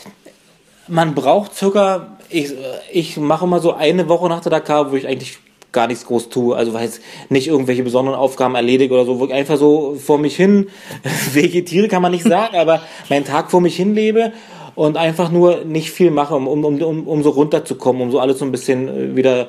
man 0.89 1.15
braucht 1.15 1.55
circa, 1.55 2.17
ich, 2.27 2.53
ich 2.91 3.15
mache 3.15 3.47
mal 3.47 3.61
so 3.61 3.71
eine 3.71 4.09
Woche 4.09 4.27
nach 4.27 4.41
der 4.41 4.49
Dakar, 4.49 4.91
wo 4.91 4.97
ich 4.97 5.07
eigentlich 5.07 5.39
gar 5.71 5.87
nichts 5.87 6.05
groß 6.05 6.27
tue, 6.27 6.53
also 6.53 6.73
weil 6.73 6.89
ich 6.89 6.95
nicht 7.29 7.47
irgendwelche 7.47 7.83
besonderen 7.83 8.19
Aufgaben 8.19 8.55
erledige 8.55 8.93
oder 8.93 9.05
so, 9.05 9.21
wo 9.21 9.25
ich 9.25 9.33
einfach 9.33 9.55
so 9.55 9.95
vor 9.95 10.17
mich 10.17 10.35
hin 10.35 10.69
vegetiere, 11.31 11.87
kann 11.87 12.01
man 12.01 12.11
nicht 12.11 12.25
sagen, 12.25 12.57
aber 12.57 12.81
meinen 13.07 13.23
Tag 13.23 13.51
vor 13.51 13.61
mich 13.61 13.77
hin 13.77 13.95
lebe 13.95 14.33
und 14.75 14.97
einfach 14.97 15.31
nur 15.31 15.63
nicht 15.65 15.91
viel 15.91 16.11
mache, 16.11 16.35
um, 16.35 16.47
um, 16.47 16.81
um, 16.81 17.07
um 17.07 17.23
so 17.23 17.29
runterzukommen, 17.31 18.01
um 18.01 18.11
so 18.11 18.19
alles 18.19 18.39
so 18.39 18.45
ein 18.45 18.51
bisschen 18.51 18.87
äh, 18.87 19.15
wieder, 19.15 19.47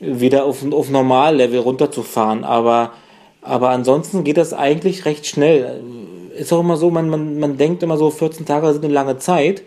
wieder 0.00 0.44
auf, 0.44 0.64
auf 0.72 0.90
Normallevel 0.90 1.60
runterzufahren. 1.60 2.44
Aber, 2.44 2.92
aber 3.42 3.70
ansonsten 3.70 4.24
geht 4.24 4.36
das 4.36 4.52
eigentlich 4.52 5.04
recht 5.04 5.26
schnell. 5.26 5.80
Ist 6.36 6.52
auch 6.52 6.60
immer 6.60 6.76
so, 6.76 6.90
man, 6.90 7.08
man, 7.08 7.38
man 7.38 7.56
denkt 7.56 7.82
immer 7.82 7.96
so, 7.96 8.10
14 8.10 8.46
Tage 8.46 8.72
sind 8.72 8.84
eine 8.84 8.94
lange 8.94 9.18
Zeit. 9.18 9.62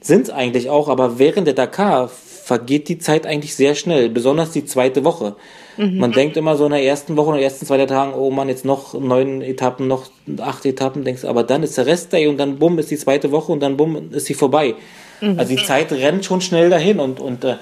Sind 0.00 0.24
es 0.24 0.30
eigentlich 0.30 0.68
auch, 0.68 0.88
aber 0.88 1.18
während 1.18 1.46
der 1.46 1.54
Dakar 1.54 2.08
vergeht 2.08 2.88
die 2.88 2.98
Zeit 2.98 3.26
eigentlich 3.26 3.54
sehr 3.54 3.74
schnell, 3.74 4.10
besonders 4.10 4.50
die 4.50 4.66
zweite 4.66 5.02
Woche. 5.02 5.34
Mhm. 5.76 5.98
Man 5.98 6.12
denkt 6.12 6.36
immer 6.36 6.56
so 6.56 6.64
in 6.66 6.72
der 6.72 6.82
ersten 6.82 7.16
Woche, 7.16 7.30
in 7.30 7.36
den 7.36 7.44
ersten 7.44 7.66
zwei 7.66 7.84
Tagen, 7.86 8.14
oh 8.14 8.30
man, 8.30 8.48
jetzt 8.48 8.64
noch 8.64 8.94
neun 8.94 9.42
Etappen, 9.42 9.88
noch 9.88 10.06
acht 10.38 10.64
Etappen, 10.66 11.04
denkst 11.04 11.24
aber 11.24 11.42
dann 11.42 11.62
ist 11.62 11.76
der 11.78 11.86
Rest 11.86 12.12
Day 12.12 12.26
und 12.26 12.38
dann 12.38 12.58
bumm 12.58 12.78
ist 12.78 12.90
die 12.90 12.96
zweite 12.96 13.30
Woche 13.32 13.52
und 13.52 13.60
dann 13.60 13.76
bumm 13.76 14.10
ist 14.12 14.26
sie 14.26 14.34
vorbei. 14.34 14.74
Mhm. 15.20 15.38
Also 15.38 15.56
die 15.56 15.62
Zeit 15.62 15.92
rennt 15.92 16.24
schon 16.24 16.40
schnell 16.40 16.70
dahin 16.70 17.00
und, 17.00 17.20
und 17.20 17.44
äh, 17.44 17.56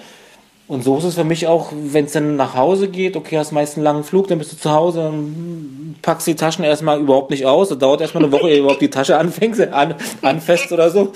und 0.73 0.85
so 0.85 0.97
ist 0.97 1.05
es 1.05 1.17
für 1.17 1.25
mich 1.25 1.47
auch, 1.47 1.71
wenn 1.75 2.07
es 2.07 2.13
dann 2.13 2.37
nach 2.37 2.55
Hause 2.55 2.89
geht, 2.89 3.15
okay, 3.15 3.37
hast 3.37 3.53
meist 3.53 3.77
einen 3.77 3.85
langen 3.85 4.05
Flug, 4.05 4.29
dann 4.29 4.39
bist 4.39 4.53
du 4.53 4.57
zu 4.57 4.71
Hause, 4.71 5.01
dann 5.01 5.97
packst 6.01 6.27
die 6.27 6.35
Taschen 6.35 6.65
erstmal 6.65 6.99
überhaupt 6.99 7.31
nicht 7.31 7.45
aus. 7.45 7.69
Das 7.69 7.79
dauert 7.79 8.01
erstmal 8.01 8.25
eine 8.25 8.33
Woche, 8.33 8.49
ehe 8.49 8.61
überhaupt 8.61 8.81
die 8.81 8.89
Tasche 8.89 9.19
anfängst, 9.19 9.61
an, 9.61 9.97
anfasst 10.23 10.73
oder 10.73 10.89
so. 10.89 11.13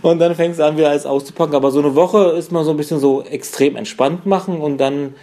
Und 0.00 0.20
dann 0.20 0.34
fängst 0.34 0.58
du 0.58 0.64
an, 0.64 0.78
wieder 0.78 0.88
alles 0.88 1.06
auszupacken. 1.06 1.54
Aber 1.54 1.70
so 1.70 1.80
eine 1.80 1.94
Woche 1.94 2.30
ist 2.38 2.50
mal 2.50 2.64
so 2.64 2.70
ein 2.70 2.76
bisschen 2.76 2.98
so 2.98 3.22
extrem 3.22 3.76
entspannt 3.76 4.24
machen 4.26 4.62
und 4.62 4.78
dann, 4.78 5.14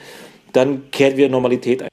dann 0.54 0.92
kehrt 0.92 1.18
wieder 1.18 1.30
Normalität 1.30 1.84
ein. 1.84 1.90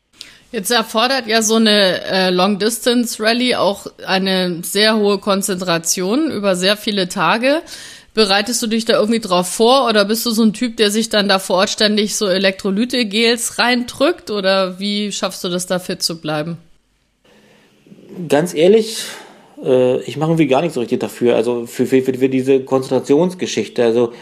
Jetzt 0.51 0.71
erfordert 0.71 1.27
ja 1.27 1.43
so 1.43 1.57
eine 1.57 2.03
äh, 2.05 2.31
Long-Distance-Rally 2.31 3.57
auch 3.57 3.87
eine 4.07 4.61
sehr 4.63 4.97
hohe 4.97 5.19
Konzentration 5.19 6.31
über 6.31 6.57
sehr 6.57 6.79
viele 6.79 7.09
Tage. 7.09 7.61
Bereitest 8.15 8.63
du 8.63 8.67
dich 8.67 8.87
da 8.87 8.95
irgendwie 8.95 9.21
drauf 9.21 9.47
vor 9.47 9.87
oder 9.87 10.07
bist 10.07 10.25
du 10.25 10.31
so 10.31 10.43
ein 10.43 10.55
Typ, 10.55 10.79
der 10.79 10.91
sich 10.91 11.11
dann 11.11 11.29
da 11.29 11.39
vor 11.39 11.57
Ort 11.57 11.71
ständig 11.71 12.17
so 12.17 12.27
Elektrolyte-Gels 12.27 13.59
reindrückt 13.59 14.31
oder 14.31 14.81
wie 14.81 15.13
schaffst 15.13 15.45
du 15.45 15.51
das 15.51 15.67
da 15.67 15.79
fit 15.79 16.03
zu 16.03 16.19
bleiben? 16.19 16.57
Ganz 18.27 18.55
ehrlich, 18.55 19.05
äh, 19.63 20.01
ich 20.01 20.17
mache 20.17 20.31
irgendwie 20.31 20.47
gar 20.47 20.63
nichts 20.63 20.75
so 20.75 20.81
richtig 20.81 21.01
dafür, 21.01 21.37
also 21.37 21.67
für, 21.67 21.87
für, 21.87 22.03
für 22.03 22.29
diese 22.29 22.61
Konzentrationsgeschichte. 22.61 23.85
Also 23.85 24.13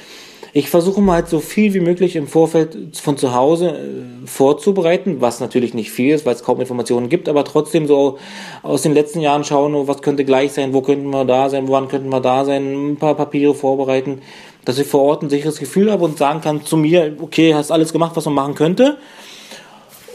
ich 0.56 0.70
versuche 0.70 1.02
mal 1.02 1.16
halt 1.16 1.28
so 1.28 1.40
viel 1.40 1.74
wie 1.74 1.80
möglich 1.80 2.16
im 2.16 2.26
Vorfeld 2.26 2.96
von 2.96 3.18
zu 3.18 3.34
Hause 3.34 3.72
äh, 3.72 4.26
vorzubereiten, 4.26 5.20
was 5.20 5.38
natürlich 5.38 5.74
nicht 5.74 5.90
viel 5.90 6.14
ist, 6.14 6.24
weil 6.24 6.34
es 6.34 6.42
kaum 6.42 6.58
Informationen 6.62 7.10
gibt, 7.10 7.28
aber 7.28 7.44
trotzdem 7.44 7.86
so 7.86 8.16
aus 8.62 8.80
den 8.80 8.94
letzten 8.94 9.20
Jahren 9.20 9.44
schauen, 9.44 9.74
oh, 9.74 9.86
was 9.86 10.00
könnte 10.00 10.24
gleich 10.24 10.52
sein, 10.52 10.72
wo 10.72 10.80
könnten 10.80 11.10
wir 11.10 11.26
da 11.26 11.50
sein, 11.50 11.68
wann 11.68 11.88
könnten 11.88 12.08
wir 12.08 12.20
da 12.20 12.46
sein, 12.46 12.92
ein 12.92 12.96
paar 12.96 13.14
Papiere 13.14 13.54
vorbereiten, 13.54 14.22
dass 14.64 14.78
ich 14.78 14.86
vor 14.86 15.02
Ort 15.02 15.22
ein 15.22 15.28
sicheres 15.28 15.58
Gefühl 15.58 15.92
habe 15.92 16.06
und 16.06 16.16
sagen 16.16 16.40
kann 16.40 16.64
zu 16.64 16.78
mir, 16.78 17.14
okay, 17.20 17.54
hast 17.54 17.70
alles 17.70 17.92
gemacht, 17.92 18.12
was 18.14 18.24
man 18.24 18.34
machen 18.34 18.54
könnte. 18.54 18.96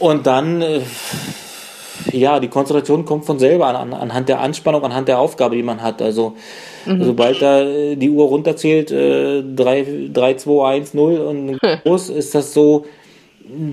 Und 0.00 0.26
dann, 0.26 0.60
äh, 0.60 0.80
ja, 2.10 2.40
die 2.40 2.48
Konzentration 2.48 3.04
kommt 3.04 3.26
von 3.26 3.38
selber 3.38 3.68
an, 3.68 3.76
an, 3.76 3.92
anhand 3.92 4.28
der 4.28 4.40
Anspannung, 4.40 4.82
anhand 4.82 5.06
der 5.06 5.20
Aufgabe, 5.20 5.54
die 5.54 5.62
man 5.62 5.82
hat. 5.82 6.02
Also 6.02 6.34
Mhm. 6.86 7.04
Sobald 7.04 7.42
da 7.42 7.60
äh, 7.60 7.96
die 7.96 8.10
Uhr 8.10 8.26
runterzählt, 8.26 8.90
äh, 8.90 9.42
3, 9.42 10.10
3, 10.12 10.34
2, 10.34 10.66
1, 10.66 10.94
0 10.94 11.18
und 11.18 11.58
groß, 11.84 12.10
ist 12.10 12.34
das 12.34 12.52
so, 12.52 12.86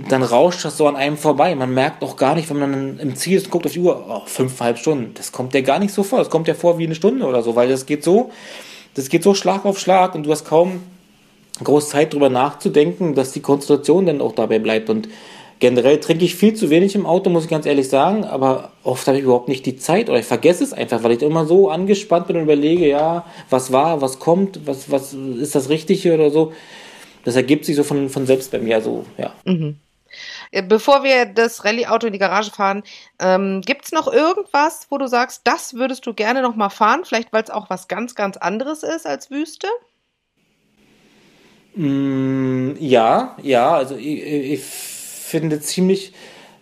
dann 0.09 0.23
rauscht 0.23 0.65
das 0.65 0.77
so 0.77 0.87
an 0.87 0.95
einem 0.95 1.17
vorbei. 1.17 1.55
Man 1.55 1.73
merkt 1.73 2.03
auch 2.03 2.15
gar 2.15 2.35
nicht, 2.35 2.49
wenn 2.49 2.59
man 2.59 2.99
im 2.99 3.15
Ziel 3.15 3.37
ist, 3.37 3.49
guckt 3.49 3.65
auf 3.65 3.71
die 3.71 3.79
Uhr, 3.79 4.05
oh, 4.09 4.21
fünfeinhalb 4.25 4.77
Stunden. 4.77 5.11
Das 5.13 5.31
kommt 5.31 5.53
ja 5.53 5.61
gar 5.61 5.79
nicht 5.79 5.93
so 5.93 6.03
vor. 6.03 6.19
Das 6.19 6.29
kommt 6.29 6.47
ja 6.47 6.53
vor 6.53 6.77
wie 6.77 6.85
eine 6.85 6.95
Stunde 6.95 7.25
oder 7.25 7.41
so, 7.41 7.55
weil 7.55 7.69
das 7.69 7.85
geht 7.85 8.03
so, 8.03 8.31
das 8.95 9.09
geht 9.09 9.23
so 9.23 9.33
Schlag 9.33 9.65
auf 9.65 9.79
Schlag 9.79 10.15
und 10.15 10.25
du 10.25 10.31
hast 10.31 10.45
kaum 10.45 10.81
groß 11.63 11.89
Zeit 11.89 12.13
drüber 12.13 12.29
nachzudenken, 12.29 13.15
dass 13.15 13.31
die 13.31 13.41
Konzentration 13.41 14.05
dann 14.05 14.21
auch 14.21 14.33
dabei 14.33 14.59
bleibt. 14.59 14.89
Und 14.89 15.09
Generell 15.59 15.99
trinke 15.99 16.23
ich 16.23 16.35
viel 16.35 16.53
zu 16.53 16.69
wenig 16.69 16.95
im 16.95 17.05
Auto, 17.05 17.29
muss 17.29 17.43
ich 17.43 17.49
ganz 17.49 17.65
ehrlich 17.65 17.89
sagen, 17.89 18.23
aber 18.23 18.71
oft 18.83 19.05
habe 19.07 19.17
ich 19.17 19.25
überhaupt 19.25 19.49
nicht 19.49 19.65
die 19.65 19.75
Zeit 19.75 20.09
oder 20.09 20.19
ich 20.19 20.25
vergesse 20.25 20.63
es 20.63 20.71
einfach, 20.71 21.03
weil 21.03 21.11
ich 21.11 21.21
immer 21.21 21.45
so 21.45 21.69
angespannt 21.69 22.27
bin 22.27 22.37
und 22.37 22.43
überlege, 22.43 22.87
ja, 22.87 23.25
was 23.49 23.71
war, 23.73 24.01
was 24.01 24.19
kommt, 24.19 24.65
was, 24.65 24.89
was 24.89 25.13
ist 25.13 25.55
das 25.55 25.67
Richtige 25.67 26.13
oder 26.13 26.31
so. 26.31 26.53
Das 27.25 27.35
ergibt 27.35 27.65
sich 27.65 27.75
so 27.75 27.83
von, 27.83 28.09
von 28.09 28.25
selbst 28.25 28.51
bei 28.51 28.59
mir, 28.59 28.81
so, 28.81 29.05
ja. 29.17 29.33
Mhm. 29.43 29.75
Äh, 30.51 30.63
bevor 30.63 31.03
wir 31.03 31.25
das 31.25 31.65
Rallye-Auto 31.65 32.07
in 32.07 32.13
die 32.13 32.19
Garage 32.19 32.51
fahren, 32.51 32.83
ähm, 33.19 33.61
gibt 33.61 33.85
es 33.85 33.91
noch 33.91 34.11
irgendwas, 34.11 34.87
wo 34.89 34.97
du 34.97 35.07
sagst, 35.07 35.41
das 35.43 35.73
würdest 35.73 36.05
du 36.05 36.13
gerne 36.13 36.41
noch 36.41 36.55
mal 36.55 36.69
fahren? 36.69 37.01
Vielleicht, 37.03 37.33
weil 37.33 37.43
es 37.43 37.49
auch 37.49 37.69
was 37.69 37.87
ganz, 37.87 38.15
ganz 38.15 38.37
anderes 38.37 38.83
ist 38.83 39.05
als 39.05 39.29
Wüste? 39.29 39.67
Mm, 41.75 42.71
ja, 42.79 43.37
ja, 43.43 43.73
also 43.73 43.95
ich, 43.95 44.23
ich 44.23 44.61
finde 45.29 45.59
ziemlich 45.59 46.13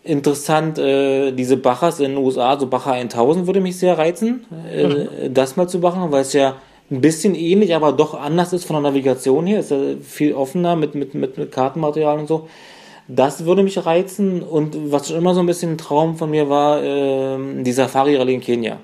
interessant, 0.04 0.78
äh, 0.78 1.32
diese 1.32 1.58
Bachers 1.58 2.00
in 2.00 2.12
den 2.12 2.18
USA, 2.18 2.58
so 2.60 2.68
Bacher 2.68 2.94
1000 2.94 3.48
würde 3.48 3.62
mich 3.62 3.78
sehr 3.78 3.98
reizen, 3.98 4.46
äh, 4.72 4.88
mhm. 4.88 5.34
das 5.34 5.58
mal 5.58 5.68
zu 5.68 5.80
machen, 5.80 6.12
weil 6.12 6.22
es 6.22 6.34
ja 6.34 6.56
ein 6.90 7.02
bisschen 7.02 7.36
ähnlich, 7.36 7.76
aber 7.76 7.92
doch 7.92 8.14
anders 8.14 8.54
ist 8.54 8.66
von 8.66 8.76
der 8.76 8.92
Navigation 8.92 9.46
her, 9.46 9.60
ist 9.60 9.72
ja 9.72 9.78
viel 10.02 10.34
offener 10.34 10.76
mit, 10.76 10.96
mit, 10.96 11.14
mit, 11.14 11.38
mit 11.38 11.52
Kartenmaterial 11.52 12.20
und 12.20 12.28
so. 12.28 12.48
Das 13.10 13.46
würde 13.46 13.64
mich 13.64 13.86
reizen 13.86 14.42
und 14.44 14.92
was 14.92 15.08
schon 15.08 15.18
immer 15.18 15.34
so 15.34 15.42
ein 15.42 15.46
bisschen 15.46 15.74
ein 15.74 15.78
Traum 15.78 16.18
von 16.18 16.30
mir 16.30 16.50
war, 16.50 16.84
äh, 16.84 17.64
die 17.64 17.72
Safari-Rallye 17.72 18.36
in 18.36 18.42
Kenia. 18.42 18.78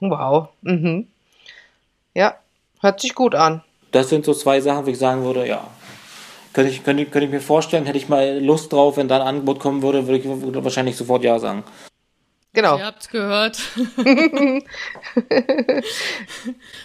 Wow. 0.00 0.48
Mhm. 0.62 1.08
Ja, 2.14 2.34
hört 2.80 3.00
sich 3.00 3.14
gut 3.14 3.34
an. 3.34 3.62
Das 3.90 4.08
sind 4.08 4.24
so 4.24 4.34
zwei 4.34 4.60
Sachen, 4.60 4.86
wo 4.86 4.90
ich 4.90 4.98
sagen 4.98 5.24
würde, 5.24 5.46
ja, 5.46 5.66
könnte 6.54 6.70
ich, 6.70 6.82
könnte, 6.82 7.04
könnte 7.04 7.26
ich 7.26 7.32
mir 7.32 7.40
vorstellen, 7.40 7.84
hätte 7.84 7.98
ich 7.98 8.08
mal 8.08 8.38
Lust 8.42 8.72
drauf, 8.72 8.96
wenn 8.96 9.08
da 9.08 9.16
ein 9.16 9.26
Angebot 9.26 9.60
kommen 9.60 9.82
würde, 9.82 10.06
würde 10.06 10.18
ich 10.18 10.64
wahrscheinlich 10.64 10.96
sofort 10.96 11.22
Ja 11.22 11.38
sagen. 11.38 11.64
Genau. 12.54 12.78
Ihr 12.78 12.86
habt's 12.86 13.08
gehört. 13.08 13.58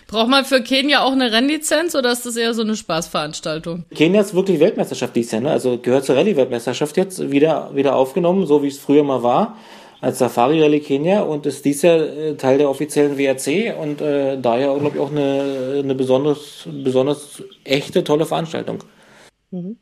Braucht 0.08 0.30
man 0.30 0.44
für 0.44 0.64
Kenia 0.64 1.04
auch 1.04 1.12
eine 1.12 1.32
Rennlizenz 1.32 1.94
oder 1.94 2.12
ist 2.12 2.26
das 2.26 2.36
eher 2.38 2.56
so 2.56 2.64
eine 2.64 2.76
Spaßveranstaltung? 2.76 3.86
Kenia 3.94 4.22
ist 4.22 4.34
wirklich 4.34 4.60
Weltmeisterschaft 4.60 5.16
dieses 5.16 5.34
Jahr, 5.34 5.42
ne? 5.42 5.52
Also 5.52 5.78
gehört 5.78 6.06
zur 6.06 6.16
Rallye-Weltmeisterschaft 6.16 6.98
jetzt 6.98 7.30
wieder, 7.30 7.70
wieder 7.76 7.96
aufgenommen, 7.96 8.48
so 8.48 8.64
wie 8.64 8.70
es 8.70 8.80
früher 8.80 9.04
mal 9.04 9.22
war, 9.22 9.58
als 10.02 10.18
Safari 10.18 10.60
Rallye 10.60 10.80
Kenia 10.80 11.22
und 11.22 11.46
ist 11.46 11.64
dies 11.64 11.84
Jahr 11.84 12.00
äh, 12.00 12.34
Teil 12.34 12.58
der 12.58 12.68
offiziellen 12.68 13.20
WRC 13.20 13.76
und 13.80 14.02
äh, 14.02 14.40
daher, 14.42 14.76
glaube 14.76 14.96
ich, 14.96 15.02
auch 15.02 15.12
eine, 15.12 15.82
eine 15.84 15.94
besonders, 15.94 16.68
besonders 16.84 17.44
echte, 17.64 18.04
tolle 18.04 18.26
Veranstaltung. 18.26 18.80
Mhm. 19.52 19.78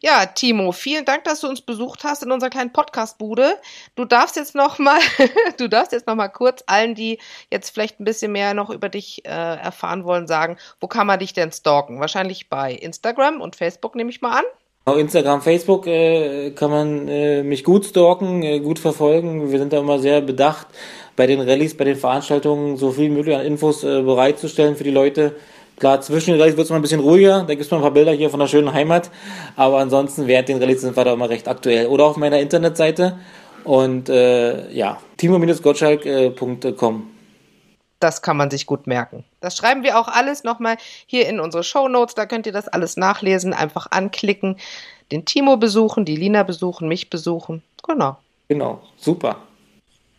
Ja, 0.00 0.26
Timo, 0.26 0.70
vielen 0.70 1.04
Dank, 1.04 1.24
dass 1.24 1.40
du 1.40 1.48
uns 1.48 1.60
besucht 1.60 2.04
hast 2.04 2.22
in 2.22 2.30
unserer 2.30 2.50
kleinen 2.50 2.72
Podcastbude. 2.72 3.56
Du 3.96 4.04
darfst 4.04 4.36
jetzt 4.36 4.54
noch 4.54 4.78
mal, 4.78 5.00
du 5.58 5.68
darfst 5.68 5.90
jetzt 5.90 6.06
noch 6.06 6.14
mal 6.14 6.28
kurz 6.28 6.62
allen, 6.66 6.94
die 6.94 7.18
jetzt 7.50 7.70
vielleicht 7.70 7.98
ein 7.98 8.04
bisschen 8.04 8.30
mehr 8.30 8.54
noch 8.54 8.70
über 8.70 8.88
dich 8.88 9.24
äh, 9.24 9.28
erfahren 9.28 10.04
wollen, 10.04 10.28
sagen, 10.28 10.56
wo 10.80 10.86
kann 10.86 11.08
man 11.08 11.18
dich 11.18 11.32
denn 11.32 11.50
stalken? 11.50 11.98
Wahrscheinlich 11.98 12.48
bei 12.48 12.74
Instagram 12.74 13.40
und 13.40 13.56
Facebook 13.56 13.96
nehme 13.96 14.10
ich 14.10 14.20
mal 14.20 14.38
an. 14.38 14.44
Auf 14.84 14.96
Instagram, 14.96 15.42
Facebook 15.42 15.88
äh, 15.88 16.52
kann 16.52 16.70
man 16.70 17.08
äh, 17.08 17.42
mich 17.42 17.64
gut 17.64 17.84
stalken, 17.84 18.44
äh, 18.44 18.60
gut 18.60 18.78
verfolgen. 18.78 19.50
Wir 19.50 19.58
sind 19.58 19.72
da 19.72 19.80
immer 19.80 19.98
sehr 19.98 20.20
bedacht, 20.20 20.68
bei 21.16 21.26
den 21.26 21.40
Rallyes, 21.40 21.76
bei 21.76 21.84
den 21.84 21.96
Veranstaltungen 21.96 22.76
so 22.76 22.92
viel 22.92 23.10
wie 23.10 23.14
möglich 23.14 23.36
an 23.36 23.44
Infos 23.44 23.82
äh, 23.82 24.00
bereitzustellen 24.00 24.76
für 24.76 24.84
die 24.84 24.92
Leute. 24.92 25.34
Klar, 25.78 26.00
zwischen 26.00 26.32
den 26.32 26.40
Rallyes 26.40 26.56
wird 26.56 26.64
es 26.64 26.70
mal 26.70 26.76
ein 26.76 26.82
bisschen 26.82 27.00
ruhiger, 27.00 27.44
da 27.44 27.54
gibt 27.54 27.62
es 27.62 27.70
mal 27.70 27.76
ein 27.76 27.82
paar 27.82 27.92
Bilder 27.92 28.12
hier 28.12 28.30
von 28.30 28.40
der 28.40 28.48
schönen 28.48 28.72
Heimat, 28.72 29.10
aber 29.54 29.78
ansonsten 29.78 30.26
während 30.26 30.48
den 30.48 30.58
Rallyes 30.58 30.80
sind 30.80 30.96
wir 30.96 31.04
da 31.04 31.12
immer 31.12 31.30
recht 31.30 31.46
aktuell. 31.46 31.86
Oder 31.86 32.04
auf 32.04 32.16
meiner 32.16 32.40
Internetseite 32.40 33.18
und 33.64 34.08
äh, 34.08 34.70
ja, 34.72 34.98
timo-gottschalk.com. 35.18 37.10
Das 38.00 38.22
kann 38.22 38.36
man 38.36 38.50
sich 38.50 38.66
gut 38.66 38.86
merken. 38.86 39.24
Das 39.40 39.56
schreiben 39.56 39.82
wir 39.82 39.98
auch 39.98 40.08
alles 40.08 40.44
nochmal 40.44 40.76
hier 41.06 41.28
in 41.28 41.40
unsere 41.40 41.64
Show 41.64 41.88
Notes. 41.88 42.14
Da 42.14 42.26
könnt 42.26 42.46
ihr 42.46 42.52
das 42.52 42.68
alles 42.68 42.96
nachlesen. 42.96 43.52
Einfach 43.52 43.88
anklicken, 43.90 44.56
den 45.10 45.24
Timo 45.24 45.56
besuchen, 45.56 46.04
die 46.04 46.16
Lina 46.16 46.44
besuchen, 46.44 46.88
mich 46.88 47.10
besuchen. 47.10 47.62
Genau. 47.86 48.16
Genau, 48.48 48.80
super. 48.96 49.36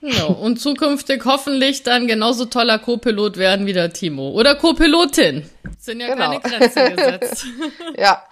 Ja, 0.01 0.25
und 0.25 0.59
zukünftig 0.59 1.23
hoffentlich 1.25 1.83
dann 1.83 2.07
genauso 2.07 2.45
toller 2.45 2.79
Co-Pilot 2.79 3.37
werden 3.37 3.65
wie 3.65 3.73
der 3.73 3.91
Timo. 3.91 4.29
Oder 4.29 4.55
Co-Pilotin. 4.55 5.49
Sind 5.77 5.99
ja 5.99 6.13
genau. 6.13 6.39
keine 6.39 6.69
Grenzen 6.69 6.95
gesetzt. 6.95 7.45
ja. 7.97 8.23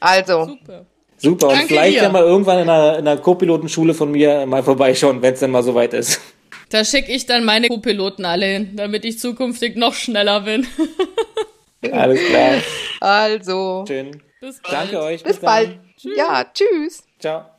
Also. 0.00 0.46
Super. 0.46 0.86
Super. 1.16 1.48
Und 1.48 1.52
Danke 1.52 1.68
vielleicht 1.68 1.98
dir. 1.98 2.02
ja 2.04 2.08
mal 2.08 2.22
irgendwann 2.22 2.58
in 2.60 2.68
einer, 2.68 2.98
in 2.98 3.06
einer 3.06 3.20
Co-Pilotenschule 3.20 3.94
von 3.94 4.10
mir 4.10 4.46
mal 4.46 4.62
vorbeischauen, 4.62 5.22
wenn 5.22 5.34
es 5.34 5.40
dann 5.40 5.50
mal 5.50 5.62
soweit 5.62 5.94
ist. 5.94 6.20
Da 6.70 6.84
schicke 6.84 7.12
ich 7.12 7.26
dann 7.26 7.44
meine 7.44 7.68
Co-Piloten 7.68 8.24
alle 8.24 8.46
hin, 8.46 8.72
damit 8.74 9.04
ich 9.04 9.18
zukünftig 9.18 9.76
noch 9.76 9.94
schneller 9.94 10.42
bin. 10.42 10.66
Alles 11.92 12.20
klar. 12.24 12.54
Also. 13.00 13.84
Schön. 13.86 14.22
Bis 14.40 14.60
bald. 14.60 14.74
Danke 14.74 15.00
euch. 15.00 15.22
Bis, 15.22 15.34
bis 15.34 15.40
bald. 15.44 15.78
Ja, 16.16 16.44
tschüss. 16.52 17.04
Ciao. 17.18 17.57